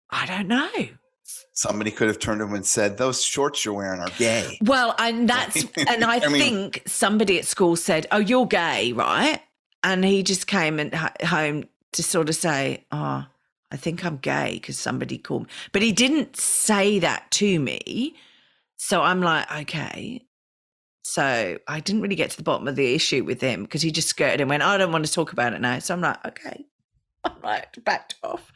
I 0.09 0.25
don't 0.25 0.47
know. 0.47 0.69
Somebody 1.55 1.91
could 1.91 2.07
have 2.07 2.19
turned 2.19 2.39
to 2.39 2.45
him 2.45 2.53
and 2.53 2.65
said, 2.65 2.97
"Those 2.97 3.23
shorts 3.23 3.63
you're 3.65 3.73
wearing 3.73 3.99
are 3.99 4.09
gay." 4.17 4.57
Well, 4.61 4.95
and 4.97 5.27
that's 5.33 5.63
and 5.77 6.03
I, 6.03 6.17
I 6.17 6.27
mean- 6.27 6.41
think 6.41 6.83
somebody 6.85 7.37
at 7.39 7.45
school 7.45 7.75
said, 7.75 8.07
"Oh, 8.11 8.19
you're 8.19 8.47
gay, 8.47 8.93
right?" 8.93 9.39
And 9.83 10.05
he 10.05 10.23
just 10.23 10.47
came 10.47 10.79
and 10.79 10.93
home 10.95 11.65
to 11.93 12.03
sort 12.03 12.29
of 12.29 12.35
say, 12.35 12.85
"Oh, 12.91 13.25
I 13.71 13.77
think 13.77 14.05
I'm 14.05 14.17
gay 14.17 14.53
because 14.53 14.77
somebody 14.79 15.17
called 15.17 15.43
me," 15.43 15.49
but 15.71 15.81
he 15.81 15.91
didn't 15.91 16.37
say 16.37 16.99
that 16.99 17.29
to 17.31 17.59
me. 17.59 18.15
So 18.77 19.01
I'm 19.01 19.21
like, 19.21 19.49
okay. 19.61 20.21
So 21.03 21.57
I 21.67 21.79
didn't 21.81 22.01
really 22.01 22.15
get 22.15 22.31
to 22.31 22.37
the 22.37 22.43
bottom 22.43 22.67
of 22.67 22.75
the 22.75 22.93
issue 22.95 23.23
with 23.23 23.41
him 23.41 23.63
because 23.63 23.81
he 23.81 23.91
just 23.91 24.07
skirted 24.07 24.41
and 24.41 24.49
went, 24.49 24.63
"I 24.63 24.77
don't 24.77 24.91
want 24.91 25.05
to 25.05 25.11
talk 25.11 25.33
about 25.33 25.53
it 25.53 25.61
now." 25.61 25.79
So 25.79 25.93
I'm 25.93 26.01
like, 26.01 26.25
okay, 26.25 26.65
I'm 27.23 27.33
like 27.43 27.83
backed 27.83 28.15
off. 28.23 28.51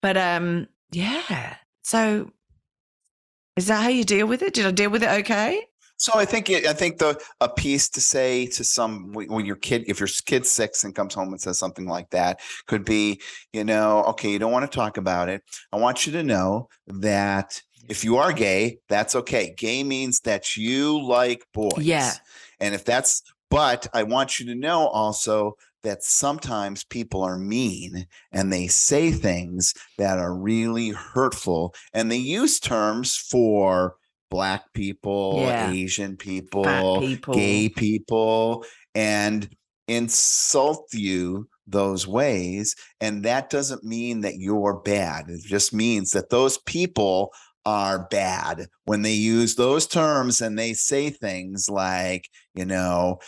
But 0.00 0.16
um, 0.16 0.68
yeah. 0.92 1.56
So 1.82 2.30
is 3.56 3.66
that 3.66 3.82
how 3.82 3.88
you 3.88 4.04
deal 4.04 4.26
with 4.26 4.42
it? 4.42 4.54
Did 4.54 4.66
I 4.66 4.70
deal 4.70 4.90
with 4.90 5.02
it 5.02 5.10
okay? 5.20 5.64
So 5.96 6.12
I 6.14 6.24
think 6.24 6.48
I 6.48 6.72
think 6.72 6.98
the 6.98 7.20
a 7.40 7.48
piece 7.48 7.88
to 7.90 8.00
say 8.00 8.46
to 8.46 8.62
some 8.62 9.12
when 9.12 9.26
when 9.32 9.44
your 9.44 9.56
kid 9.56 9.84
if 9.88 9.98
your 9.98 10.08
kid's 10.26 10.48
six 10.48 10.84
and 10.84 10.94
comes 10.94 11.12
home 11.12 11.30
and 11.30 11.40
says 11.40 11.58
something 11.58 11.86
like 11.86 12.10
that 12.10 12.40
could 12.68 12.84
be 12.84 13.20
you 13.52 13.64
know 13.64 14.04
okay 14.04 14.30
you 14.30 14.38
don't 14.38 14.52
want 14.52 14.70
to 14.70 14.74
talk 14.74 14.96
about 14.96 15.28
it 15.28 15.42
I 15.72 15.76
want 15.76 16.06
you 16.06 16.12
to 16.12 16.22
know 16.22 16.68
that 16.86 17.60
if 17.88 18.04
you 18.04 18.16
are 18.16 18.32
gay 18.32 18.78
that's 18.88 19.14
okay 19.14 19.54
gay 19.56 19.82
means 19.82 20.20
that 20.20 20.56
you 20.56 21.00
like 21.02 21.42
boys 21.54 21.78
Yeah. 21.78 22.12
and 22.60 22.74
if 22.74 22.84
that's 22.84 23.22
but 23.50 23.86
I 23.94 24.02
want 24.02 24.38
you 24.38 24.46
to 24.46 24.54
know 24.54 24.88
also 24.88 25.54
that 25.82 26.02
sometimes 26.02 26.84
people 26.84 27.22
are 27.22 27.38
mean 27.38 28.06
and 28.32 28.52
they 28.52 28.66
say 28.66 29.10
things 29.10 29.72
that 29.96 30.18
are 30.18 30.34
really 30.36 30.90
hurtful 30.90 31.74
and 31.94 32.10
they 32.10 32.16
use 32.16 32.60
terms 32.60 33.16
for 33.16 33.94
black 34.30 34.64
people, 34.74 35.36
Yeah. 35.38 35.70
Asian 35.70 36.16
people, 36.18 37.00
people. 37.00 37.32
gay 37.32 37.70
people, 37.70 38.66
and 38.94 39.48
insult 39.86 40.88
you 40.92 41.48
those 41.66 42.06
ways. 42.06 42.76
And 43.00 43.24
that 43.24 43.48
doesn't 43.50 43.84
mean 43.84 44.20
that 44.22 44.36
you're 44.36 44.80
bad. 44.84 45.26
It 45.28 45.42
just 45.42 45.72
means 45.72 46.10
that 46.10 46.28
those 46.30 46.58
people 46.58 47.32
are 47.64 48.06
bad 48.10 48.66
when 48.84 49.02
they 49.02 49.12
use 49.12 49.54
those 49.54 49.86
terms 49.86 50.40
and 50.40 50.58
they 50.58 50.72
say 50.72 51.10
things 51.10 51.68
like, 51.68 52.28
you 52.54 52.64
know, 52.64 53.18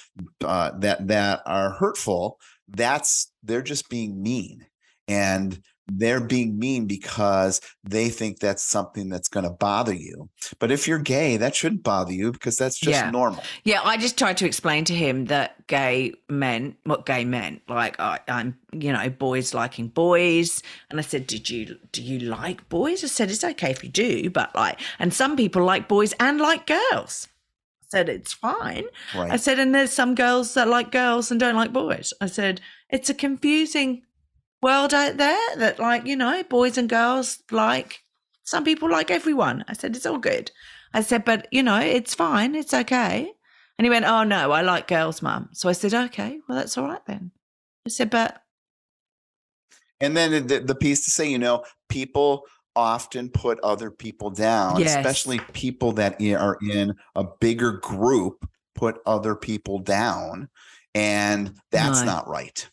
uh, 0.44 0.72
that 0.78 1.06
that 1.08 1.42
are 1.46 1.70
hurtful. 1.70 2.38
That's 2.68 3.32
they're 3.42 3.62
just 3.62 3.88
being 3.88 4.22
mean. 4.22 4.66
And 5.08 5.60
they're 5.98 6.20
being 6.20 6.58
mean 6.58 6.86
because 6.86 7.60
they 7.84 8.08
think 8.08 8.38
that's 8.38 8.62
something 8.62 9.08
that's 9.08 9.28
going 9.28 9.44
to 9.44 9.50
bother 9.50 9.94
you. 9.94 10.28
But 10.58 10.70
if 10.70 10.86
you're 10.86 10.98
gay, 10.98 11.36
that 11.36 11.54
shouldn't 11.54 11.82
bother 11.82 12.12
you 12.12 12.32
because 12.32 12.56
that's 12.56 12.78
just 12.78 12.98
Yeah. 12.98 13.10
normal. 13.10 13.42
Yeah, 13.64 13.80
I 13.84 13.96
just 13.96 14.18
tried 14.18 14.36
to 14.38 14.46
explain 14.46 14.84
to 14.86 14.94
him 14.94 15.26
that 15.26 15.66
gay 15.66 16.12
men, 16.28 16.76
what 16.84 17.06
gay 17.06 17.24
men, 17.24 17.60
Like 17.68 17.98
I, 18.00 18.20
I'm, 18.28 18.58
you 18.72 18.92
know, 18.92 19.08
boys 19.10 19.54
liking 19.54 19.88
boys. 19.88 20.62
And 20.90 20.98
I 20.98 21.02
said, 21.02 21.26
"Did 21.26 21.48
you 21.50 21.78
do 21.92 22.02
you 22.02 22.18
like 22.20 22.68
boys?" 22.68 23.02
I 23.04 23.06
said, 23.08 23.30
"It's 23.30 23.44
okay 23.44 23.70
if 23.70 23.82
you 23.82 23.90
do, 23.90 24.30
but 24.30 24.54
like, 24.54 24.78
and 24.98 25.12
some 25.12 25.36
people 25.36 25.64
like 25.64 25.88
boys 25.88 26.12
and 26.20 26.40
like 26.40 26.66
girls." 26.66 27.28
I 27.82 27.86
said, 27.88 28.08
"It's 28.08 28.32
fine." 28.32 28.84
Right. 29.14 29.32
I 29.32 29.36
said, 29.36 29.58
"And 29.58 29.74
there's 29.74 29.92
some 29.92 30.14
girls 30.14 30.54
that 30.54 30.68
like 30.68 30.92
girls 30.92 31.30
and 31.30 31.40
don't 31.40 31.56
like 31.56 31.72
boys." 31.72 32.12
I 32.20 32.26
said, 32.26 32.60
"It's 32.88 33.10
a 33.10 33.14
confusing 33.14 34.02
world 34.62 34.92
out 34.94 35.16
there 35.16 35.56
that, 35.56 35.78
like, 35.78 36.06
you 36.06 36.16
know, 36.16 36.42
boys 36.44 36.78
and 36.78 36.88
girls 36.88 37.42
like. 37.50 38.00
Some 38.44 38.64
people 38.64 38.90
like 38.90 39.10
everyone." 39.12 39.64
I 39.68 39.74
said, 39.74 39.94
"It's 39.94 40.06
all 40.06 40.18
good." 40.18 40.50
I 40.92 41.02
said, 41.02 41.24
"But 41.24 41.46
you 41.52 41.62
know, 41.62 41.78
it's 41.78 42.14
fine. 42.14 42.54
It's 42.56 42.74
okay." 42.74 43.32
And 43.80 43.86
he 43.86 43.90
went, 43.90 44.04
Oh, 44.04 44.24
no, 44.24 44.52
I 44.52 44.60
like 44.60 44.88
girls, 44.88 45.22
mum. 45.22 45.48
So 45.52 45.66
I 45.66 45.72
said, 45.72 45.94
Okay, 45.94 46.38
well, 46.46 46.58
that's 46.58 46.76
all 46.76 46.84
right 46.86 47.00
then. 47.06 47.30
I 47.86 47.88
said, 47.88 48.10
But 48.10 48.42
And 50.00 50.14
then 50.14 50.46
the, 50.46 50.60
the 50.60 50.74
piece 50.74 51.02
to 51.06 51.10
say, 51.10 51.26
you 51.30 51.38
know, 51.38 51.64
people 51.88 52.44
often 52.76 53.30
put 53.30 53.58
other 53.60 53.90
people 53.90 54.28
down, 54.28 54.80
Yes. 54.80 54.96
especially 54.96 55.38
people 55.54 55.92
that 55.92 56.20
are 56.20 56.58
in 56.70 56.94
a 57.16 57.24
bigger 57.40 57.72
group 57.72 58.46
put 58.74 58.98
other 59.06 59.34
people 59.34 59.78
down. 59.78 60.50
And 60.94 61.54
that's 61.72 62.00
No. 62.00 62.04
not 62.04 62.28
right. 62.28 62.68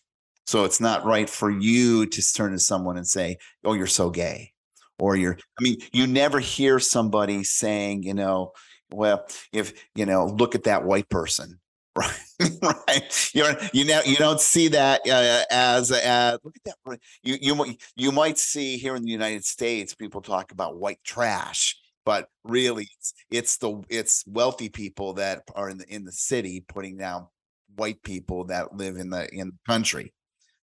So 0.48 0.64
it's 0.64 0.80
not 0.80 1.06
right 1.06 1.30
for 1.30 1.52
you 1.52 2.06
to 2.06 2.34
turn 2.34 2.54
to 2.54 2.60
someone 2.60 2.98
and 2.98 3.06
say, 3.06 3.38
Oh, 3.66 3.74
you're 3.74 3.86
so 3.86 4.10
gay. 4.10 4.54
Or 4.98 5.16
you're, 5.16 5.38
I 5.60 5.64
mean, 5.64 5.78
you 5.92 6.08
never 6.08 6.40
hear 6.40 6.80
somebody 6.80 7.44
saying, 7.44 8.02
you 8.04 8.16
know, 8.16 8.54
well, 8.90 9.28
if, 9.54 9.74
you 9.94 10.06
know, 10.08 10.26
look 10.26 10.56
at 10.56 10.64
that 10.64 10.84
white 10.86 11.10
person. 11.10 11.60
Right. 12.00 12.52
right. 12.88 13.32
You 13.34 13.42
know, 13.44 13.56
you 13.74 13.86
know, 13.86 14.02
you 14.06 14.16
don't 14.18 14.40
see 14.40 14.68
that 14.68 15.02
uh, 15.10 15.44
as 15.50 15.92
as 15.92 16.38
look 16.44 16.56
at 16.64 16.76
that. 16.86 17.00
You 17.24 17.38
you 17.42 17.56
might 17.56 17.82
you 17.96 18.12
might 18.12 18.38
see 18.38 18.78
here 18.78 18.96
in 18.96 19.02
the 19.04 19.10
United 19.10 19.44
States 19.44 19.96
people 19.96 20.22
talk 20.22 20.52
about 20.52 20.78
white 20.78 21.00
trash, 21.04 21.76
but 22.06 22.30
really 22.44 22.88
it's, 23.00 23.14
it's 23.32 23.58
the 23.58 23.82
it's 23.90 24.24
wealthy 24.28 24.70
people 24.70 25.14
that 25.14 25.42
are 25.56 25.70
in 25.70 25.80
the 25.80 25.92
in 25.92 26.04
the 26.04 26.12
city 26.12 26.64
putting 26.68 26.98
down 26.98 27.28
white 27.76 28.04
people 28.04 28.44
that 28.46 28.76
live 28.76 28.98
in 28.98 29.10
the 29.10 29.28
in 29.34 29.48
the 29.48 29.58
country. 29.66 30.14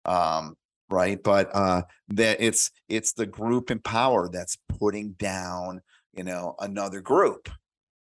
Um, 0.05 0.57
right. 0.91 1.23
But 1.23 1.55
uh 1.55 1.83
that 2.09 2.39
it's 2.41 2.71
it's 2.89 3.13
the 3.13 3.27
group 3.27 3.71
in 3.71 3.79
power 3.81 4.29
that's 4.29 4.57
putting 4.79 5.13
down, 5.13 5.81
you 6.13 6.25
know, 6.25 6.55
another 6.61 7.01
group 7.01 7.49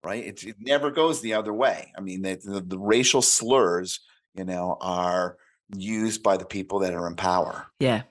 right? 0.05 0.25
It, 0.25 0.45
it 0.45 0.57
never 0.61 0.93
goes 0.93 1.21
the 1.21 1.35
other 1.35 1.53
way. 1.53 1.93
I 1.99 2.01
mean, 2.01 2.23
the, 2.23 2.37
the, 2.37 2.61
the 2.61 2.79
racial 2.79 3.23
slurs, 3.23 3.99
you 4.37 4.45
know, 4.45 4.79
are 4.81 5.37
used 5.77 6.23
by 6.23 6.37
the 6.37 6.45
people 6.45 6.79
that 6.81 6.95
are 6.95 7.09
in 7.09 7.17
power. 7.17 7.67
yeah. 7.81 8.03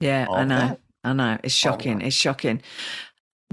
Yeah, 0.00 0.26
All 0.28 0.36
I 0.36 0.44
know. 0.44 0.58
that. 0.58 0.80
I 1.04 1.12
know. 1.12 1.38
It's 1.44 1.54
shocking. 1.54 2.00
It's 2.00 2.16
shocking. 2.16 2.60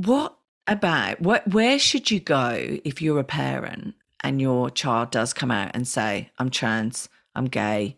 What 0.04 0.36
about 0.68 1.22
what 1.22 1.48
where 1.48 1.78
should 1.78 2.10
you 2.10 2.20
go 2.20 2.80
if 2.84 3.02
you're 3.02 3.20
a 3.20 3.24
parent 3.24 3.94
and 4.22 4.42
your 4.42 4.70
child 4.72 5.12
does 5.12 5.34
come 5.34 5.52
out 5.52 5.72
and 5.76 5.88
say, 5.88 6.32
I'm 6.40 6.50
trans, 6.50 7.10
I'm 7.36 7.46
gay, 7.46 7.96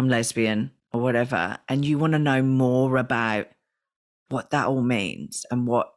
I'm 0.00 0.08
lesbian, 0.08 0.70
or 0.94 1.00
whatever, 1.02 1.58
and 1.68 1.84
you 1.84 1.98
want 1.98 2.14
to 2.14 2.18
know 2.18 2.42
more 2.42 2.96
about 2.96 3.48
what 4.30 4.48
that 4.48 4.66
all 4.66 4.80
means 4.80 5.44
and 5.50 5.66
what 5.66 5.88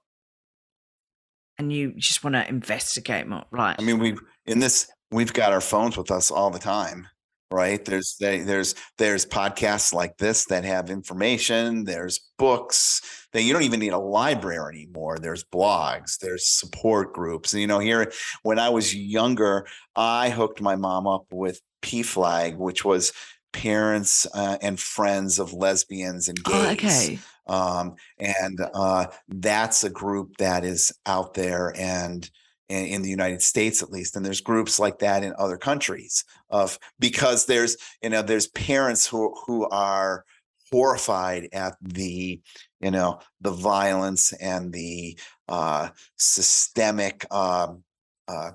and 1.57 1.71
you 1.71 1.93
just 1.93 2.21
want 2.21 2.35
to 2.35 2.45
investigate 2.49 3.25
more 3.25 3.45
right 3.49 3.77
I 3.79 3.81
mean, 3.81 3.99
we've 3.99 4.19
in 4.45 4.59
this 4.59 4.91
we've 5.09 5.31
got 5.31 5.53
our 5.53 5.61
phones 5.61 5.95
with 5.95 6.11
us 6.11 6.31
all 6.31 6.49
the 6.49 6.59
time, 6.59 7.07
right? 7.49 7.85
There's 7.85 8.17
they, 8.19 8.41
there's 8.41 8.75
there's 8.97 9.25
podcasts 9.25 9.93
like 9.93 10.17
this 10.17 10.43
that 10.47 10.65
have 10.65 10.89
information. 10.89 11.85
There's 11.85 12.19
books 12.37 13.27
that 13.31 13.43
you 13.43 13.53
don't 13.53 13.63
even 13.63 13.79
need 13.79 13.93
a 13.93 13.97
library 13.97 14.81
anymore. 14.81 15.17
There's 15.17 15.45
blogs. 15.45 16.17
There's 16.17 16.45
support 16.45 17.13
groups. 17.13 17.53
And 17.53 17.61
you 17.61 17.67
know, 17.67 17.79
here 17.79 18.11
when 18.41 18.59
I 18.59 18.67
was 18.67 18.93
younger, 18.93 19.65
I 19.95 20.29
hooked 20.29 20.59
my 20.59 20.75
mom 20.75 21.07
up 21.07 21.27
with 21.31 21.61
PFLAG 21.83 22.57
which 22.57 22.83
was 22.83 23.13
parents 23.53 24.27
uh, 24.33 24.57
and 24.61 24.79
friends 24.79 25.39
of 25.39 25.53
lesbians 25.53 26.27
and 26.27 26.43
gays. 26.43 26.53
oh, 26.53 26.71
okay 26.71 27.19
um, 27.47 27.95
and 28.19 28.59
uh, 28.73 29.07
that's 29.27 29.83
a 29.83 29.89
group 29.89 30.37
that 30.37 30.63
is 30.63 30.91
out 31.05 31.33
there 31.33 31.73
and 31.77 32.29
in, 32.69 33.01
the 33.03 33.09
United 33.09 33.41
States 33.41 33.83
at 33.83 33.91
least, 33.91 34.15
and 34.15 34.25
there's 34.25 34.41
groups 34.41 34.79
like 34.79 34.99
that 34.99 35.23
in 35.23 35.33
other 35.37 35.57
countries 35.57 36.23
of 36.49 36.79
because 36.97 37.45
there's 37.45 37.77
you 38.01 38.09
know 38.09 38.21
there's 38.21 38.47
parents 38.47 39.05
who 39.05 39.35
who 39.45 39.67
are 39.69 40.25
horrified 40.71 41.49
at 41.53 41.75
the 41.81 42.41
you 42.79 42.89
know 42.89 43.19
the 43.41 43.51
violence 43.51 44.33
and 44.33 44.73
the 44.73 45.17
uh, 45.49 45.89
systemic 46.17 47.31
um, 47.31 47.83
uh, 48.27 48.51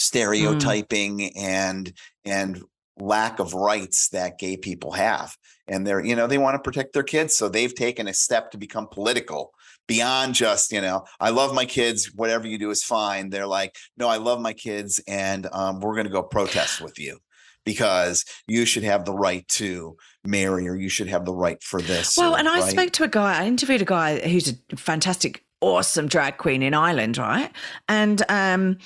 Mm. 0.00 0.02
stereotyping 0.02 1.36
and 1.36 1.92
and 2.24 2.62
lack 3.00 3.38
of 3.38 3.54
rights 3.54 4.08
that 4.10 4.38
gay 4.38 4.56
people 4.56 4.92
have 4.92 5.36
and 5.66 5.86
they're 5.86 6.04
you 6.04 6.14
know 6.14 6.26
they 6.26 6.38
want 6.38 6.54
to 6.54 6.58
protect 6.60 6.92
their 6.92 7.02
kids 7.02 7.34
so 7.34 7.48
they've 7.48 7.74
taken 7.74 8.06
a 8.08 8.14
step 8.14 8.50
to 8.50 8.58
become 8.58 8.86
political 8.86 9.52
beyond 9.88 10.34
just 10.34 10.70
you 10.72 10.80
know 10.80 11.04
i 11.18 11.30
love 11.30 11.54
my 11.54 11.64
kids 11.64 12.12
whatever 12.14 12.46
you 12.46 12.58
do 12.58 12.70
is 12.70 12.82
fine 12.82 13.30
they're 13.30 13.46
like 13.46 13.74
no 13.96 14.08
i 14.08 14.16
love 14.16 14.40
my 14.40 14.52
kids 14.52 15.00
and 15.08 15.46
um, 15.52 15.80
we're 15.80 15.94
going 15.94 16.06
to 16.06 16.12
go 16.12 16.22
protest 16.22 16.80
with 16.80 16.98
you 16.98 17.18
because 17.64 18.24
you 18.46 18.64
should 18.64 18.82
have 18.84 19.04
the 19.04 19.12
right 19.12 19.46
to 19.48 19.96
marry 20.24 20.68
or 20.68 20.74
you 20.76 20.88
should 20.88 21.08
have 21.08 21.24
the 21.24 21.34
right 21.34 21.62
for 21.62 21.80
this 21.82 22.16
Well, 22.16 22.34
or- 22.34 22.38
and 22.38 22.48
I 22.48 22.60
right? 22.60 22.70
spoke 22.70 22.92
to 22.92 23.04
a 23.04 23.08
guy, 23.08 23.42
I 23.42 23.46
interviewed 23.46 23.82
a 23.82 23.86
guy 23.86 24.18
who's 24.28 24.48
a 24.72 24.76
fantastic, 24.76 25.44
awesome 25.60 26.06
drag 26.08 26.38
queen 26.38 26.62
in 26.62 26.72
Ireland, 26.74 27.18
right? 27.18 27.50
And 27.88 28.22
um, 28.30 28.78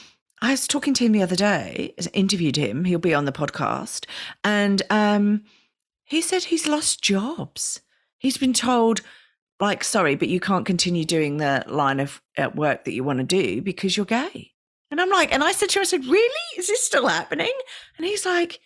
I 0.45 0.51
was 0.51 0.68
talking 0.68 0.92
to 0.92 1.07
him 1.07 1.12
the 1.12 1.22
other 1.22 1.36
day, 1.36 1.95
interviewed 2.12 2.57
him, 2.57 2.84
he'll 2.84 2.99
be 2.99 3.14
on 3.14 3.24
the 3.24 3.32
podcast. 3.32 4.05
And 4.45 4.82
um, 4.90 5.45
he 6.05 6.20
said 6.20 6.45
he's 6.45 6.68
lost 6.68 7.03
jobs. 7.03 7.80
He's 8.18 8.36
been 8.36 8.53
told, 8.53 9.01
like, 9.59 9.82
sorry, 9.82 10.16
but 10.16 10.28
you 10.28 10.40
can't 10.40 10.66
continue 10.66 11.07
doing 11.07 11.38
the 11.38 11.64
line 11.66 11.99
of 11.99 12.20
uh, 12.36 12.51
work 12.55 12.84
that 12.84 12.92
you 12.92 13.03
want 13.03 13.20
to 13.20 13.24
do 13.24 13.62
because 13.62 13.97
you're 13.97 14.05
gay. 14.05 14.53
And 14.90 15.01
I'm 15.01 15.09
like, 15.09 15.32
and 15.32 15.42
I 15.42 15.53
said 15.53 15.70
to 15.70 15.78
him, 15.78 15.80
I 15.80 15.86
said, 15.86 16.05
really? 16.05 16.59
Is 16.59 16.66
this 16.66 16.84
still 16.84 17.09
happening? 17.09 17.53
And 17.97 18.07
he's 18.07 18.26
like, 18.26 18.61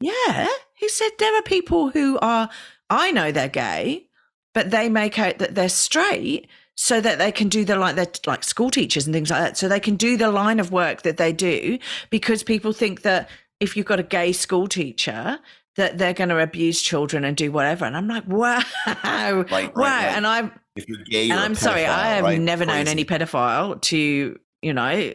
yeah. 0.00 0.46
He 0.76 0.88
said 0.88 1.10
there 1.18 1.36
are 1.36 1.42
people 1.42 1.90
who 1.90 2.20
are, 2.20 2.48
I 2.88 3.10
know 3.10 3.32
they're 3.32 3.48
gay, 3.48 4.10
but 4.52 4.70
they 4.70 4.88
make 4.88 5.18
out 5.18 5.38
that 5.38 5.56
they're 5.56 5.68
straight 5.68 6.46
so 6.76 7.00
that 7.00 7.18
they 7.18 7.30
can 7.30 7.48
do 7.48 7.64
the 7.64 7.76
like 7.76 7.96
they're 7.96 8.10
like 8.26 8.42
school 8.44 8.70
teachers 8.70 9.06
and 9.06 9.14
things 9.14 9.30
like 9.30 9.40
that. 9.40 9.56
So 9.56 9.68
they 9.68 9.80
can 9.80 9.96
do 9.96 10.16
the 10.16 10.30
line 10.30 10.58
of 10.58 10.72
work 10.72 11.02
that 11.02 11.16
they 11.16 11.32
do 11.32 11.78
because 12.10 12.42
people 12.42 12.72
think 12.72 13.02
that 13.02 13.28
if 13.60 13.76
you've 13.76 13.86
got 13.86 14.00
a 14.00 14.04
gay 14.04 14.32
school 14.32 14.66
teacher, 14.66 15.38
that 15.76 15.98
they're 15.98 16.14
going 16.14 16.28
to 16.28 16.38
abuse 16.38 16.80
children 16.82 17.24
and 17.24 17.36
do 17.36 17.50
whatever. 17.50 17.84
And 17.84 17.96
I'm 17.96 18.08
like, 18.08 18.24
wow, 18.28 18.62
right, 18.94 19.44
wow. 19.50 19.70
right. 19.74 20.06
And 20.06 20.26
I'm 20.26 20.52
if 20.76 20.88
you're 20.88 20.98
gay 20.98 21.22
and 21.22 21.28
you're 21.28 21.38
I'm 21.38 21.54
sorry, 21.54 21.86
I 21.86 22.14
have 22.14 22.24
right? 22.24 22.40
never 22.40 22.66
known 22.66 22.88
any 22.88 23.04
pedophile 23.04 23.80
to, 23.82 24.38
you 24.62 24.72
know, 24.72 25.12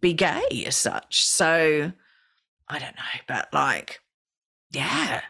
be 0.00 0.14
gay 0.14 0.64
as 0.66 0.76
such. 0.76 1.24
So 1.26 1.92
I 2.68 2.78
don't 2.78 2.96
know, 2.96 3.20
but 3.26 3.48
like, 3.52 4.00
yeah. 4.72 5.22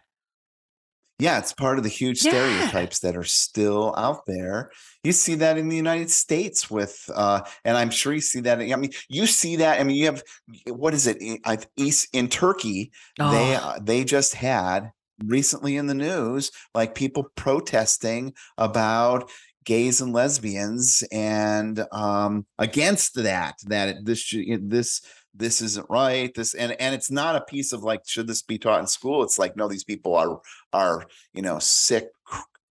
Yeah, 1.20 1.38
it's 1.38 1.52
part 1.52 1.78
of 1.78 1.84
the 1.84 1.90
huge 1.90 2.24
Yeah. 2.24 2.30
stereotypes 2.32 3.00
that 3.00 3.16
are 3.16 3.24
still 3.24 3.94
out 3.96 4.26
there. 4.26 4.70
You 5.04 5.12
see 5.12 5.34
that 5.36 5.58
in 5.58 5.68
the 5.68 5.76
United 5.76 6.10
States 6.10 6.70
with, 6.70 6.98
uh, 7.14 7.42
and 7.64 7.76
I'm 7.76 7.90
sure 7.90 8.12
you 8.12 8.20
see 8.20 8.40
that. 8.40 8.58
I 8.60 8.76
mean, 8.76 8.92
you 9.08 9.26
see 9.26 9.56
that. 9.56 9.80
I 9.80 9.84
mean, 9.84 9.96
you 9.96 10.06
have 10.06 10.22
what 10.66 10.94
is 10.94 11.06
it? 11.06 11.18
I- 11.44 11.58
East 11.76 12.08
in 12.12 12.28
Turkey, 12.28 12.92
they 13.18 13.56
Oh. 13.56 13.58
uh, 13.62 13.78
they 13.82 14.04
just 14.04 14.34
had 14.34 14.90
recently 15.24 15.76
in 15.76 15.86
the 15.86 15.94
news 15.94 16.50
like 16.74 16.94
people 16.94 17.26
protesting 17.36 18.32
about 18.56 19.30
gays 19.66 20.00
and 20.00 20.14
lesbians 20.14 21.04
and 21.12 21.84
um 21.92 22.46
against 22.58 23.14
that 23.22 23.54
that 23.66 23.96
this 24.06 24.34
this 24.62 25.02
this 25.34 25.60
isn't 25.62 25.86
right 25.88 26.34
this 26.34 26.54
and 26.54 26.72
and 26.80 26.94
it's 26.94 27.10
not 27.10 27.36
a 27.36 27.40
piece 27.42 27.72
of 27.72 27.82
like 27.82 28.00
should 28.06 28.26
this 28.26 28.42
be 28.42 28.58
taught 28.58 28.80
in 28.80 28.86
school 28.86 29.22
it's 29.22 29.38
like 29.38 29.56
no 29.56 29.68
these 29.68 29.84
people 29.84 30.16
are 30.16 30.40
are 30.72 31.06
you 31.32 31.40
know 31.40 31.58
sick 31.58 32.08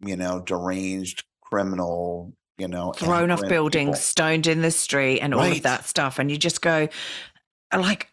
you 0.05 0.15
know 0.15 0.41
deranged 0.41 1.23
criminal 1.41 2.33
you 2.59 2.67
know 2.67 2.91
thrown 2.91 3.31
off 3.31 3.41
buildings, 3.47 3.87
people. 3.87 3.95
stoned 3.95 4.45
in 4.45 4.61
the 4.61 4.69
street, 4.69 5.21
and 5.21 5.33
all 5.33 5.41
of 5.41 5.61
that 5.63 5.85
stuff. 5.85 6.19
And 6.19 6.29
you 6.29 6.37
just 6.37 6.61
go, 6.61 6.89
like, 7.73 8.09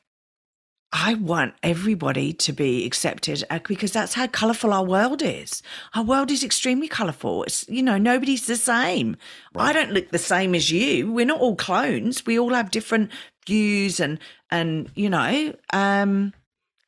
I 0.99 1.13
want 1.13 1.53
everybody 1.63 2.33
to 2.33 2.55
be 2.55 2.87
accepted 2.87 3.45
uh, 3.51 3.59
because 3.69 3.93
that's 3.93 4.15
how 4.15 4.29
colourful 4.29 4.73
our 4.73 4.83
world 4.83 5.21
is. 5.23 5.63
Our 5.95 6.03
world 6.03 6.31
is 6.31 6.43
extremely 6.43 6.89
colourful. 6.89 7.43
It's, 7.43 7.69
you 7.69 7.83
know, 7.83 7.99
nobody's 7.99 8.47
the 8.47 8.57
same. 8.57 9.19
I 9.55 9.75
don't 9.75 9.91
look 9.91 10.09
the 10.09 10.19
same 10.19 10.55
as 10.55 10.71
you. 10.71 11.13
We're 11.13 11.27
not 11.27 11.41
all 11.41 11.55
clones. 11.55 12.25
We 12.25 12.39
all 12.39 12.55
have 12.55 12.71
different 12.71 13.11
views 13.47 14.01
and, 14.01 14.19
and, 14.51 14.91
you 14.95 15.11
know, 15.11 15.55
um, 15.71 16.33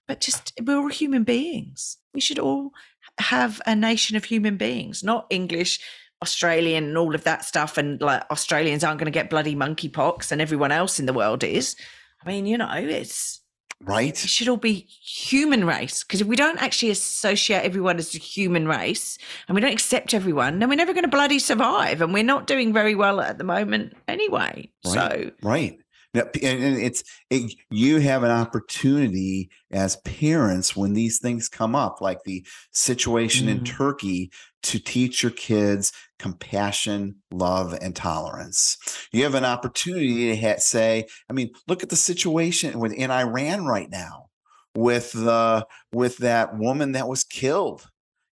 but 0.06 0.20
just 0.20 0.54
we're 0.64 0.78
all 0.78 0.88
human 0.88 1.24
beings. 1.24 1.98
We 2.14 2.22
should 2.22 2.38
all 2.38 2.70
have 3.18 3.60
a 3.66 3.76
nation 3.76 4.16
of 4.16 4.24
human 4.24 4.56
beings, 4.56 5.04
not 5.04 5.26
English, 5.28 5.80
Australian, 6.22 6.84
and 6.84 6.96
all 6.96 7.14
of 7.14 7.24
that 7.24 7.44
stuff. 7.44 7.76
And 7.76 8.00
like 8.00 8.22
Australians 8.30 8.84
aren't 8.84 9.00
going 9.00 9.12
to 9.12 9.18
get 9.18 9.28
bloody 9.28 9.54
monkeypox, 9.54 10.32
and 10.32 10.40
everyone 10.40 10.72
else 10.72 10.98
in 10.98 11.04
the 11.04 11.12
world 11.12 11.44
is. 11.44 11.76
I 12.24 12.28
mean, 12.28 12.46
you 12.46 12.56
know, 12.56 12.70
it's 12.72 13.40
right 13.80 14.24
it 14.24 14.28
should 14.28 14.48
all 14.48 14.56
be 14.56 14.86
human 15.00 15.64
race 15.64 16.02
because 16.02 16.20
if 16.20 16.26
we 16.26 16.36
don't 16.36 16.60
actually 16.62 16.90
associate 16.90 17.62
everyone 17.62 17.98
as 17.98 18.14
a 18.14 18.18
human 18.18 18.66
race 18.66 19.18
and 19.46 19.54
we 19.54 19.60
don't 19.60 19.72
accept 19.72 20.14
everyone, 20.14 20.58
then 20.58 20.68
we're 20.68 20.76
never 20.76 20.92
going 20.92 21.04
to 21.04 21.10
bloody 21.10 21.38
survive. 21.38 22.00
And 22.00 22.12
we're 22.12 22.22
not 22.22 22.46
doing 22.46 22.72
very 22.72 22.94
well 22.94 23.20
at 23.20 23.38
the 23.38 23.44
moment 23.44 23.96
anyway. 24.06 24.70
So 24.84 25.30
Right. 25.42 25.78
Now, 26.14 26.22
and 26.42 26.78
it's 26.78 27.02
it, 27.30 27.52
you 27.70 27.98
have 27.98 28.22
an 28.22 28.30
opportunity 28.30 29.50
as 29.70 29.96
parents 29.96 30.74
when 30.74 30.94
these 30.94 31.18
things 31.18 31.48
come 31.48 31.74
up, 31.74 32.00
like 32.00 32.22
the 32.24 32.46
situation 32.72 33.48
in 33.48 33.60
Mm. 33.60 33.66
Turkey, 33.66 34.30
to 34.62 34.78
teach 34.78 35.22
your 35.22 35.32
kids 35.32 35.92
compassion, 36.18 37.16
love, 37.30 37.76
and 37.80 37.94
tolerance. 37.94 38.76
You 39.12 39.24
have 39.24 39.34
an 39.34 39.44
opportunity 39.44 40.28
to 40.28 40.36
ha- 40.36 40.58
say, 40.58 41.06
I 41.28 41.32
mean, 41.32 41.50
look 41.66 41.82
at 41.82 41.90
the 41.90 41.96
situation 41.96 42.78
with 42.78 42.92
in 42.92 43.10
Iran 43.10 43.66
right 43.66 43.90
now 43.90 44.28
with 44.74 45.12
the 45.12 45.66
with 45.92 46.18
that 46.18 46.56
woman 46.56 46.92
that 46.92 47.08
was 47.08 47.24
killed. 47.24 47.86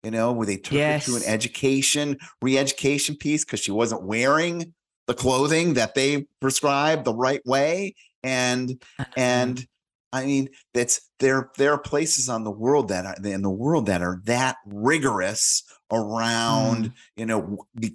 You 0.04 0.12
know, 0.12 0.32
where 0.34 0.46
they 0.46 0.58
took 0.58 0.78
her 0.78 1.00
to 1.00 1.16
an 1.16 1.24
education, 1.26 2.18
re-education 2.40 3.16
piece 3.18 3.44
because 3.44 3.60
she 3.60 3.72
wasn't 3.72 4.04
wearing 4.04 4.75
the 5.08 5.14
clothing 5.14 5.76
that 5.76 5.96
they 5.96 6.26
prescribe 6.40 7.04
the 7.04 7.14
right 7.14 7.46
way 7.46 7.96
and 8.24 8.82
and 9.16 9.68
i 10.14 10.26
mean 10.26 10.50
that's 10.74 11.10
there 11.20 11.50
there 11.58 11.72
are 11.72 11.78
places 11.78 12.30
on 12.30 12.44
the 12.44 12.52
world 12.52 12.88
that 12.88 13.06
are 13.06 13.16
in 13.24 13.42
the 13.42 13.50
world 13.50 13.86
that 13.86 14.02
are 14.02 14.22
that 14.26 14.58
rigorous 14.66 15.64
around 15.92 16.92
you 17.16 17.26
know 17.26 17.66
the, 17.76 17.94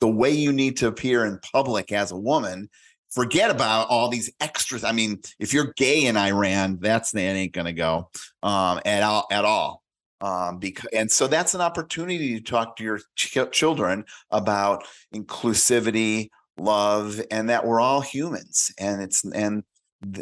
the 0.00 0.08
way 0.08 0.30
you 0.30 0.52
need 0.52 0.76
to 0.78 0.86
appear 0.86 1.24
in 1.24 1.38
public 1.52 1.92
as 1.92 2.12
a 2.12 2.16
woman. 2.16 2.68
Forget 3.10 3.50
about 3.50 3.88
all 3.88 4.08
these 4.08 4.30
extras. 4.40 4.84
I 4.84 4.92
mean 4.92 5.20
if 5.38 5.52
you're 5.52 5.72
gay 5.76 6.04
in 6.04 6.16
iran 6.16 6.78
that's 6.80 7.10
that 7.12 7.20
ain't 7.20 7.52
gonna 7.52 7.72
go 7.72 8.10
um 8.42 8.80
at 8.84 9.02
all 9.02 9.26
at 9.30 9.44
all. 9.44 9.82
Um 10.20 10.58
because 10.58 10.90
and 10.92 11.10
so 11.10 11.26
that's 11.26 11.54
an 11.54 11.60
opportunity 11.60 12.38
to 12.38 12.44
talk 12.44 12.76
to 12.76 12.84
your 12.84 13.00
ch- 13.16 13.38
children 13.52 14.04
about 14.30 14.84
inclusivity 15.14 16.28
love 16.60 17.20
and 17.30 17.48
that 17.48 17.66
we're 17.66 17.80
all 17.80 18.00
humans. 18.00 18.72
And 18.78 19.02
it's 19.02 19.24
and 19.24 19.62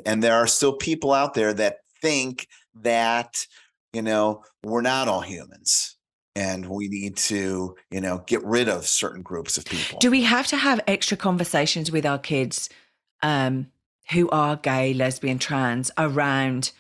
and 0.05 0.23
there 0.23 0.35
are 0.35 0.47
still 0.47 0.75
people 0.75 1.13
out 1.13 1.35
there 1.35 1.53
that 1.55 1.79
think 2.01 2.49
that 2.75 3.47
you 3.93 4.03
know 4.03 4.43
we're 4.63 4.83
not 4.83 5.09
all 5.09 5.21
humans 5.21 5.97
and 6.35 6.67
we 6.69 6.89
need 6.89 7.17
to 7.17 7.75
you 7.91 8.01
know 8.01 8.23
get 8.27 8.45
rid 8.45 8.69
of 8.69 8.87
certain 8.87 9.23
groups 9.23 9.59
of 9.59 9.65
people. 9.65 9.99
Do 9.99 10.11
we 10.11 10.23
have 10.23 10.47
to 10.49 10.57
have 10.57 10.81
extra 10.87 11.17
conversations 11.17 11.91
with 11.91 12.07
our 12.07 12.19
kids 12.19 12.69
um, 13.23 13.69
who 14.11 14.29
are 14.31 14.57
gay, 14.57 14.95
lesbian, 14.95 15.39
trans 15.39 15.91
around 15.99 16.73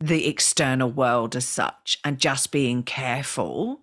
the 0.00 0.26
external 0.26 0.90
world 0.90 1.36
as 1.36 1.46
such 1.46 1.98
and 2.04 2.18
just 2.18 2.50
being 2.50 2.82
careful 2.82 3.80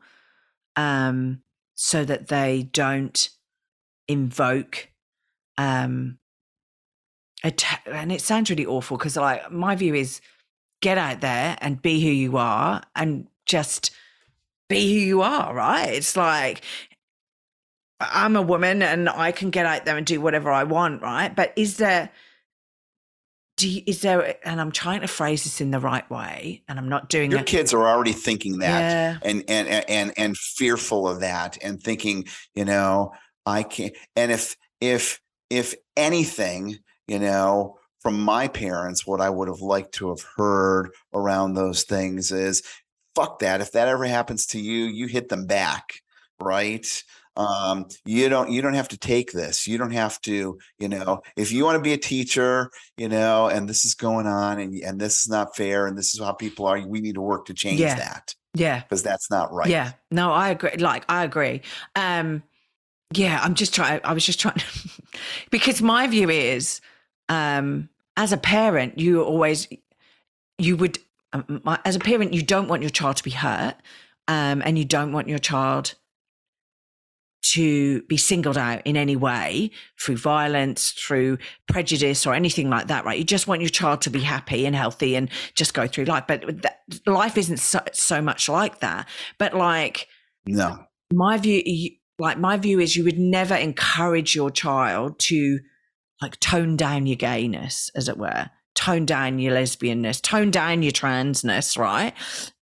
um, 0.75 1.41
so 1.75 2.03
that 2.03 2.27
they 2.27 2.69
don't 2.73 3.29
invoke 4.09 4.89
um, 5.57 6.17
atta- 7.43 7.79
and 7.85 8.11
it 8.11 8.21
sounds 8.21 8.49
really 8.49 8.65
awful 8.65 8.97
because 8.97 9.15
like 9.15 9.51
my 9.51 9.75
view 9.75 9.93
is 9.93 10.19
get 10.81 10.97
out 10.97 11.21
there 11.21 11.57
and 11.61 11.81
be 11.81 12.01
who 12.01 12.09
you 12.09 12.37
are 12.37 12.81
and 12.95 13.27
just 13.45 13.91
be 14.67 14.93
who 14.93 14.99
you 14.99 15.21
are 15.21 15.53
right? 15.53 15.93
It's 15.93 16.17
like 16.17 16.61
i'm 18.01 18.37
a 18.37 18.41
woman 18.41 18.81
and 18.81 19.09
i 19.09 19.29
can 19.29 19.49
get 19.49 19.65
out 19.65 19.83
there 19.83 19.97
and 19.97 20.05
do 20.05 20.21
whatever 20.21 20.51
i 20.51 20.63
want 20.63 21.01
right? 21.01 21.35
But 21.35 21.53
is 21.55 21.77
there 21.77 22.09
do 23.59 23.67
you, 23.67 23.83
is 23.85 24.01
there 24.01 24.37
and 24.47 24.61
i'm 24.61 24.71
trying 24.71 25.01
to 25.01 25.07
phrase 25.07 25.43
this 25.43 25.59
in 25.59 25.71
the 25.71 25.79
right 25.79 26.09
way 26.09 26.63
and 26.69 26.79
i'm 26.79 26.87
not 26.87 27.09
doing 27.09 27.29
your 27.29 27.41
it 27.41 27.45
kids 27.45 27.73
are 27.73 27.85
already 27.85 28.13
thinking 28.13 28.59
that 28.59 28.79
yeah. 28.79 29.17
and 29.21 29.43
and 29.49 29.67
and 29.67 30.13
and 30.17 30.37
fearful 30.37 31.09
of 31.09 31.19
that 31.19 31.57
and 31.61 31.83
thinking 31.83 32.25
you 32.55 32.63
know 32.63 33.11
i 33.49 33.63
can't 33.63 33.93
and 34.15 34.31
if 34.31 34.55
if 34.81 35.19
if 35.49 35.75
anything 35.97 36.77
you 37.07 37.19
know 37.19 37.77
from 37.99 38.19
my 38.21 38.47
parents 38.47 39.05
what 39.05 39.21
i 39.21 39.29
would 39.29 39.47
have 39.47 39.61
liked 39.61 39.93
to 39.93 40.09
have 40.09 40.23
heard 40.37 40.89
around 41.13 41.53
those 41.53 41.83
things 41.83 42.31
is 42.31 42.61
fuck 43.15 43.39
that 43.39 43.61
if 43.61 43.71
that 43.71 43.87
ever 43.87 44.05
happens 44.05 44.45
to 44.45 44.59
you 44.59 44.85
you 44.85 45.07
hit 45.07 45.29
them 45.29 45.45
back 45.45 45.85
right 46.39 47.03
um 47.35 47.85
you 48.05 48.27
don't 48.29 48.49
you 48.51 48.61
don't 48.61 48.73
have 48.73 48.87
to 48.87 48.97
take 48.97 49.31
this 49.31 49.67
you 49.67 49.77
don't 49.77 49.91
have 49.91 50.19
to 50.21 50.57
you 50.77 50.89
know 50.89 51.21
if 51.35 51.51
you 51.51 51.63
want 51.63 51.75
to 51.75 51.81
be 51.81 51.93
a 51.93 51.97
teacher 51.97 52.69
you 52.97 53.07
know 53.09 53.47
and 53.47 53.67
this 53.69 53.85
is 53.85 53.93
going 53.93 54.27
on 54.27 54.59
and 54.59 54.73
and 54.83 54.99
this 54.99 55.21
is 55.21 55.29
not 55.29 55.55
fair 55.55 55.85
and 55.87 55.97
this 55.97 56.13
is 56.13 56.19
how 56.19 56.33
people 56.33 56.65
are 56.65 56.79
we 56.87 57.01
need 57.01 57.15
to 57.15 57.21
work 57.21 57.45
to 57.45 57.53
change 57.53 57.79
Yeah. 57.81 57.95
that 57.95 58.35
yeah 58.55 58.79
because 58.81 59.03
that's 59.03 59.29
not 59.29 59.53
right 59.53 59.69
Yeah, 59.69 59.91
no, 60.11 60.31
I 60.31 60.49
agree. 60.49 60.75
Like, 60.77 61.05
I 61.07 61.23
agree. 61.23 61.61
Um, 61.95 62.41
yeah, 63.13 63.39
I'm 63.41 63.55
just 63.55 63.73
trying. 63.73 64.01
I 64.03 64.13
was 64.13 64.25
just 64.25 64.39
trying 64.39 64.61
because 65.51 65.81
my 65.81 66.07
view 66.07 66.29
is, 66.29 66.81
um, 67.27 67.89
as 68.17 68.31
a 68.31 68.37
parent, 68.37 68.99
you 68.99 69.23
always, 69.23 69.67
you 70.57 70.75
would, 70.77 70.99
um, 71.33 71.61
my, 71.63 71.79
as 71.85 71.95
a 71.95 71.99
parent, 71.99 72.33
you 72.33 72.43
don't 72.43 72.67
want 72.67 72.81
your 72.81 72.89
child 72.89 73.17
to 73.17 73.23
be 73.23 73.31
hurt, 73.31 73.75
um, 74.27 74.61
and 74.63 74.77
you 74.77 74.85
don't 74.85 75.11
want 75.11 75.27
your 75.27 75.39
child 75.39 75.95
to 77.41 78.01
be 78.03 78.17
singled 78.17 78.57
out 78.57 78.81
in 78.85 78.97
any 78.97 79.15
way 79.15 79.71
through 79.99 80.17
violence, 80.17 80.91
through 80.91 81.37
prejudice, 81.67 82.27
or 82.27 82.33
anything 82.33 82.69
like 82.69 82.87
that, 82.87 83.05
right? 83.05 83.17
You 83.17 83.23
just 83.23 83.47
want 83.47 83.61
your 83.61 83.69
child 83.69 84.01
to 84.01 84.09
be 84.09 84.19
happy 84.19 84.65
and 84.65 84.75
healthy 84.75 85.15
and 85.15 85.29
just 85.55 85.73
go 85.73 85.87
through 85.87 86.05
life. 86.05 86.25
But 86.27 86.61
that, 86.61 86.81
life 87.07 87.37
isn't 87.37 87.57
so, 87.57 87.79
so 87.93 88.21
much 88.21 88.49
like 88.49 88.81
that. 88.81 89.07
But 89.37 89.55
like 89.55 90.07
no 90.45 90.85
my 91.11 91.37
view, 91.37 91.91
like 92.19 92.37
my 92.37 92.57
view 92.57 92.79
is, 92.79 92.95
you 92.95 93.03
would 93.03 93.17
never 93.19 93.55
encourage 93.55 94.35
your 94.35 94.51
child 94.51 95.17
to 95.19 95.59
like 96.21 96.39
tone 96.39 96.75
down 96.75 97.05
your 97.07 97.15
gayness, 97.15 97.89
as 97.95 98.09
it 98.09 98.17
were. 98.17 98.49
Tone 98.75 99.05
down 99.05 99.39
your 99.39 99.53
lesbianness, 99.53 100.21
tone 100.21 100.51
down 100.51 100.83
your 100.83 100.91
transness, 100.91 101.77
right? 101.77 102.13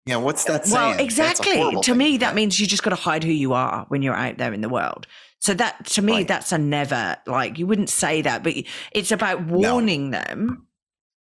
yeah 0.07 0.17
what's 0.17 0.45
that 0.45 0.65
saying 0.67 0.91
Well, 0.91 1.01
exactly. 1.01 1.55
To 1.75 1.81
thing. 1.83 1.99
me, 1.99 2.17
that 2.19 2.35
means 2.37 2.61
you 2.61 2.67
just 2.69 2.85
got 2.85 2.91
to 2.91 2.97
hide 2.97 3.25
who 3.25 3.33
you 3.33 3.55
are 3.55 3.87
when 3.89 4.03
you're 4.03 4.15
out 4.15 4.39
there 4.39 4.53
in 4.53 4.61
the 4.61 4.69
world. 4.69 5.07
So 5.41 5.53
that, 5.55 5.85
to 5.87 6.03
me, 6.03 6.13
Right. 6.13 6.29
that's 6.29 6.53
a 6.53 6.59
never 6.59 7.17
like 7.27 7.59
you 7.59 7.67
wouldn't 7.67 7.89
say 7.91 8.23
that, 8.23 8.43
but 8.45 8.55
it's 8.93 9.11
about 9.13 9.45
warning 9.47 10.11
them 10.13 10.69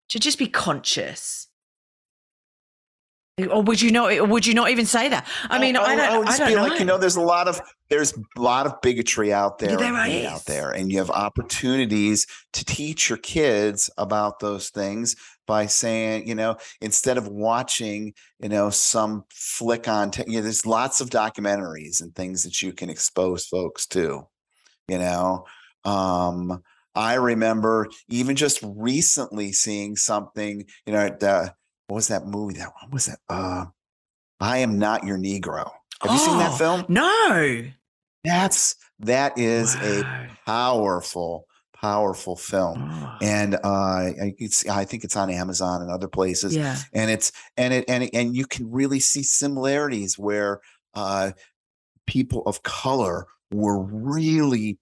to 0.09 0.19
just 0.19 0.37
be 0.37 0.47
conscious. 0.47 1.47
Or 3.47 3.61
would 3.63 3.81
you 3.81 3.91
not? 3.91 4.27
Would 4.29 4.45
you 4.45 4.53
not 4.53 4.69
even 4.69 4.85
say 4.85 5.09
that? 5.09 5.27
I 5.49 5.59
mean, 5.59 5.77
Oh, 5.77 5.81
I 5.83 5.95
don't. 5.95 6.19
would 6.19 6.27
I 6.27 6.31
just 6.31 6.39
don't 6.39 6.47
be 6.49 6.55
know. 6.55 6.63
like, 6.63 6.79
you 6.79 6.85
know, 6.85 6.97
there's 6.97 7.15
a 7.15 7.21
lot 7.21 7.47
of 7.47 7.61
there's 7.89 8.13
a 8.13 8.41
lot 8.41 8.65
of 8.65 8.81
bigotry 8.81 9.31
out 9.33 9.57
there, 9.59 9.71
Yeah, 9.71 9.77
there 9.77 10.29
out 10.29 10.45
there, 10.45 10.71
and 10.71 10.91
you 10.91 10.97
have 10.99 11.09
opportunities 11.09 12.25
to 12.53 12.65
teach 12.65 13.09
your 13.09 13.17
kids 13.17 13.89
about 13.97 14.39
those 14.39 14.69
things 14.69 15.15
by 15.47 15.65
saying, 15.65 16.27
you 16.27 16.35
know, 16.35 16.57
instead 16.81 17.17
of 17.17 17.27
watching, 17.27 18.13
you 18.39 18.49
know, 18.49 18.69
some 18.69 19.23
flick 19.33 19.87
on, 19.87 20.11
te- 20.11 20.23
you 20.27 20.37
know, 20.37 20.41
there's 20.43 20.65
lots 20.65 21.01
of 21.01 21.09
documentaries 21.09 22.01
and 22.01 22.13
things 22.15 22.43
that 22.43 22.61
you 22.61 22.71
can 22.71 22.89
expose 22.89 23.47
folks 23.47 23.87
to, 23.87 24.27
you 24.87 24.97
know. 24.99 25.45
Um, 25.85 26.61
I 26.95 27.15
remember 27.15 27.87
even 28.09 28.35
just 28.35 28.59
recently 28.63 29.51
seeing 29.53 29.95
something, 29.95 30.65
you 30.85 30.93
know, 30.93 31.07
the, 31.19 31.53
what 31.89 31.95
was 31.95 32.07
that 32.09 32.27
movie? 32.27 32.53
That 32.59 32.71
what 32.81 32.91
was 32.93 33.07
that? 33.07 33.19
Uh, 33.27 33.65
I 34.39 34.59
am 34.59 34.77
not 34.77 35.03
your 35.05 35.17
Negro. 35.17 35.71
Have 36.01 36.11
you 36.11 36.17
seen 36.19 36.37
that 36.37 36.51
Oh, 36.53 36.55
film? 36.55 36.85
No. 36.87 37.63
That's 38.23 38.75
that 38.99 39.37
is 39.39 39.75
a 39.75 40.27
powerful, 40.45 41.45
powerful 41.73 42.35
film, 42.35 42.89
Oh. 42.91 43.17
and 43.21 43.55
uh, 43.55 43.57
I, 43.67 44.33
it's, 44.37 44.67
I 44.67 44.85
think 44.85 45.03
it's 45.03 45.15
on 45.15 45.29
Amazon 45.29 45.81
and 45.81 45.89
other 45.89 46.07
places. 46.07 46.55
yeah. 46.55 46.77
And 46.93 47.09
it's 47.09 47.31
and 47.57 47.73
it 47.73 47.85
and 47.87 48.03
it- 48.03 48.11
and 48.13 48.35
you 48.35 48.45
can 48.45 48.69
really 48.69 48.99
see 48.99 49.23
similarities 49.23 50.19
where 50.19 50.59
uh, 50.93 51.31
people 52.05 52.43
of 52.45 52.61
color 52.63 53.25
were 53.51 53.81
really 53.81 54.77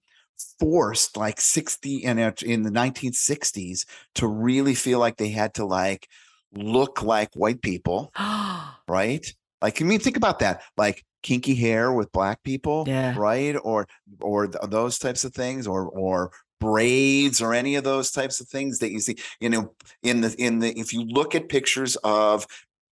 forced, 0.60 1.16
like 1.16 1.40
sixty 1.40 2.04
and 2.06 2.20
in, 2.20 2.34
in 2.46 2.64
the 2.64 2.72
nineteen 2.72 3.14
sixties, 3.14 3.86
to 4.16 4.28
really 4.28 4.76
feel 4.76 5.00
like 5.00 5.18
they 5.18 5.30
had 5.30 5.54
to 5.56 5.66
like 5.66 6.08
look 6.54 7.04
like 7.04 7.30
white 7.36 7.62
people 7.62 8.12
right? 8.88 9.26
Like, 9.62 9.82
I 9.82 9.86
mean, 9.86 10.00
think 10.00 10.18
about 10.18 10.40
that. 10.40 10.62
Like 10.78 11.04
kinky 11.24 11.56
hair 11.56 11.92
with 11.92 12.12
black 12.12 12.44
people, 12.44 12.84
Yeah. 12.88 13.16
right? 13.18 13.56
Or 13.64 13.88
or 14.22 14.48
th- 14.48 14.70
those 14.70 15.00
types 15.00 15.24
of 15.24 15.34
things, 15.34 15.66
or 15.68 15.88
or 15.90 16.32
braids, 16.60 17.42
or 17.42 17.54
any 17.54 17.76
of 17.76 17.84
those 17.84 18.12
types 18.12 18.40
of 18.40 18.48
things 18.48 18.80
that 18.80 18.92
you 18.92 19.00
see. 19.00 19.18
You 19.40 19.50
know, 19.50 19.74
in 20.04 20.22
the 20.22 20.36
in 20.38 20.60
the 20.60 20.78
if 20.80 20.94
you 20.94 21.04
look 21.04 21.34
at 21.36 21.50
pictures 21.50 21.96
of 21.98 22.46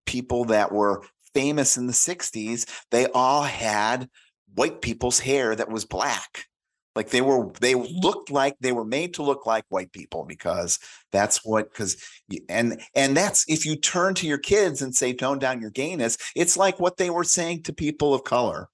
people 0.07 0.47
that 0.47 0.73
were 0.73 1.03
famous 1.35 1.77
in 1.77 1.87
the 1.87 1.93
'60s, 1.93 2.67
they 2.91 3.07
all 3.09 3.43
had 3.43 4.09
white 4.55 4.81
people's 4.81 5.19
hair 5.21 5.55
that 5.55 5.69
was 5.69 5.85
black. 5.85 6.47
Like 6.95 7.11
they 7.11 7.21
were, 7.21 7.51
they 7.61 7.75
looked 7.75 8.31
like 8.31 8.55
they 8.61 8.73
were 8.73 8.85
made 8.85 9.15
to 9.15 9.23
look 9.23 9.47
like 9.47 9.65
white 9.69 9.93
people 9.93 10.25
because 10.25 10.79
that's 11.11 11.45
what 11.45 11.71
because 11.71 11.97
and 12.49 12.81
and 12.95 13.17
that's 13.17 13.45
if 13.49 13.67
you 13.67 13.77
turn 13.77 14.15
to 14.15 14.27
your 14.27 14.39
kids 14.39 14.81
and 14.81 14.95
say 14.95 15.13
tone 15.13 15.39
down 15.39 15.61
your 15.61 15.71
gayness 15.71 16.17
it's 16.37 16.57
like 16.57 16.79
what 16.81 16.97
they 16.97 17.11
were 17.11 17.25
saying 17.25 17.63
to 17.63 17.73
people 17.73 18.15
of 18.15 18.25
color 18.25 18.69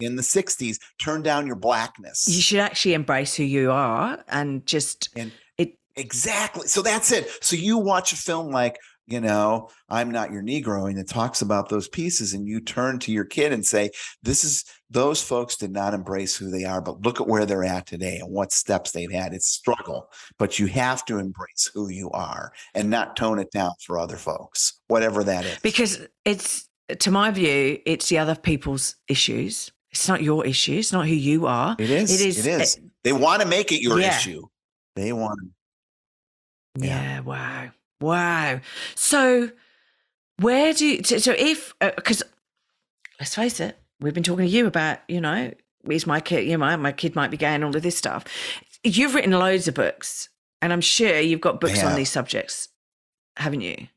in 0.00 0.16
the 0.16 0.22
60s 0.22 0.78
turn 0.98 1.22
down 1.22 1.46
your 1.46 1.56
blackness. 1.56 2.26
You 2.28 2.42
should 2.42 2.58
actually 2.60 2.94
embrace 2.94 3.34
who 3.34 3.44
you 3.44 3.70
are 3.70 4.22
and 4.28 4.66
just 4.66 5.08
and 5.16 5.32
it- 5.58 5.78
exactly 5.96 6.66
so 6.66 6.82
that's 6.82 7.12
it. 7.12 7.28
So 7.40 7.56
you 7.56 7.78
watch 7.78 8.12
a 8.12 8.16
film 8.16 8.50
like 8.50 8.78
you 9.06 9.20
know 9.20 9.68
i'm 9.88 10.10
not 10.10 10.32
your 10.32 10.42
negro 10.42 10.88
and 10.88 10.98
it 10.98 11.08
talks 11.08 11.42
about 11.42 11.68
those 11.68 11.88
pieces 11.88 12.32
and 12.32 12.46
you 12.48 12.60
turn 12.60 12.98
to 12.98 13.12
your 13.12 13.24
kid 13.24 13.52
and 13.52 13.64
say 13.66 13.90
this 14.22 14.44
is 14.44 14.64
those 14.90 15.22
folks 15.22 15.56
did 15.56 15.70
not 15.70 15.92
embrace 15.94 16.36
who 16.36 16.50
they 16.50 16.64
are 16.64 16.80
but 16.80 17.02
look 17.02 17.20
at 17.20 17.26
where 17.26 17.44
they're 17.44 17.64
at 17.64 17.86
today 17.86 18.18
and 18.18 18.32
what 18.32 18.50
steps 18.52 18.92
they've 18.92 19.12
had 19.12 19.34
it's 19.34 19.46
struggle 19.48 20.08
but 20.38 20.58
you 20.58 20.66
have 20.66 21.04
to 21.04 21.18
embrace 21.18 21.70
who 21.74 21.88
you 21.90 22.10
are 22.12 22.52
and 22.74 22.88
not 22.88 23.16
tone 23.16 23.38
it 23.38 23.50
down 23.50 23.72
for 23.84 23.98
other 23.98 24.16
folks 24.16 24.80
whatever 24.88 25.22
that 25.22 25.44
is 25.44 25.58
because 25.60 26.06
it's 26.24 26.68
to 26.98 27.10
my 27.10 27.30
view, 27.30 27.78
it's 27.86 28.10
the 28.10 28.18
other 28.18 28.34
people's 28.34 28.96
issues. 29.08 29.72
It's 29.90 30.06
not 30.06 30.22
your 30.22 30.44
issue. 30.44 30.74
It's 30.74 30.92
not 30.92 31.06
who 31.08 31.14
you 31.14 31.46
are. 31.46 31.74
it 31.78 31.88
is 31.88 32.20
It 32.20 32.26
is. 32.26 32.46
it 32.46 32.60
is 32.60 32.76
eh, 32.76 32.80
they 33.04 33.12
want 33.14 33.40
to 33.40 33.48
make 33.48 33.72
it 33.72 33.80
your 33.80 33.98
Yeah. 33.98 34.14
issue 34.14 34.42
they 34.94 35.10
want 35.14 35.38
Yeah. 36.78 36.86
Yeah. 36.86 37.20
Wow. 37.20 37.70
Wow. 38.00 38.60
So, 38.94 39.50
where 40.38 40.72
do 40.72 40.86
you, 40.86 41.02
so, 41.02 41.34
if 41.38 41.74
because 41.80 42.22
let's 43.20 43.34
face 43.34 43.60
it, 43.60 43.78
we've 44.00 44.14
been 44.14 44.22
talking 44.22 44.46
to 44.46 44.50
you 44.50 44.66
about 44.66 44.98
you 45.08 45.20
know 45.20 45.52
is 45.88 46.06
my 46.06 46.20
kid 46.20 46.46
you 46.46 46.56
know 46.56 46.76
my 46.76 46.92
kid 46.92 47.14
might 47.14 47.30
be 47.30 47.36
gay 47.36 47.54
and 47.54 47.64
all 47.64 47.74
of 47.74 47.82
this 47.82 47.96
stuff. 47.96 48.24
You've 48.82 49.14
written 49.14 49.32
loads 49.32 49.68
of 49.68 49.74
books, 49.74 50.28
and 50.60 50.72
I'm 50.72 50.80
sure 50.80 51.18
you've 51.18 51.40
got 51.40 51.60
books 51.60 51.82
on 51.82 51.94
these 51.96 52.10
subjects, 52.10 52.68
haven't 53.36 53.62
you? 53.62 53.88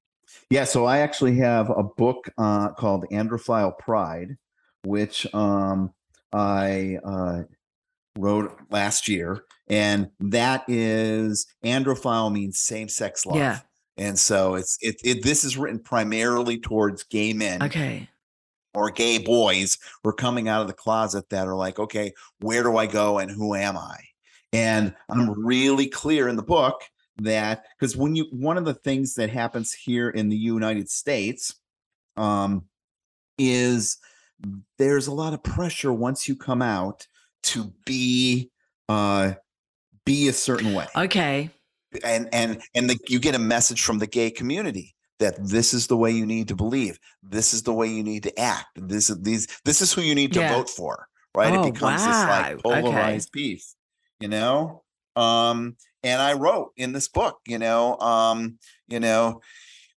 Yeah, 0.49 0.63
so 0.63 0.85
I 0.85 0.99
actually 0.99 1.37
have 1.37 1.69
a 1.69 1.83
book 1.83 2.29
uh, 2.37 2.69
called 2.69 3.05
Androphile 3.11 3.77
Pride, 3.77 4.37
which 4.83 5.27
um, 5.33 5.93
I 6.31 6.99
uh, 7.03 7.43
wrote 8.17 8.57
last 8.69 9.09
year, 9.09 9.43
and 9.67 10.09
that 10.19 10.63
is 10.67 11.47
androphile 11.65 12.31
means 12.31 12.59
same 12.59 12.87
sex 12.87 13.25
love. 13.25 13.37
Yeah. 13.37 13.59
And 13.97 14.17
so 14.17 14.55
it's 14.55 14.77
it, 14.81 14.95
it. 15.03 15.23
This 15.23 15.43
is 15.43 15.57
written 15.57 15.79
primarily 15.79 16.59
towards 16.59 17.03
gay 17.03 17.33
men 17.33 17.63
Okay. 17.63 18.07
or 18.73 18.89
gay 18.89 19.17
boys 19.17 19.77
who 20.03 20.09
are 20.09 20.13
coming 20.13 20.47
out 20.47 20.61
of 20.61 20.67
the 20.67 20.73
closet 20.73 21.29
that 21.29 21.47
are 21.47 21.55
like, 21.55 21.79
okay, 21.79 22.13
where 22.39 22.63
do 22.63 22.77
I 22.77 22.85
go 22.85 23.17
and 23.19 23.31
who 23.31 23.55
am 23.55 23.77
I? 23.77 23.97
And 24.53 24.95
I'm 25.09 25.31
really 25.45 25.87
clear 25.87 26.27
in 26.29 26.35
the 26.35 26.43
book 26.43 26.81
that 27.17 27.65
because 27.77 27.97
when 27.97 28.15
you 28.15 28.25
one 28.31 28.57
of 28.57 28.65
the 28.65 28.75
things 28.75 29.15
that 29.15 29.29
happens 29.29 29.73
here 29.73 30.09
in 30.09 30.29
the 30.29 30.37
United 30.37 30.89
States 30.89 31.55
um, 32.15 32.65
is 33.37 33.97
there's 34.77 35.07
a 35.07 35.13
lot 35.13 35.33
of 35.33 35.43
pressure 35.43 35.91
once 35.91 36.27
you 36.27 36.35
come 36.35 36.61
out 36.61 37.07
to 37.43 37.73
be 37.85 38.51
uh, 38.87 39.33
be 40.05 40.27
a 40.27 40.33
certain 40.33 40.73
way. 40.73 40.87
Okay. 40.95 41.49
And 42.03 42.29
and 42.33 42.61
and 42.75 42.89
the, 42.89 42.97
you 43.07 43.19
get 43.19 43.35
a 43.35 43.39
message 43.39 43.81
from 43.81 43.99
the 43.99 44.07
gay 44.07 44.29
community 44.31 44.95
that 45.19 45.35
this 45.43 45.73
is 45.73 45.87
the 45.87 45.97
way 45.97 46.11
you 46.11 46.25
need 46.25 46.47
to 46.49 46.55
believe. 46.55 46.99
This 47.23 47.53
is 47.53 47.63
the 47.63 47.73
way 47.73 47.87
you 47.87 48.03
need 48.03 48.23
to 48.23 48.39
act. 48.39 48.67
This 48.75 49.09
is 49.09 49.21
these 49.21 49.47
this 49.65 49.81
is 49.81 49.93
who 49.93 50.01
you 50.01 50.15
need 50.15 50.33
to 50.33 50.41
Yeah. 50.41 50.49
vote 50.53 50.69
for. 50.69 51.07
Right? 51.35 51.53
Oh, 51.53 51.61
it 51.61 51.73
becomes 51.73 52.05
this 52.05 52.27
like 52.27 52.45
wow. 52.45 52.53
Okay. 52.65 52.81
polarized 52.81 53.31
piece, 53.31 53.75
you 54.19 54.27
know? 54.27 54.83
Um, 55.15 55.77
and 56.03 56.21
I 56.21 56.33
wrote 56.33 56.71
in 56.77 56.93
this 56.93 57.07
book, 57.07 57.39
you 57.45 57.57
know, 57.57 57.97
um, 57.99 58.59
you 58.87 58.99
know, 58.99 59.41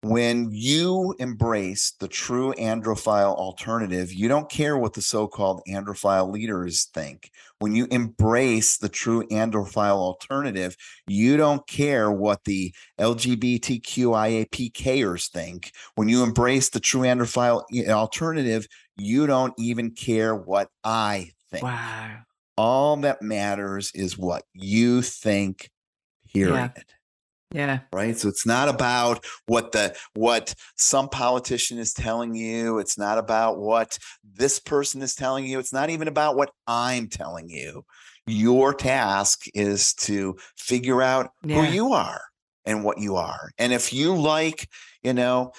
when 0.01 0.49
you 0.51 1.13
embrace 1.19 1.91
the 1.99 2.07
true 2.07 2.53
androphile 2.53 3.35
alternative, 3.35 4.13
you 4.13 4.29
don't 4.29 4.49
care 4.49 4.77
what 4.77 4.93
the 4.93 5.01
so-called 5.01 5.61
androphile 5.67 6.31
leaders 6.31 6.85
think. 6.93 7.31
When 7.59 7.75
you 7.75 7.85
embrace 7.91 8.77
the 8.77 8.87
true 8.87 9.27
androphile 9.27 9.97
alternative, 9.97 10.77
you 11.07 11.35
don't 11.35 11.67
care 11.67 12.09
what 12.09 12.45
the 12.45 12.73
LGBTQIAPKers 12.97 15.29
think. 15.29 15.73
When 15.95 16.07
you 16.07 16.23
embrace 16.23 16.69
the 16.69 16.79
true 16.79 17.01
androphile 17.01 17.63
eh, 17.75 17.91
alternative, 17.91 18.67
you 18.95 19.27
don't 19.27 19.53
even 19.57 19.91
care 19.91 20.33
what 20.33 20.69
I 20.81 21.31
think. 21.51 21.63
Wow. 21.63 22.19
All 22.55 22.95
that 22.97 23.21
matters 23.21 23.91
is 23.93 24.17
what 24.17 24.45
you 24.53 25.01
think, 25.01 25.69
period 26.33 26.71
Yeah. 26.75 26.83
Right? 27.91 28.17
So 28.17 28.27
it's 28.29 28.45
not 28.45 28.69
about 28.69 29.25
what 29.47 29.71
the 29.71 29.95
what 30.13 30.53
some 30.77 31.09
politician 31.09 31.77
is 31.79 31.93
telling 31.93 32.35
you. 32.35 32.77
It's 32.79 32.97
not 32.97 33.17
about 33.17 33.57
what 33.59 33.97
this 34.23 34.59
person 34.59 35.01
is 35.01 35.15
telling 35.15 35.45
you. 35.45 35.57
It's 35.59 35.73
not 35.73 35.89
even 35.89 36.07
about 36.07 36.35
what 36.35 36.51
i'm 36.67 37.07
telling 37.07 37.49
you. 37.49 37.83
Your 38.27 38.73
task 38.73 39.45
is 39.55 39.93
to 39.95 40.35
figure 40.57 41.01
out 41.01 41.31
Yeah. 41.43 41.65
who 41.65 41.71
you 41.73 41.93
are 41.93 42.21
and 42.65 42.83
what 42.83 42.99
you 42.99 43.15
are. 43.15 43.49
And 43.57 43.73
if 43.73 43.91
you 43.93 44.15
like 44.15 44.67
you 45.01 45.13
know 45.13 45.51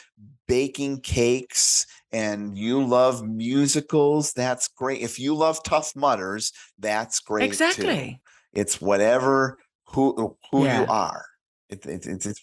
baking 0.47 1.01
cakes 1.01 1.87
and 2.13 2.57
you 2.59 2.85
love 2.85 3.25
musicals 3.27 4.33
that's 4.33 4.69
great. 4.69 5.01
If 5.01 5.19
you 5.19 5.35
love 5.35 5.63
Tough 5.65 5.97
Mudders 5.97 6.53
that's 6.79 7.19
great 7.21 7.41
too. 7.43 7.47
Exactly. 7.47 8.21
it's 8.53 8.81
whatever 8.81 9.59
who 9.89 10.37
who 10.53 10.65
Yeah. 10.65 10.81
you 10.83 10.87
are 10.87 11.25
it, 11.71 11.87
it, 11.87 12.07
it's 12.07 12.27
it's 12.27 12.41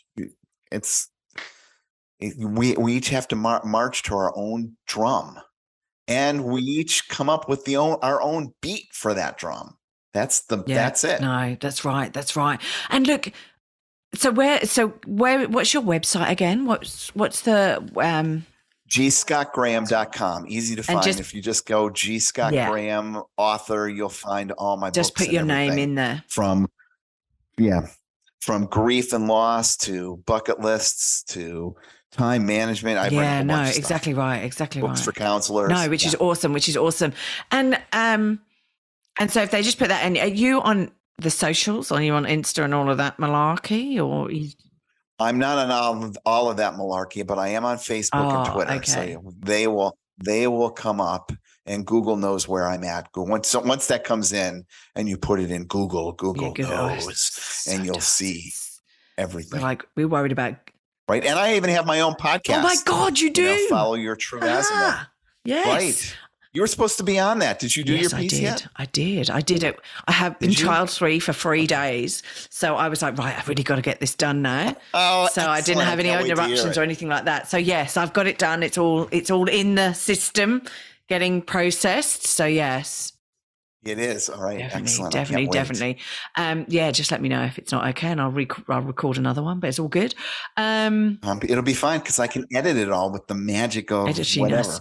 it's 0.71 1.09
it, 2.19 2.33
we 2.37 2.73
we 2.75 2.93
each 2.93 3.09
have 3.09 3.27
to 3.29 3.35
mar- 3.35 3.63
march 3.65 4.03
to 4.03 4.15
our 4.15 4.33
own 4.35 4.75
drum 4.87 5.39
and 6.07 6.45
we 6.45 6.61
each 6.61 7.07
come 7.09 7.29
up 7.29 7.47
with 7.49 7.65
the 7.65 7.77
own 7.77 7.97
our 8.01 8.21
own 8.21 8.53
beat 8.61 8.85
for 8.93 9.13
that 9.13 9.37
drum 9.37 9.77
that's 10.13 10.41
the 10.45 10.63
Yeah. 10.65 10.75
that's 10.75 11.03
it 11.03 11.21
No, 11.21 11.55
that's 11.59 11.85
right. 11.85 12.11
That's 12.11 12.35
right. 12.35 12.59
And 12.89 13.05
look, 13.05 13.31
so 14.15 14.31
where 14.31 14.65
so 14.65 14.87
where 15.05 15.47
what's 15.47 15.73
your 15.75 15.83
website 15.83 16.29
again? 16.31 16.65
What's 16.65 17.13
what's 17.13 17.41
the 17.41 17.87
um 17.97 18.45
gscottgraham.com 18.89 20.45
easy 20.47 20.75
to 20.75 20.81
find 20.83 21.03
just- 21.03 21.19
if 21.19 21.33
you 21.33 21.41
just 21.41 21.65
go 21.65 21.89
g 21.89 22.19
scott 22.19 22.53
Yeah. 22.53 22.69
graham 22.69 23.21
author 23.35 23.89
you'll 23.89 24.07
find 24.09 24.53
all 24.53 24.77
my 24.77 24.89
just 24.89 25.13
books 25.13 25.25
put 25.27 25.33
your 25.33 25.43
name 25.43 25.77
in 25.77 25.95
there. 25.95 26.23
from 26.29 26.67
yeah 27.57 27.87
from 28.41 28.65
grief 28.65 29.13
and 29.13 29.27
loss 29.27 29.75
to 29.77 30.17
bucket 30.25 30.59
lists 30.59 31.23
to 31.23 31.75
time 32.11 32.45
management 32.45 32.97
i've 32.97 33.11
yeah, 33.11 33.43
no, 33.43 33.63
exactly 33.63 34.13
right. 34.13 34.37
Exactly 34.43 34.81
books 34.81 35.01
right. 35.01 35.05
for 35.05 35.11
counselors 35.11 35.69
No, 35.69 35.89
which 35.89 36.03
Yeah. 36.03 36.09
is 36.09 36.15
awesome, 36.15 36.53
which 36.53 36.69
is 36.69 36.77
awesome. 36.77 37.13
And 37.51 37.79
um 37.93 38.39
and 39.19 39.31
so 39.31 39.41
if 39.41 39.51
they 39.51 39.61
just 39.63 39.79
put 39.79 39.89
that 39.89 40.05
in, 40.05 40.17
are 40.17 40.27
you 40.27 40.61
on 40.61 40.91
the 41.17 41.29
socials? 41.31 41.91
Are 41.91 42.01
you 42.01 42.13
on 42.13 42.25
Insta 42.25 42.63
and 42.63 42.73
all 42.73 42.89
of 42.89 42.97
that 42.97 43.17
malarkey 43.17 43.99
or 43.99 44.29
i'm 45.19 45.39
not 45.39 45.57
on 45.57 45.71
all 45.71 46.03
of, 46.03 46.17
all 46.25 46.49
of 46.51 46.57
that 46.57 46.73
malarkey 46.75 47.25
but 47.25 47.39
i 47.39 47.47
am 47.49 47.65
on 47.65 47.77
facebook 47.77 48.31
and 48.35 48.47
Oh, 48.47 48.53
twitter 48.53 48.73
okay. 48.73 49.13
so 49.15 49.33
they 49.39 49.65
will 49.67 49.97
they 50.23 50.45
will 50.47 50.69
come 50.69 51.01
up 51.01 51.31
and 51.67 51.85
google 51.85 52.15
knows 52.15 52.47
where 52.47 52.67
i'm 52.67 52.83
at 52.83 53.07
once 53.15 53.47
so 53.47 53.59
once 53.59 53.87
that 53.87 54.03
comes 54.03 54.33
in 54.33 54.65
and 54.95 55.07
you 55.09 55.17
put 55.17 55.39
it 55.39 55.51
in 55.51 55.65
google 55.65 56.13
google 56.13 56.53
you 56.57 56.63
knows 56.63 57.21
so 57.21 57.71
and 57.71 57.85
you'll 57.85 57.95
does. 57.95 58.07
see 58.07 58.51
everything 59.17 59.59
We're 59.59 59.65
like 59.67 59.85
we're 59.95 60.07
worried 60.07 60.31
about 60.31 60.55
right 61.09 61.23
and 61.25 61.37
i 61.39 61.55
even 61.55 61.69
have 61.71 61.85
my 61.85 61.99
own 62.01 62.13
podcast 62.13 62.59
Oh 62.59 62.61
my 62.61 62.75
god, 62.85 63.19
you 63.19 63.31
do. 63.31 63.43
you 63.43 63.69
know, 63.69 63.75
follow 63.75 63.95
your 63.95 64.15
true 64.15 64.39
Ah, 64.43 65.09
yes. 65.43 65.67
right 65.67 66.17
you 66.53 66.61
were 66.61 66.67
supposed 66.67 66.97
to 66.97 67.03
be 67.03 67.19
on 67.19 67.39
that 67.39 67.59
did 67.59 67.75
you 67.75 67.83
do 67.83 67.93
yes, 67.93 68.11
your 68.11 68.19
piece 68.21 68.33
I 68.33 68.35
did. 68.37 68.41
yet 68.43 68.67
I 68.77 68.85
did. 68.85 69.29
I 69.29 69.41
did 69.41 69.63
it. 69.63 69.79
I 70.07 70.11
have 70.13 70.39
been 70.39 70.49
Did 70.49 70.59
you? 70.59 70.65
child 70.65 70.89
free 70.89 71.19
for 71.19 71.31
three 71.31 71.67
days. 71.67 72.23
So 72.49 72.75
I 72.75 72.89
was 72.89 73.03
like, 73.03 73.15
right, 73.19 73.37
I've 73.37 73.47
really 73.47 73.61
got 73.61 73.75
to 73.75 73.81
get 73.83 73.99
this 73.99 74.15
done 74.15 74.41
now. 74.41 74.75
Oh, 74.95 75.27
so 75.31 75.43
I 75.47 75.61
didn't 75.61 75.83
have 75.83 75.99
any 75.99 76.09
Can't 76.09 76.23
wait 76.23 76.29
to 76.29 76.41
hear 76.41 76.43
interruptions 76.45 76.77
or 76.77 76.81
anything 76.81 77.09
like 77.09 77.25
that. 77.25 77.47
So 77.47 77.57
yes, 77.57 77.95
I've 77.95 78.11
got 78.13 78.25
it 78.25 78.39
done. 78.39 78.63
It's 78.63 78.77
all 78.77 79.07
it's 79.11 79.29
all 79.29 79.47
in 79.47 79.75
the 79.75 79.93
system, 79.93 80.63
getting 81.09 81.41
processed. 81.41 82.25
So 82.27 82.45
yes, 82.45 83.13
It 83.85 83.99
is 83.99 84.29
all 84.29 84.41
right. 84.41 84.57
definitely, 84.59 84.81
Excellent. 84.83 85.13
Definitely, 85.13 85.47
definitely. 85.47 85.97
Um, 86.35 86.65
yeah, 86.67 86.91
just 86.91 87.11
let 87.11 87.21
me 87.21 87.29
know 87.29 87.43
if 87.43 87.57
it's 87.57 87.71
not 87.71 87.87
okay, 87.89 88.09
and 88.09 88.19
I'll 88.19 88.31
rec- 88.31 88.69
I'll 88.69 88.81
record 88.81 89.17
another 89.17 89.41
one. 89.43 89.59
But 89.59 89.67
it's 89.69 89.79
all 89.79 89.87
good. 89.87 90.13
Um, 90.57 91.19
Um, 91.23 91.39
it'll 91.43 91.63
be 91.63 91.73
fine 91.73 91.99
because 91.99 92.19
I 92.19 92.27
can 92.27 92.45
edit 92.53 92.75
it 92.77 92.91
all 92.91 93.11
with 93.11 93.27
the 93.27 93.35
magic 93.35 93.91
of 93.91 94.07
whatever. 94.37 94.79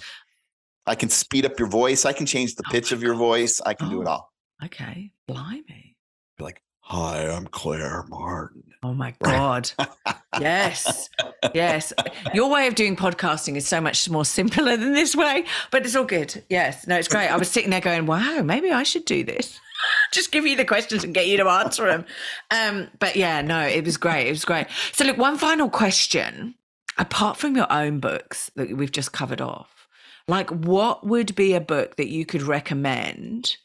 I 0.89 0.95
can 0.95 1.09
speed 1.09 1.45
up 1.47 1.59
your 1.59 1.69
voice. 1.69 2.05
I 2.05 2.13
can 2.13 2.27
change 2.27 2.55
the 2.55 2.63
Oh 2.69 2.71
pitch 2.73 2.93
of 2.93 3.03
your 3.03 3.15
God. 3.15 3.19
voice. 3.19 3.61
I 3.65 3.75
can 3.75 3.89
do 3.91 4.03
it 4.03 4.09
Oh. 4.09 4.11
all. 4.11 4.33
okay, 4.65 5.11
blimey. 5.29 5.97
Like, 6.39 6.63
hi, 6.81 7.29
I'm 7.29 7.47
Claire 7.47 8.05
Martin. 8.09 8.63
Oh 8.83 8.95
my 8.95 9.15
god. 9.23 9.71
yes. 10.41 11.09
Yes. 11.55 11.93
Your 12.35 12.51
way 12.51 12.67
of 12.67 12.75
doing 12.75 12.97
podcasting 12.97 13.57
is 13.57 13.69
so 13.69 13.81
much 13.81 14.11
more 14.11 14.25
simpler 14.25 14.77
than 14.77 14.95
this 14.95 15.15
way, 15.15 15.45
but 15.71 15.87
it's 15.87 15.95
all 15.95 16.05
good. 16.05 16.43
Yes. 16.51 16.87
No, 16.87 16.97
it's 16.97 17.07
great. 17.07 17.29
I 17.29 17.37
was 17.37 17.49
sitting 17.49 17.71
there 17.71 17.81
going, 17.81 18.07
wow, 18.07 18.43
maybe 18.43 18.73
I 18.73 18.83
should 18.83 19.05
do 19.05 19.23
this. 19.23 19.61
Just 20.13 20.33
give 20.33 20.45
you 20.45 20.57
the 20.57 20.65
questions 20.65 21.05
and 21.05 21.15
get 21.15 21.29
you 21.29 21.37
to 21.37 21.49
answer 21.49 21.87
them. 21.87 22.05
Um, 22.51 22.89
but 22.99 23.15
yeah, 23.15 23.43
no, 23.43 23.61
it 23.61 23.85
was 23.85 23.97
great. 23.97 24.27
It 24.27 24.31
was 24.31 24.45
great. 24.45 24.67
So, 24.93 25.05
look, 25.05 25.19
one 25.19 25.39
final 25.39 25.71
question. 25.71 26.55
Apart 26.99 27.37
from 27.37 27.57
your 27.57 27.71
own 27.71 28.01
books 28.01 28.51
that 28.57 28.77
we've 28.77 28.93
just 28.93 29.13
covered 29.13 29.41
off, 29.41 29.87
like 30.27 30.51
what 30.51 31.07
would 31.07 31.35
be 31.35 31.55
a 31.55 31.61
book 31.61 31.97
that 31.97 32.09
you 32.09 32.25
could 32.27 32.43
recommend? 32.43 33.57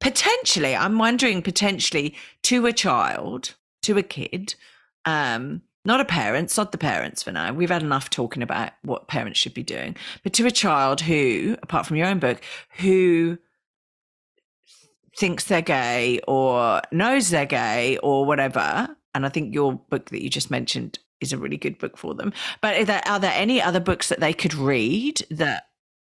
Potentially, 0.00 0.74
I'm 0.74 0.98
wondering 0.98 1.42
potentially 1.42 2.16
to 2.44 2.66
a 2.66 2.72
child, 2.72 3.54
to 3.82 3.98
a 3.98 4.02
kid, 4.02 4.54
um, 5.04 5.62
not 5.84 6.00
a 6.00 6.04
parent, 6.04 6.50
sod 6.50 6.72
the 6.72 6.78
parents 6.78 7.22
for 7.22 7.32
now. 7.32 7.52
We've 7.52 7.70
had 7.70 7.82
enough 7.82 8.10
talking 8.10 8.42
about 8.42 8.72
what 8.82 9.08
parents 9.08 9.38
should 9.38 9.54
be 9.54 9.62
doing, 9.62 9.96
but 10.22 10.32
to 10.34 10.46
a 10.46 10.50
child 10.50 11.00
who, 11.00 11.56
apart 11.62 11.86
from 11.86 11.96
your 11.96 12.06
own 12.06 12.18
book, 12.18 12.40
who 12.78 13.38
thinks 15.16 15.44
they're 15.44 15.60
gay 15.60 16.20
or 16.26 16.80
knows 16.90 17.30
they're 17.30 17.46
gay 17.46 17.98
or 17.98 18.24
whatever. 18.24 18.88
And 19.14 19.26
I 19.26 19.28
think 19.28 19.54
your 19.54 19.74
book 19.74 20.10
that 20.10 20.22
you 20.22 20.30
just 20.30 20.50
mentioned 20.50 20.98
is 21.20 21.32
a 21.32 21.38
really 21.38 21.56
good 21.56 21.78
book 21.78 21.96
for 21.96 22.14
them. 22.14 22.32
But 22.60 22.76
are 22.76 22.84
there, 22.84 23.02
are 23.06 23.20
there 23.20 23.32
any 23.34 23.60
other 23.60 23.80
books 23.80 24.08
that 24.08 24.20
they 24.20 24.32
could 24.32 24.54
read 24.54 25.24
that? 25.30 25.64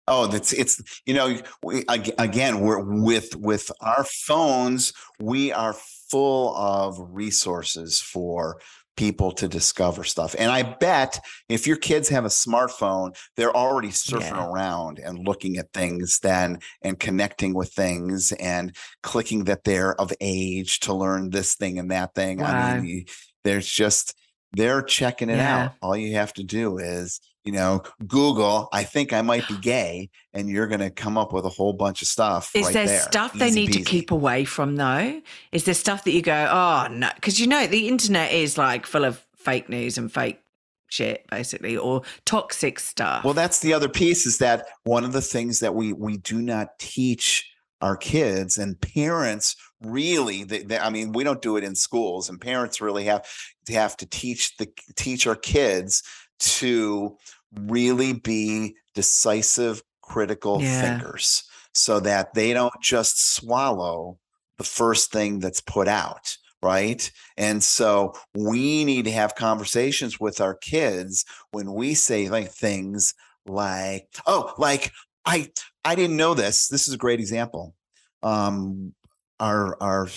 Oh, 0.09 0.29
that's 0.29 0.53
it's 0.53 1.03
you 1.05 1.15
know 1.15 1.37
we, 1.65 1.85
again 1.89 2.61
we're 2.61 2.81
with 2.81 3.35
with 3.35 3.73
our 3.81 4.05
phones 4.05 4.93
we 5.19 5.51
are 5.53 5.73
full 5.73 6.55
of 6.55 6.97
resources 7.11 8.01
for 8.01 8.61
people 8.97 9.31
to 9.33 9.47
discover 9.49 10.05
stuff. 10.05 10.35
And 10.39 10.51
I 10.51 10.63
bet 10.63 11.21
if 11.49 11.67
your 11.67 11.77
kids 11.77 12.09
have 12.09 12.25
a 12.25 12.29
smartphone, 12.29 13.17
they're 13.37 13.55
already 13.55 13.89
surfing 13.89 14.37
Yeah. 14.37 14.47
around 14.47 14.99
and 14.99 15.27
looking 15.27 15.57
at 15.59 15.73
things 15.73 16.19
then 16.23 16.59
and 16.83 16.99
connecting 16.99 17.55
with 17.55 17.73
things 17.73 18.33
and 18.33 18.75
clicking 19.03 19.45
that 19.45 19.65
they're 19.65 19.95
of 20.01 20.13
age 20.21 20.81
to 20.81 20.95
learn 20.95 21.31
this 21.31 21.55
thing 21.55 21.79
and 21.79 21.91
that 21.91 22.15
thing. 22.15 22.43
I 22.43 22.81
mean, 22.81 23.05
there's 23.45 23.69
just 23.69 24.15
they're 24.53 24.83
checking 24.83 25.29
it 25.29 25.37
Yeah. 25.37 25.65
out. 25.65 25.73
All 25.83 25.97
you 25.97 26.15
have 26.15 26.33
to 26.35 26.45
do 26.45 26.79
is, 26.79 27.21
you 27.47 27.53
know, 27.53 27.83
Google, 28.09 28.69
I 28.73 28.83
think 28.83 29.13
I 29.13 29.23
might 29.23 29.47
be 29.47 29.57
gay, 29.57 30.11
and 30.35 30.49
you're 30.51 30.67
going 30.67 30.81
to 30.81 30.91
come 30.91 31.17
up 31.17 31.33
with 31.33 31.45
a 31.45 31.49
whole 31.49 31.73
bunch 31.73 32.03
of 32.03 32.09
stuff. 32.09 32.51
Is 32.55 32.67
right 32.67 32.75
there 32.75 32.87
there. 32.87 33.01
stuff 33.01 33.33
they 33.35 33.49
Easy 33.49 33.61
need 33.61 33.73
to 33.75 33.83
keep 33.83 34.11
away 34.11 34.45
from 34.45 34.75
though? 34.75 35.23
Is 35.53 35.65
there 35.65 35.75
stuff 35.75 36.03
that 36.05 36.11
you 36.11 36.23
go, 36.23 36.49
oh 36.51 36.89
no, 36.91 37.09
because 37.15 37.41
you 37.41 37.47
know 37.47 37.69
the 37.69 37.87
internet 37.87 38.33
is 38.33 38.59
like 38.59 38.85
full 38.85 39.05
of 39.05 39.25
fake 39.37 39.69
news 39.69 39.97
and 39.97 40.13
fake 40.13 40.41
shit, 40.89 41.25
basically, 41.31 41.77
or 41.77 42.03
toxic 42.25 42.81
stuff. 42.81 43.25
Well, 43.25 43.35
that's 43.35 43.61
the 43.61 43.73
other 43.73 43.89
piece 43.89 44.27
is 44.27 44.39
that 44.39 44.67
one 44.83 45.05
of 45.05 45.13
the 45.13 45.23
things 45.23 45.61
that 45.61 45.75
we 45.75 45.93
we 45.93 46.17
do 46.17 46.43
not 46.43 46.79
teach 46.81 47.49
our 47.81 47.97
kids 47.97 48.59
and 48.59 48.81
parents 48.81 49.55
really 49.83 50.43
they, 50.43 50.63
they, 50.63 50.79
i 50.79 50.89
mean 50.89 51.13
we 51.13 51.23
don't 51.23 51.43
do 51.43 51.59
it 51.59 51.63
in 51.63 51.75
schools 51.75 52.31
and 52.31 52.41
parents 52.41 52.81
really 52.81 53.05
have 53.05 53.29
to 53.67 53.75
have 53.75 53.95
to 53.95 54.07
teach 54.07 54.57
the 54.57 54.67
teach 54.97 55.27
our 55.27 55.37
kids 55.37 56.03
to 56.39 57.17
really 57.55 58.13
be 58.13 58.77
decisive 58.95 59.83
critical 60.03 60.61
Yeah. 60.61 60.81
thinkers 60.81 61.45
so 61.75 62.01
that 62.01 62.35
they 62.35 62.53
don't 62.53 62.75
just 62.83 63.35
swallow 63.35 64.19
the 64.59 64.65
first 64.65 65.13
thing 65.13 65.39
that's 65.41 65.61
put 65.61 65.89
out 65.89 66.37
right? 66.63 67.13
And 67.37 67.63
so 67.63 68.15
we 68.35 68.85
need 68.85 69.05
to 69.05 69.13
have 69.13 69.35
conversations 69.35 70.19
with 70.19 70.41
our 70.41 70.55
kids 70.57 71.25
when 71.53 71.75
we 71.75 71.95
say 71.95 72.29
like 72.29 72.51
things 72.51 73.15
like 73.47 74.09
oh 74.27 74.53
like 74.59 74.91
i 75.27 75.49
i 75.85 75.95
didn't 75.95 76.17
know 76.17 76.35
this. 76.35 76.67
This 76.69 76.89
is 76.89 76.95
a 76.95 76.99
great 76.99 77.21
example. 77.21 77.75
Um 78.23 78.95
our 79.39 79.81
our 79.83 80.09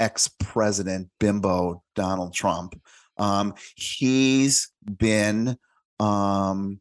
ex-president 0.00 1.08
bimbo 1.20 1.82
donald 1.94 2.34
trump 2.34 2.74
um 3.16 3.54
he's 3.76 4.70
been 4.98 5.56
um 6.00 6.80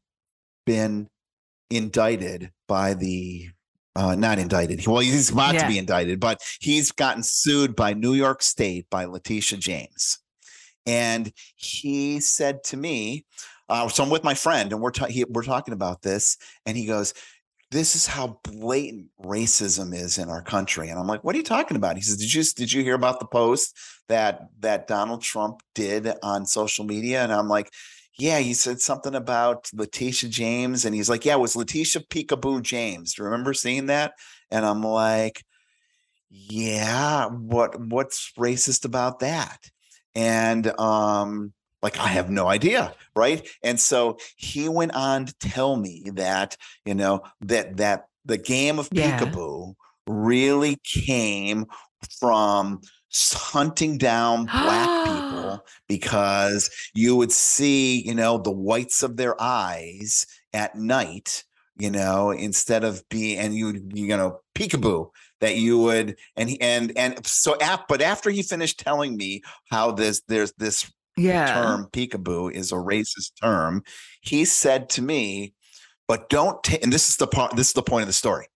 been 0.66 1.08
indicted 1.70 2.52
by 2.68 2.94
the 2.94 3.50
uh 3.96 4.16
not 4.16 4.40
indicted 4.40 4.86
well 4.88 5.00
he's 5.00 5.30
about 5.30 5.54
Yeah. 5.54 5.62
to 5.64 5.68
be 5.68 5.78
indicted 5.78 6.20
but 6.20 6.42
he's 6.60 6.92
gotten 6.92 7.24
sued 7.24 7.76
by 7.76 7.94
new 7.94 8.14
york 8.14 8.42
state 8.42 8.90
by 8.90 9.06
letitia 9.06 9.58
james. 9.60 10.20
And 10.86 11.32
he 11.56 12.20
said 12.20 12.64
to 12.66 12.78
me 12.78 13.26
uh, 13.70 13.88
so 13.88 14.04
i'm 14.04 14.10
with 14.10 14.24
my 14.24 14.34
friend 14.34 14.72
and 14.74 14.82
we're, 14.82 14.92
ta- 14.92 15.06
he, 15.06 15.24
we're 15.26 15.44
talking 15.44 15.74
about 15.74 16.02
this 16.02 16.38
and 16.66 16.76
he 16.78 16.86
goes 16.86 17.14
this 17.72 17.96
is 17.96 18.06
how 18.06 18.40
blatant 18.44 19.08
racism 19.24 19.96
is 19.96 20.20
in 20.20 20.30
our 20.30 20.44
country. 20.44 20.90
And 20.90 21.00
i'm 21.00 21.08
like 21.08 21.24
what 21.24 21.34
are 21.36 21.38
you 21.40 21.44
talking 21.44 21.78
about? 21.78 21.96
He 21.96 22.02
says 22.04 22.18
did 22.18 22.32
you 22.34 22.44
did 22.56 22.72
you 22.74 22.84
hear 22.84 22.94
about 22.96 23.20
the 23.20 23.26
post 23.26 23.76
that 24.10 24.48
that 24.60 24.88
donald 24.88 25.22
trump 25.22 25.62
did 25.74 26.08
on 26.22 26.46
social 26.46 26.86
media? 26.86 27.24
And 27.24 27.32
i'm 27.34 27.48
like 27.48 27.72
yeah, 28.18 28.40
he 28.40 28.54
said 28.54 28.80
something 28.82 29.16
about 29.16 29.70
Letitia 29.74 30.30
James, 30.30 30.86
and 30.86 30.96
he's 30.96 31.10
like, 31.10 31.26
"Yeah, 31.26 31.36
it 31.36 31.40
was 31.40 31.56
Letitia 31.56 32.04
Peekaboo 32.04 32.62
James." 32.62 33.14
Do 33.16 33.24
you 33.24 33.26
remember 33.30 33.54
seeing 33.54 33.88
that? 33.88 34.14
And 34.52 34.66
I'm 34.66 34.84
like, 34.84 35.44
"Yeah, 36.30 37.28
what 37.28 37.80
what's 37.80 38.32
racist 38.38 38.86
about 38.86 39.20
that?" 39.20 39.70
And 40.16 40.68
um, 40.80 41.54
like, 41.82 41.98
I 42.00 42.08
have 42.08 42.30
no 42.30 42.48
idea, 42.48 42.96
right? 43.16 43.48
And 43.64 43.80
so 43.80 44.18
he 44.38 44.70
went 44.70 44.94
on 44.96 45.26
to 45.28 45.34
tell 45.40 45.76
me 45.78 46.04
that 46.16 46.58
you 46.86 46.96
know 46.96 47.24
that 47.42 47.78
that 47.78 48.06
the 48.26 48.38
game 48.38 48.80
of 48.80 48.92
Yeah. 48.92 49.36
peekaboo 49.36 49.76
really 50.08 50.78
came 50.84 51.66
from 52.20 52.82
hunting 53.34 53.98
down 53.98 54.46
black 54.46 55.08
people 55.08 55.64
because 55.88 56.70
you 56.94 57.16
would 57.16 57.32
see, 57.32 58.02
you 58.02 58.16
know, 58.16 58.38
the 58.38 58.52
whites 58.52 59.04
of 59.04 59.18
their 59.18 59.40
eyes 59.42 60.26
at 60.54 60.76
night, 60.76 61.44
you 61.78 61.92
know, 61.92 62.32
instead 62.32 62.84
of 62.84 63.04
being, 63.10 63.38
and 63.38 63.56
you, 63.56 63.66
would, 63.68 63.92
you 63.94 64.08
know, 64.18 64.40
peekaboo 64.56 65.10
that 65.42 65.58
you 65.58 65.80
would, 65.80 66.16
and 66.36 66.50
he, 66.50 66.62
and, 66.62 66.92
and 66.98 67.26
so, 67.26 67.56
ap- 67.62 67.88
but 67.88 68.02
after 68.02 68.30
he 68.30 68.42
finished 68.42 68.80
telling 68.80 69.16
me 69.16 69.42
how 69.70 69.92
this, 69.92 70.22
there's 70.28 70.54
this 70.54 70.92
yeah. 71.18 71.54
term 71.54 71.88
peekaboo 71.92 72.52
is 72.52 72.72
a 72.72 72.76
racist 72.76 73.32
term, 73.42 73.84
he 74.22 74.46
said 74.46 74.90
to 74.90 75.02
me, 75.02 75.54
but 76.08 76.30
don't 76.30 76.64
take, 76.64 76.84
and 76.84 76.92
this 76.92 77.10
is 77.10 77.18
the 77.18 77.28
part, 77.28 77.56
this 77.56 77.68
is 77.68 77.74
the 77.74 77.84
point 77.84 78.04
of 78.04 78.08
the 78.08 78.14
story. 78.14 78.48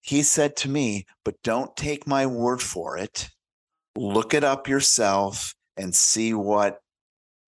He 0.00 0.22
said 0.22 0.54
to 0.56 0.68
me, 0.68 1.06
but 1.24 1.42
don't 1.42 1.76
take 1.76 2.06
my 2.06 2.26
word 2.26 2.62
for 2.62 2.96
it. 2.96 3.28
Look 3.96 4.34
it 4.34 4.44
up 4.44 4.68
yourself 4.68 5.54
and 5.76 5.94
see 5.94 6.34
what 6.34 6.78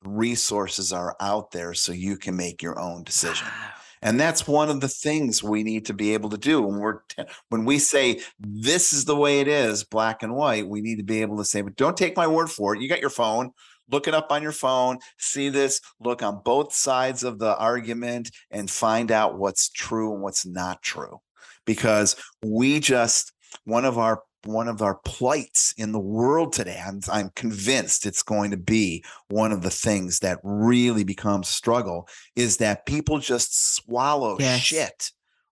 resources 0.05 0.93
are 0.93 1.17
out 1.21 1.51
there 1.51 1.75
so 1.75 1.93
you 1.93 2.17
can 2.17 2.37
make 2.37 2.63
your 2.63 2.79
own 2.79 3.05
decision. 3.05 3.47
Wow. 3.47 3.71
And 4.03 4.21
that's 4.21 4.47
one 4.47 4.69
of 4.69 4.81
the 4.81 4.89
things 4.89 5.43
we 5.43 5.63
need 5.65 5.87
to 5.87 5.95
be 5.95 6.15
able 6.15 6.31
to 6.31 6.39
do 6.39 6.63
when 6.63 6.79
we're 6.79 7.01
when 7.49 7.65
we 7.65 7.79
say 7.79 8.21
this 8.39 8.93
is 8.93 9.05
the 9.05 9.17
way 9.17 9.41
it 9.41 9.49
is, 9.49 9.85
black 9.85 10.23
and 10.23 10.35
white. 10.35 10.69
We 10.69 10.81
need 10.81 10.97
to 10.97 11.03
be 11.05 11.21
able 11.21 11.37
to 11.39 11.45
say, 11.45 11.63
but 11.63 11.77
don't 11.77 11.97
take 11.97 12.17
my 12.17 12.27
word 12.27 12.49
for 12.49 12.75
it. 12.75 12.81
You 12.81 12.89
got 12.89 13.01
your 13.01 13.11
phone. 13.11 13.51
Look 13.91 14.07
it 14.07 14.15
up 14.15 14.31
on 14.31 14.43
your 14.43 14.53
phone. 14.53 14.99
See 15.19 15.49
this. 15.49 15.81
Look 15.99 16.23
on 16.23 16.43
both 16.45 16.75
sides 16.75 17.25
of 17.25 17.39
the 17.39 17.57
argument 17.57 18.31
and 18.51 18.71
find 18.71 19.11
out 19.11 19.39
what's 19.39 19.71
true 19.71 20.13
and 20.13 20.23
what's 20.23 20.47
not 20.47 20.83
true. 20.83 21.21
Because 21.65 22.15
we 22.43 22.81
just 22.81 23.33
one 23.65 23.85
of 23.85 23.99
our 23.99 24.23
one 24.45 24.69
of 24.69 24.83
our 24.83 24.97
plights 25.05 25.75
in 25.77 25.93
the 25.93 25.99
world 25.99 26.53
today. 26.53 26.81
I'm, 26.85 27.01
I'm 27.11 27.31
convinced 27.35 28.07
it's 28.07 28.23
going 28.23 28.51
to 28.51 28.57
be 28.57 29.05
one 29.29 29.53
of 29.53 29.63
the 29.63 29.71
things 29.71 30.21
that 30.21 30.39
really 30.43 31.05
becomes 31.05 31.49
struggle 31.49 32.09
is 32.37 32.59
that 32.59 32.87
people 32.87 33.19
just 33.19 33.75
swallow 33.75 34.37
Yes. 34.39 34.61
shit 34.61 35.11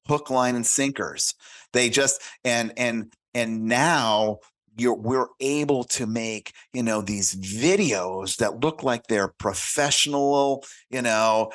hook 0.08 0.30
line 0.30 0.56
and 0.56 0.66
sinkers 0.66 1.34
they 1.74 1.90
just 1.90 2.22
and 2.44 2.72
and 2.78 3.12
and 3.34 3.64
now 3.64 4.38
you're 4.78 4.96
we're 4.96 5.28
able 5.40 5.84
to 5.84 6.06
make 6.06 6.54
you 6.74 6.84
know 6.84 7.02
these 7.02 7.36
videos 7.36 8.38
that 8.38 8.60
look 8.60 8.84
like 8.84 9.08
they're 9.08 9.34
professional 9.40 10.64
you 10.90 11.02
know 11.02 11.52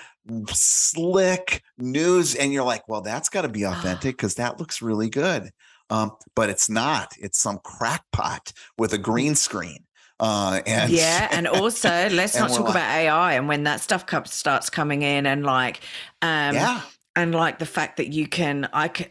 slick 0.49 1.62
news 1.78 2.35
and 2.35 2.53
you're 2.53 2.64
like 2.64 2.87
well 2.89 3.01
that's 3.01 3.28
got 3.28 3.43
to 3.43 3.49
be 3.49 3.64
ah. 3.64 3.72
authentic 3.72 4.16
because 4.16 4.35
that 4.35 4.59
looks 4.59 4.83
really 4.83 5.09
good 5.09 5.51
um, 5.91 6.12
but 6.34 6.49
it's 6.51 6.68
not 6.70 7.12
it's 7.18 7.38
some 7.38 7.59
crackpot 7.64 8.53
with 8.78 8.93
a 8.93 8.99
green 8.99 9.34
screen 9.34 9.84
uh, 10.20 10.61
and 10.66 10.93
yeah, 10.93 11.28
and 11.32 11.47
also 11.49 11.88
let's 12.11 12.34
and 12.36 12.43
not 12.49 12.51
talk 12.51 12.66
like- 12.66 12.74
about 12.76 12.91
AI 12.91 13.32
and 13.34 13.49
when 13.49 13.64
that 13.64 13.80
stuff 13.80 14.07
co- 14.07 14.22
starts 14.24 14.68
coming 14.70 15.03
in 15.03 15.26
and 15.26 15.45
like, 15.45 15.80
um, 16.22 16.55
yeah 16.55 16.80
and 17.16 17.34
like 17.34 17.59
the 17.59 17.66
fact 17.66 17.97
that 17.97 18.12
you 18.12 18.28
can, 18.28 18.68
I 18.72 18.86
can, 18.88 19.09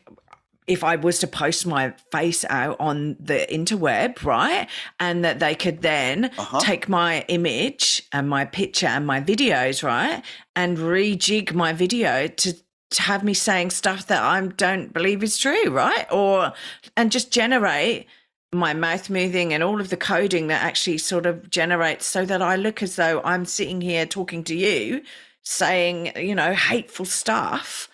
if 0.68 0.84
I 0.86 0.96
was 0.96 1.20
to 1.20 1.28
post 1.28 1.66
my 1.68 1.94
face 2.12 2.46
out 2.50 2.78
on 2.80 3.18
the 3.20 3.46
interweb, 3.52 4.24
right, 4.24 4.70
and 5.02 5.26
that 5.26 5.40
they 5.40 5.54
could 5.56 5.82
then 5.82 6.32
Uh-huh. 6.38 6.60
take 6.62 6.88
my 6.88 7.26
image 7.28 8.04
and 8.14 8.30
my 8.30 8.46
picture 8.46 8.88
and 8.88 9.06
my 9.06 9.20
videos, 9.20 9.84
right, 9.84 10.24
and 10.56 10.78
rejig 10.78 11.54
my 11.54 11.74
video 11.74 12.28
to. 12.28 12.54
To 12.92 13.02
have 13.04 13.24
me 13.24 13.36
saying 13.36 13.70
stuff 13.70 14.08
that 14.08 14.24
I 14.24 14.42
don't 14.48 14.92
believe 14.94 15.22
is 15.24 15.38
true, 15.38 15.70
right? 15.70 16.08
Or 16.12 16.54
and 16.98 17.12
just 17.12 17.32
generate 17.32 18.08
my 18.52 18.74
mouth 18.74 19.10
moving 19.12 19.54
and 19.54 19.62
all 19.62 19.80
of 19.80 19.90
the 19.90 19.98
coding 19.98 20.48
that 20.48 20.64
actually 20.64 20.98
sort 20.98 21.28
of 21.28 21.50
generates 21.52 22.08
so 22.08 22.26
that 22.26 22.42
I 22.42 22.56
look 22.56 22.82
as 22.82 22.96
though 22.96 23.22
I'm 23.24 23.46
sitting 23.46 23.80
here 23.80 24.08
talking 24.08 24.44
to 24.46 24.56
you, 24.56 25.04
saying, 25.44 26.14
you 26.16 26.34
know, 26.34 26.54
hateful 26.54 27.06
stuff. 27.06 27.90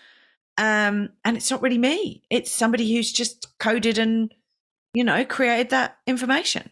Um, 0.57 1.09
and 1.25 1.35
it's 1.35 1.51
not 1.51 1.61
really 1.61 1.77
me. 1.77 2.23
It's 2.29 2.49
somebody 2.49 2.93
who's 2.93 3.11
just 3.11 3.57
coded 3.59 3.97
and, 3.97 4.33
you 4.93 5.03
know, 5.03 5.25
created 5.25 5.71
that 5.71 5.97
information. 6.07 6.71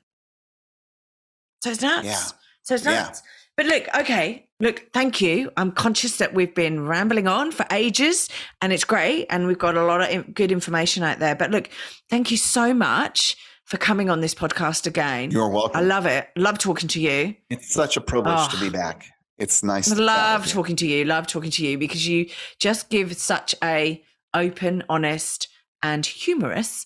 So 1.61 1.71
it's 1.71 1.81
nuts. 1.81 2.05
Yeah. 2.07 2.23
So 2.61 2.75
it's 2.75 2.85
Yeah. 2.85 3.03
nuts. 3.03 3.21
But 3.57 3.65
look, 3.65 3.87
okay, 3.95 4.47
look, 4.63 4.91
thank 4.93 5.21
you. 5.21 5.51
I'm 5.57 5.71
conscious 5.71 6.17
that 6.17 6.33
we've 6.33 6.55
been 6.55 6.87
rambling 6.87 7.27
on 7.27 7.51
for 7.51 7.65
ages 7.71 8.29
and 8.61 8.73
it's 8.73 8.83
great. 8.85 9.27
And 9.29 9.45
we've 9.45 9.59
got 9.59 9.75
a 9.77 9.83
lot 9.83 10.01
of 10.11 10.33
good 10.33 10.51
information 10.51 11.03
out 11.03 11.19
there. 11.19 11.35
But 11.35 11.51
look, 11.51 11.69
thank 12.09 12.31
you 12.31 12.37
so 12.37 12.73
much 12.73 13.35
for 13.65 13.77
coming 13.77 14.09
on 14.09 14.21
this 14.21 14.33
podcast 14.33 14.87
again. 14.87 15.31
you're 15.31 15.49
welcome 15.49 15.77
I 15.77 15.81
love 15.81 16.05
it. 16.05 16.27
Love 16.35 16.57
talking 16.57 16.87
to 16.89 16.99
you. 17.01 17.35
It's 17.49 17.73
such 17.73 17.97
a 17.97 18.01
privilege 18.01 18.49
to 18.49 18.57
Oh. 18.57 18.59
be 18.61 18.69
back. 18.69 19.05
It's 19.37 19.63
nice. 19.63 19.91
I 19.91 19.95
love 19.95 20.45
you. 20.45 20.51
talking 20.51 20.75
to 20.77 20.87
you. 20.87 21.05
Love 21.05 21.27
talking 21.27 21.51
to 21.51 21.65
you 21.65 21.77
because 21.77 22.07
you 22.07 22.29
just 22.59 22.89
give 22.89 23.15
such 23.17 23.55
a 23.63 24.03
open, 24.33 24.83
honest, 24.89 25.47
and 25.81 26.05
humorous 26.05 26.85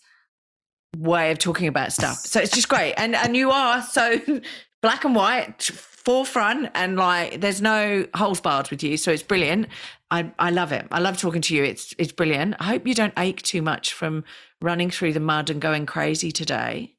way 0.98 1.32
of 1.32 1.38
talking 1.40 1.68
about 1.68 1.92
stuff. 1.94 2.18
So 2.18 2.40
it's 2.40 2.52
just 2.54 2.70
great. 2.70 2.94
And 2.96 3.16
and 3.16 3.36
you 3.36 3.52
are 3.52 3.82
so 3.82 4.20
black 4.82 5.04
and 5.06 5.16
white, 5.16 5.70
forefront, 6.08 6.70
and 6.74 6.96
like 6.96 7.42
there's 7.42 7.62
no 7.62 8.08
holes 8.16 8.40
barred 8.40 8.70
with 8.72 8.82
you. 8.82 8.96
So 8.96 9.12
it's 9.12 9.24
brilliant. 9.24 9.68
I 10.10 10.32
I 10.40 10.52
love 10.52 10.72
it. 10.72 10.88
I 10.90 11.00
love 11.00 11.18
talking 11.18 11.42
to 11.42 11.54
you. 11.56 11.64
It's 11.66 11.94
it's 11.98 12.14
brilliant. 12.14 12.56
I 12.60 12.64
hope 12.64 12.88
you 12.88 12.94
don't 12.96 13.14
ache 13.18 13.42
too 13.42 13.62
much 13.62 13.94
from 13.94 14.24
running 14.62 14.90
through 14.90 15.12
the 15.14 15.20
mud 15.20 15.50
and 15.50 15.60
going 15.62 15.86
crazy 15.86 16.32
today. 16.32 16.94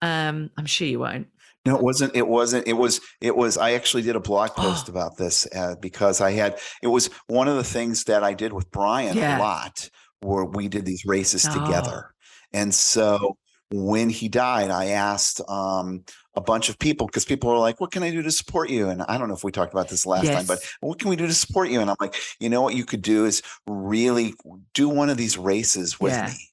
Um, 0.00 0.50
I'm 0.56 0.64
sure 0.66 0.88
you 0.88 1.00
won't. 1.00 1.26
No, 1.66 1.76
it 1.76 1.82
wasn't. 1.82 2.16
It 2.16 2.26
wasn't. 2.26 2.66
It 2.66 2.72
was. 2.72 3.02
It 3.20 3.36
was. 3.36 3.58
I 3.58 3.72
actually 3.72 4.02
did 4.04 4.16
a 4.16 4.20
blog 4.20 4.50
post 4.56 4.86
Oh. 4.88 4.92
about 4.92 5.18
this 5.18 5.46
uh, 5.54 5.74
because 5.78 6.22
I 6.22 6.30
had. 6.32 6.58
It 6.82 6.86
was 6.88 7.10
one 7.26 7.46
of 7.48 7.56
the 7.56 7.64
things 7.76 8.04
that 8.04 8.24
I 8.24 8.32
did 8.32 8.54
with 8.54 8.70
Brian 8.70 9.16
Yeah. 9.18 9.36
a 9.36 9.40
lot, 9.40 9.90
where 10.22 10.46
we 10.46 10.68
did 10.68 10.86
these 10.86 11.04
races 11.04 11.46
Oh. 11.46 11.52
together, 11.52 12.14
and 12.54 12.74
so 12.74 13.36
when 13.72 14.10
he 14.10 14.28
died, 14.28 14.70
I 14.70 14.86
asked 14.86 15.40
um, 15.48 16.04
a 16.34 16.40
bunch 16.40 16.68
of 16.68 16.78
people 16.78 17.06
because 17.06 17.24
people 17.24 17.50
were 17.50 17.58
like, 17.58 17.80
"What 17.80 17.92
can 17.92 18.02
I 18.02 18.10
do 18.10 18.22
to 18.22 18.30
support 18.30 18.68
you?" 18.70 18.88
And 18.88 19.02
I 19.02 19.16
don't 19.18 19.28
know 19.28 19.34
if 19.34 19.44
we 19.44 19.52
talked 19.52 19.72
about 19.72 19.88
this 19.88 20.06
last 20.06 20.24
Yes. 20.24 20.34
time, 20.34 20.46
but 20.46 20.62
what 20.80 20.98
can 20.98 21.08
we 21.08 21.16
do 21.16 21.26
to 21.26 21.34
support 21.34 21.70
you? 21.70 21.80
And 21.80 21.88
I'm 21.90 21.96
like, 22.00 22.16
you 22.40 22.48
know 22.48 22.62
what 22.62 22.74
you 22.74 22.84
could 22.84 23.02
do 23.02 23.24
is 23.26 23.42
really 23.66 24.34
do 24.74 24.88
one 24.88 25.08
of 25.10 25.16
these 25.16 25.38
races 25.38 26.00
with 26.00 26.12
Yeah. 26.14 26.26
me 26.26 26.50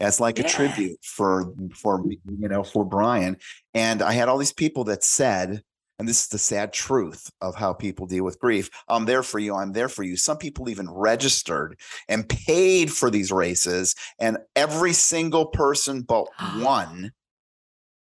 as 0.00 0.20
like 0.20 0.38
a 0.38 0.44
tribute 0.44 0.98
for 1.02 1.52
for 1.74 2.04
you 2.08 2.48
know 2.48 2.62
for 2.62 2.84
Brian. 2.84 3.36
And 3.74 4.02
I 4.02 4.12
had 4.12 4.28
all 4.28 4.38
these 4.38 4.52
people 4.52 4.84
that 4.84 5.02
said, 5.04 5.62
and 5.98 6.08
this 6.08 6.22
is 6.22 6.28
the 6.28 6.38
sad 6.38 6.72
truth 6.72 7.30
of 7.40 7.54
how 7.54 7.72
people 7.72 8.06
deal 8.06 8.24
with 8.24 8.38
grief. 8.38 8.70
I'm 8.88 9.04
there 9.04 9.22
for 9.22 9.38
you. 9.38 9.54
I'm 9.54 9.72
there 9.72 9.88
for 9.88 10.02
you. 10.02 10.16
Some 10.16 10.38
people 10.38 10.68
even 10.68 10.88
registered 10.90 11.78
and 12.08 12.28
paid 12.28 12.92
for 12.92 13.10
these 13.10 13.32
races, 13.32 13.94
and 14.18 14.38
every 14.54 14.92
single 14.92 15.46
person 15.46 16.02
but 16.02 16.26
one 16.56 17.12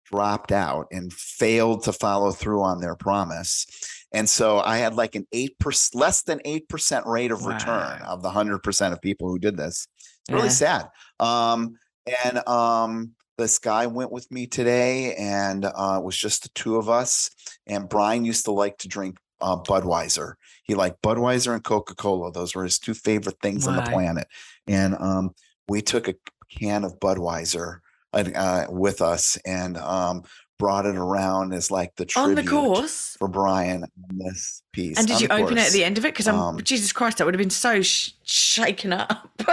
dropped 0.05 0.51
out 0.51 0.88
and 0.91 1.13
failed 1.13 1.84
to 1.84 1.93
follow 1.93 2.32
through 2.32 2.63
on 2.63 2.82
their 2.82 2.95
promise. 2.95 3.65
And 4.11 4.27
so 4.27 4.59
I 4.59 4.77
had 4.77 4.95
like 4.95 5.13
an 5.15 5.27
eight 5.32 5.57
percent, 5.59 6.01
less 6.01 6.23
than 6.23 6.41
eight 6.45 6.67
percent 6.67 7.05
rate 7.05 7.32
of 7.32 7.45
return 7.45 7.99
Wow. 8.01 8.07
of 8.07 8.23
the 8.23 8.32
hundred 8.32 8.59
percent 8.63 8.91
of 8.93 9.01
people 9.01 9.30
who 9.30 9.38
did 9.38 9.55
this. 9.55 9.88
It's 9.97 10.32
really 10.32 10.47
Yeah. 10.47 10.49
sad. 10.49 10.89
Um, 11.19 11.77
and 12.25 12.47
um, 12.47 13.11
this 13.39 13.57
guy 13.57 13.87
went 13.87 14.11
with 14.11 14.29
me 14.31 14.45
today, 14.45 15.15
and 15.15 15.65
uh, 15.65 15.97
it 15.99 16.03
was 16.03 16.15
just 16.17 16.43
the 16.43 16.49
two 16.49 16.75
of 16.75 16.89
us. 16.89 17.31
And 17.65 17.89
Brian 17.89 18.25
used 18.25 18.45
to 18.45 18.51
like 18.51 18.77
to 18.79 18.87
drink 18.87 19.17
uh, 19.41 19.57
Budweiser. 19.57 20.33
He 20.63 20.75
liked 20.75 21.01
Budweiser 21.01 21.53
and 21.53 21.63
Coca 21.63 21.95
Cola. 21.95 22.31
Those 22.31 22.53
were 22.53 22.63
his 22.63 22.77
two 22.77 22.93
favorite 22.93 23.37
things 23.41 23.67
on 23.67 23.75
the 23.75 23.81
planet. 23.81 24.27
And 24.67 24.95
um, 24.99 25.33
we 25.67 25.81
took 25.81 26.07
a 26.07 26.15
can 26.49 26.83
of 26.83 26.99
Budweiser 26.99 27.79
uh, 28.13 28.25
uh, 28.35 28.65
with 28.69 29.01
us 29.01 29.37
and 29.45 29.77
um, 29.77 30.23
brought 30.57 30.85
it 30.85 30.95
around 30.95 31.53
as 31.53 31.71
like 31.71 31.95
the 31.95 32.11
On 32.15 32.35
the 32.35 32.43
course. 32.43 33.15
for 33.17 33.27
Brian 33.27 33.83
on 33.83 34.17
this 34.17 34.61
piece. 34.73 34.97
And 34.97 35.07
did 35.07 35.15
on 35.15 35.21
you 35.21 35.27
open 35.29 35.57
it 35.57 35.67
at 35.67 35.71
the 35.73 35.83
end 35.83 35.97
of 35.97 36.05
it? 36.05 36.13
Because 36.13 36.27
I'm 36.27 36.35
Um, 36.35 36.61
Jesus 36.61 36.91
Christ, 36.91 37.17
that 37.17 37.25
would 37.25 37.33
have 37.33 37.39
been 37.39 37.49
so 37.49 37.81
sh- 37.81 38.11
shaken 38.23 38.93
up. 38.93 39.29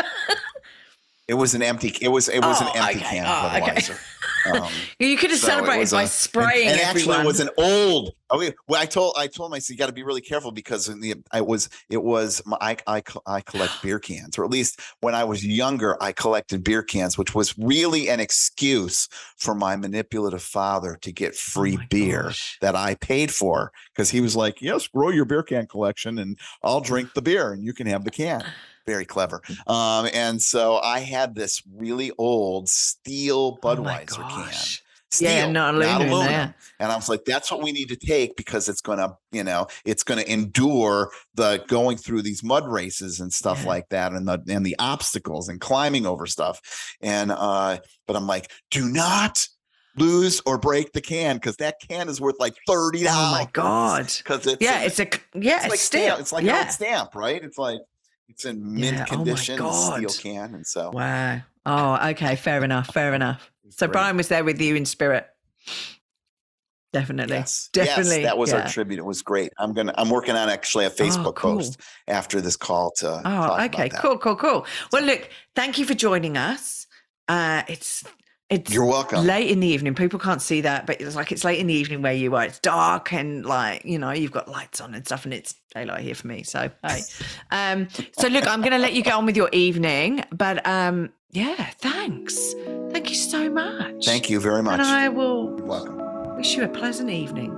It 1.29 1.35
was 1.35 1.55
an 1.55 1.63
empty. 1.63 1.93
It 2.01 2.09
was 2.09 2.29
it 2.29 2.41
was 2.41 2.59
Oh, 2.61 2.67
an 2.69 2.77
empty 2.77 2.99
okay. 3.01 3.17
can 3.19 3.27
Oh, 3.27 3.57
of 3.57 3.63
okay. 3.79 3.95
Um, 4.47 4.71
you 5.01 5.17
could 5.17 5.31
have 5.31 5.41
So 5.41 5.49
it 5.49 5.51
celebrated 5.51 5.91
by 5.91 6.03
a- 6.05 6.07
spraying 6.07 6.69
and, 6.69 6.79
and 6.81 6.89
actually 6.89 7.17
it 7.19 7.27
was 7.27 7.41
an 7.41 7.51
old 7.59 8.13
okay 8.31 8.55
well 8.69 8.81
i 8.81 8.87
told 8.87 9.15
i 9.19 9.27
told 9.27 9.51
him 9.51 9.55
i 9.55 9.59
said 9.59 9.73
you 9.75 9.77
got 9.79 9.87
to 9.89 9.93
be 9.93 10.05
really 10.05 10.21
careful 10.21 10.53
because 10.53 10.89
in 10.89 11.01
the 11.01 11.15
i 11.33 11.41
was 11.41 11.69
it 11.91 12.01
was 12.01 12.41
my, 12.47 12.57
I, 12.61 12.77
I 12.87 13.03
i 13.27 13.41
collect 13.41 13.73
beer 13.83 13.99
cans 13.99 14.39
or 14.39 14.45
at 14.45 14.51
least 14.51 14.79
when 15.01 15.17
i 15.17 15.25
was 15.25 15.45
younger 15.45 16.01
i 16.01 16.13
collected 16.13 16.63
beer 16.63 16.85
cans 16.85 17.19
which 17.19 17.35
was 17.35 17.59
really 17.59 18.09
an 18.09 18.21
excuse 18.21 19.09
for 19.37 19.53
my 19.53 19.75
manipulative 19.75 20.43
father 20.43 20.97
to 21.03 21.11
get 21.11 21.33
Oh 21.33 21.37
free 21.37 21.77
my 21.77 21.87
beer 21.91 22.23
gosh. 22.25 22.59
that 22.61 22.77
i 22.77 22.95
paid 22.95 23.33
for 23.33 23.73
because 23.93 24.11
he 24.11 24.21
was 24.21 24.37
like 24.37 24.63
yes 24.63 24.87
grow 24.87 25.09
your 25.11 25.25
beer 25.25 25.43
can 25.43 25.67
collection 25.67 26.19
and 26.19 26.39
i'll 26.63 26.81
drink 26.81 27.15
the 27.15 27.23
beer 27.23 27.53
and 27.53 27.65
you 27.65 27.73
can 27.73 27.89
have 27.89 28.05
the 28.05 28.13
can 28.13 28.45
very 28.87 29.05
clever 29.05 29.41
um 29.67 30.09
and 30.15 30.41
so 30.41 30.77
i 30.79 31.01
had 31.01 31.35
this 31.35 31.63
really 31.75 32.13
old 32.19 32.69
steel 32.69 33.59
Oh 33.63 33.67
budweiser 33.67 34.29
can 34.29 34.53
steel, 35.11 35.31
Yeah, 35.31 35.51
not 35.51 35.75
aluminum, 35.75 36.11
yeah. 36.11 36.53
and 36.81 36.91
I 36.93 36.97
was 36.97 37.09
like, 37.09 37.25
that's 37.25 37.51
what 37.51 37.63
we 37.63 37.71
need 37.73 37.89
to 37.89 37.97
take 37.97 38.37
because 38.37 38.69
it's 38.69 38.81
going 38.81 38.99
to, 38.99 39.17
you 39.31 39.45
know, 39.45 39.69
it's 39.85 40.03
going 40.03 40.23
to 40.23 40.31
endure 40.31 41.11
the 41.35 41.65
going 41.69 41.97
through 41.97 42.23
these 42.23 42.43
mud 42.43 42.67
races 42.69 43.21
and 43.21 43.33
stuff 43.33 43.61
Yeah. 43.63 43.69
like 43.69 43.89
that 43.91 44.13
and 44.13 44.27
the 44.29 44.43
and 44.49 44.67
the 44.67 44.75
obstacles 44.81 45.49
and 45.49 45.61
climbing 45.61 46.07
over 46.07 46.27
stuff. 46.27 46.61
And 47.01 47.31
uh, 47.31 47.79
but 48.07 48.17
I'm 48.17 48.27
like, 48.27 48.51
do 48.73 48.89
not 48.89 49.47
lose 49.97 50.43
or 50.45 50.59
break 50.59 50.93
the 50.93 51.01
can 51.01 51.37
because 51.37 51.57
that 51.59 51.77
can 51.89 52.09
is 52.09 52.21
worth 52.21 52.37
like 52.41 52.57
thirty 52.67 53.05
dollars. 53.05 53.29
Oh 53.29 53.31
my 53.45 53.49
God. 53.53 54.13
Because 54.19 54.47
it's 54.47 54.61
Yeah, 54.61 54.81
it's 54.83 54.99
a 54.99 55.07
yeah, 55.35 55.61
it's, 55.61 55.69
like 55.71 55.79
steel. 55.79 56.01
stamp. 56.03 56.21
It's 56.21 56.33
like 56.33 56.43
an 56.43 56.49
yeah. 56.49 56.59
old 56.63 56.71
stamp, 56.73 57.15
right? 57.15 57.43
It's 57.43 57.59
like 57.59 57.79
it's 58.29 58.45
in 58.45 58.75
mint 58.75 58.97
Yeah, 58.97 59.05
oh 59.11 59.17
condition, 59.17 59.57
steel 59.57 60.09
can, 60.11 60.55
and 60.55 60.67
so 60.67 60.91
Wow. 60.91 61.41
Oh, 61.65 62.09
okay. 62.11 62.37
Fair 62.37 62.63
enough. 62.65 62.93
Fair 62.93 63.13
enough. 63.15 63.51
So 63.71 63.87
great. 63.87 63.93
Brian 63.93 64.17
was 64.17 64.29
there 64.29 64.45
with 64.45 64.61
you 64.61 64.77
in 64.77 64.85
spirit. 64.85 65.27
Definitely. 66.93 67.35
Yes, 67.37 67.69
Definitely. 67.73 68.23
yes, 68.23 68.25
that 68.25 68.39
was 68.39 68.53
yeah. 68.53 68.63
our 68.63 68.69
tribute. 68.69 68.99
It 68.99 69.05
was 69.05 69.21
great. 69.21 69.53
I'm 69.59 69.75
gonna. 69.75 69.93
I'm 69.99 70.09
working 70.09 70.35
on 70.35 70.49
actually 70.49 70.87
a 70.87 70.91
Facebook 70.91 71.27
Oh, 71.27 71.33
cool. 71.33 71.57
post 71.57 71.81
after 72.09 72.41
this 72.41 72.57
call 72.57 72.93
to. 72.99 73.21
Oh, 73.25 73.65
okay. 73.65 73.89
Cool, 73.91 74.17
cool, 74.19 74.37
cool. 74.37 74.67
Well, 74.93 75.03
look, 75.03 75.29
thank 75.55 75.79
you 75.79 75.85
for 75.85 75.95
joining 75.95 76.37
us. 76.39 76.87
Uh, 77.29 77.65
it's 77.69 78.03
it's 78.49 78.73
You're 78.73 78.85
welcome. 78.87 79.27
late 79.27 79.51
in 79.51 79.61
the 79.61 79.67
evening. 79.67 79.95
People 79.95 80.19
can't 80.19 80.41
see 80.41 80.61
that, 80.61 80.87
but 80.87 81.01
it's 81.01 81.17
like 81.17 81.33
it's 81.33 81.43
late 81.45 81.59
in 81.59 81.67
the 81.67 81.75
evening 81.75 82.01
where 82.03 82.13
you 82.13 82.35
are. 82.37 82.45
It's 82.45 82.59
dark 82.61 83.13
and 83.13 83.45
like 83.45 83.85
you 83.85 83.99
know 83.99 84.11
you've 84.13 84.33
got 84.33 84.49
lights 84.49 84.81
on 84.81 84.95
and 84.95 85.05
stuff, 85.05 85.25
and 85.25 85.35
it's 85.35 85.55
daylight 85.75 86.01
here 86.01 86.15
for 86.15 86.27
me. 86.29 86.43
So 86.45 86.71
hey, 86.87 87.01
um, 87.51 87.89
so 88.19 88.29
look, 88.29 88.47
I'm 88.47 88.61
going 88.61 88.73
to 88.73 88.79
let 88.79 88.93
you 88.93 89.03
get 89.03 89.15
on 89.15 89.27
with 89.27 89.37
your 89.37 89.49
evening, 89.53 90.23
but 90.33 90.65
um, 90.67 91.11
yeah, 91.33 91.71
thanks, 91.79 92.55
thank 92.91 93.09
you 93.11 93.17
so 93.17 93.51
much. 93.51 94.05
Thank 94.05 94.31
you 94.31 94.41
very 94.41 94.63
much. 94.63 94.79
and 94.81 94.89
I 94.89 95.09
will 95.09 95.57
You're 95.59 95.67
welcome. 95.67 96.37
wish 96.37 96.57
you 96.57 96.63
a 96.65 96.69
pleasant 96.69 97.11
evening. 97.11 97.51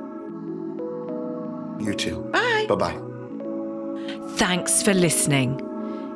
You 1.81 1.95
too. 1.95 2.21
Bye. 2.33 2.67
Bye 2.69 2.75
bye. 2.75 2.99
Thanks 4.37 4.83
for 4.83 4.95
listening. 4.95 5.61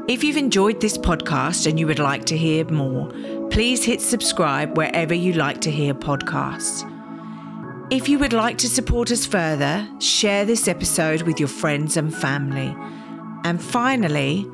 If 0.09 0.25
you've 0.25 0.37
enjoyed 0.37 0.81
this 0.81 0.99
podcast 0.99 1.69
and 1.69 1.79
you 1.79 1.87
would 1.87 2.01
like 2.01 2.25
to 2.27 2.37
hear 2.37 2.65
more, 2.65 3.09
please 3.53 3.85
hit 3.85 4.01
subscribe 4.01 4.79
wherever 4.79 5.13
you 5.13 5.35
like 5.35 5.61
to 5.61 5.71
hear 5.71 5.93
podcasts. 5.93 6.89
If 7.93 8.09
you 8.09 8.19
would 8.19 8.33
like 8.33 8.57
to 8.59 8.69
support 8.69 9.11
us 9.11 9.27
further, 9.27 9.87
share 9.99 10.47
this 10.47 10.69
episode 10.69 11.21
with 11.23 11.39
your 11.39 11.51
friends 11.51 11.99
and 11.99 12.15
family. 12.15 12.75
And 13.45 13.63
finally, 13.63 14.51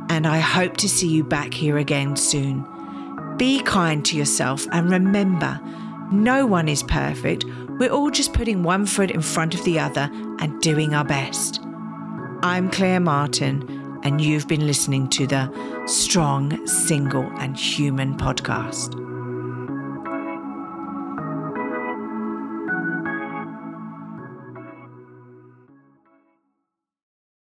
and 0.10 0.28
I 0.28 0.40
hope 0.40 0.78
to 0.78 0.90
see 0.90 1.08
you 1.08 1.24
back 1.24 1.54
here 1.54 1.78
again 1.78 2.16
soon. 2.16 2.66
Be 3.38 3.62
kind 3.62 4.06
to 4.06 4.18
yourself 4.18 4.66
and 4.72 4.90
remember, 4.90 5.60
no 6.12 6.46
one 6.46 6.68
is 6.68 6.84
perfect. 6.84 7.46
We're 7.80 7.92
all 7.92 8.10
just 8.10 8.34
putting 8.34 8.64
one 8.64 8.86
foot 8.86 9.12
in 9.12 9.22
front 9.22 9.54
of 9.54 9.64
the 9.64 9.80
other 9.80 10.10
and 10.40 10.60
doing 10.62 10.94
our 10.94 11.06
best. 11.06 11.60
I'm 12.44 12.70
Claire 12.70 13.00
Martin, 13.00 14.00
and 14.04 14.22
you've 14.22 14.48
been 14.48 14.66
listening 14.66 15.10
to 15.10 15.28
the 15.28 15.52
Strong, 15.86 16.66
Single, 16.68 17.30
and 17.40 17.58
Human 17.58 18.16
podcast. 18.16 19.07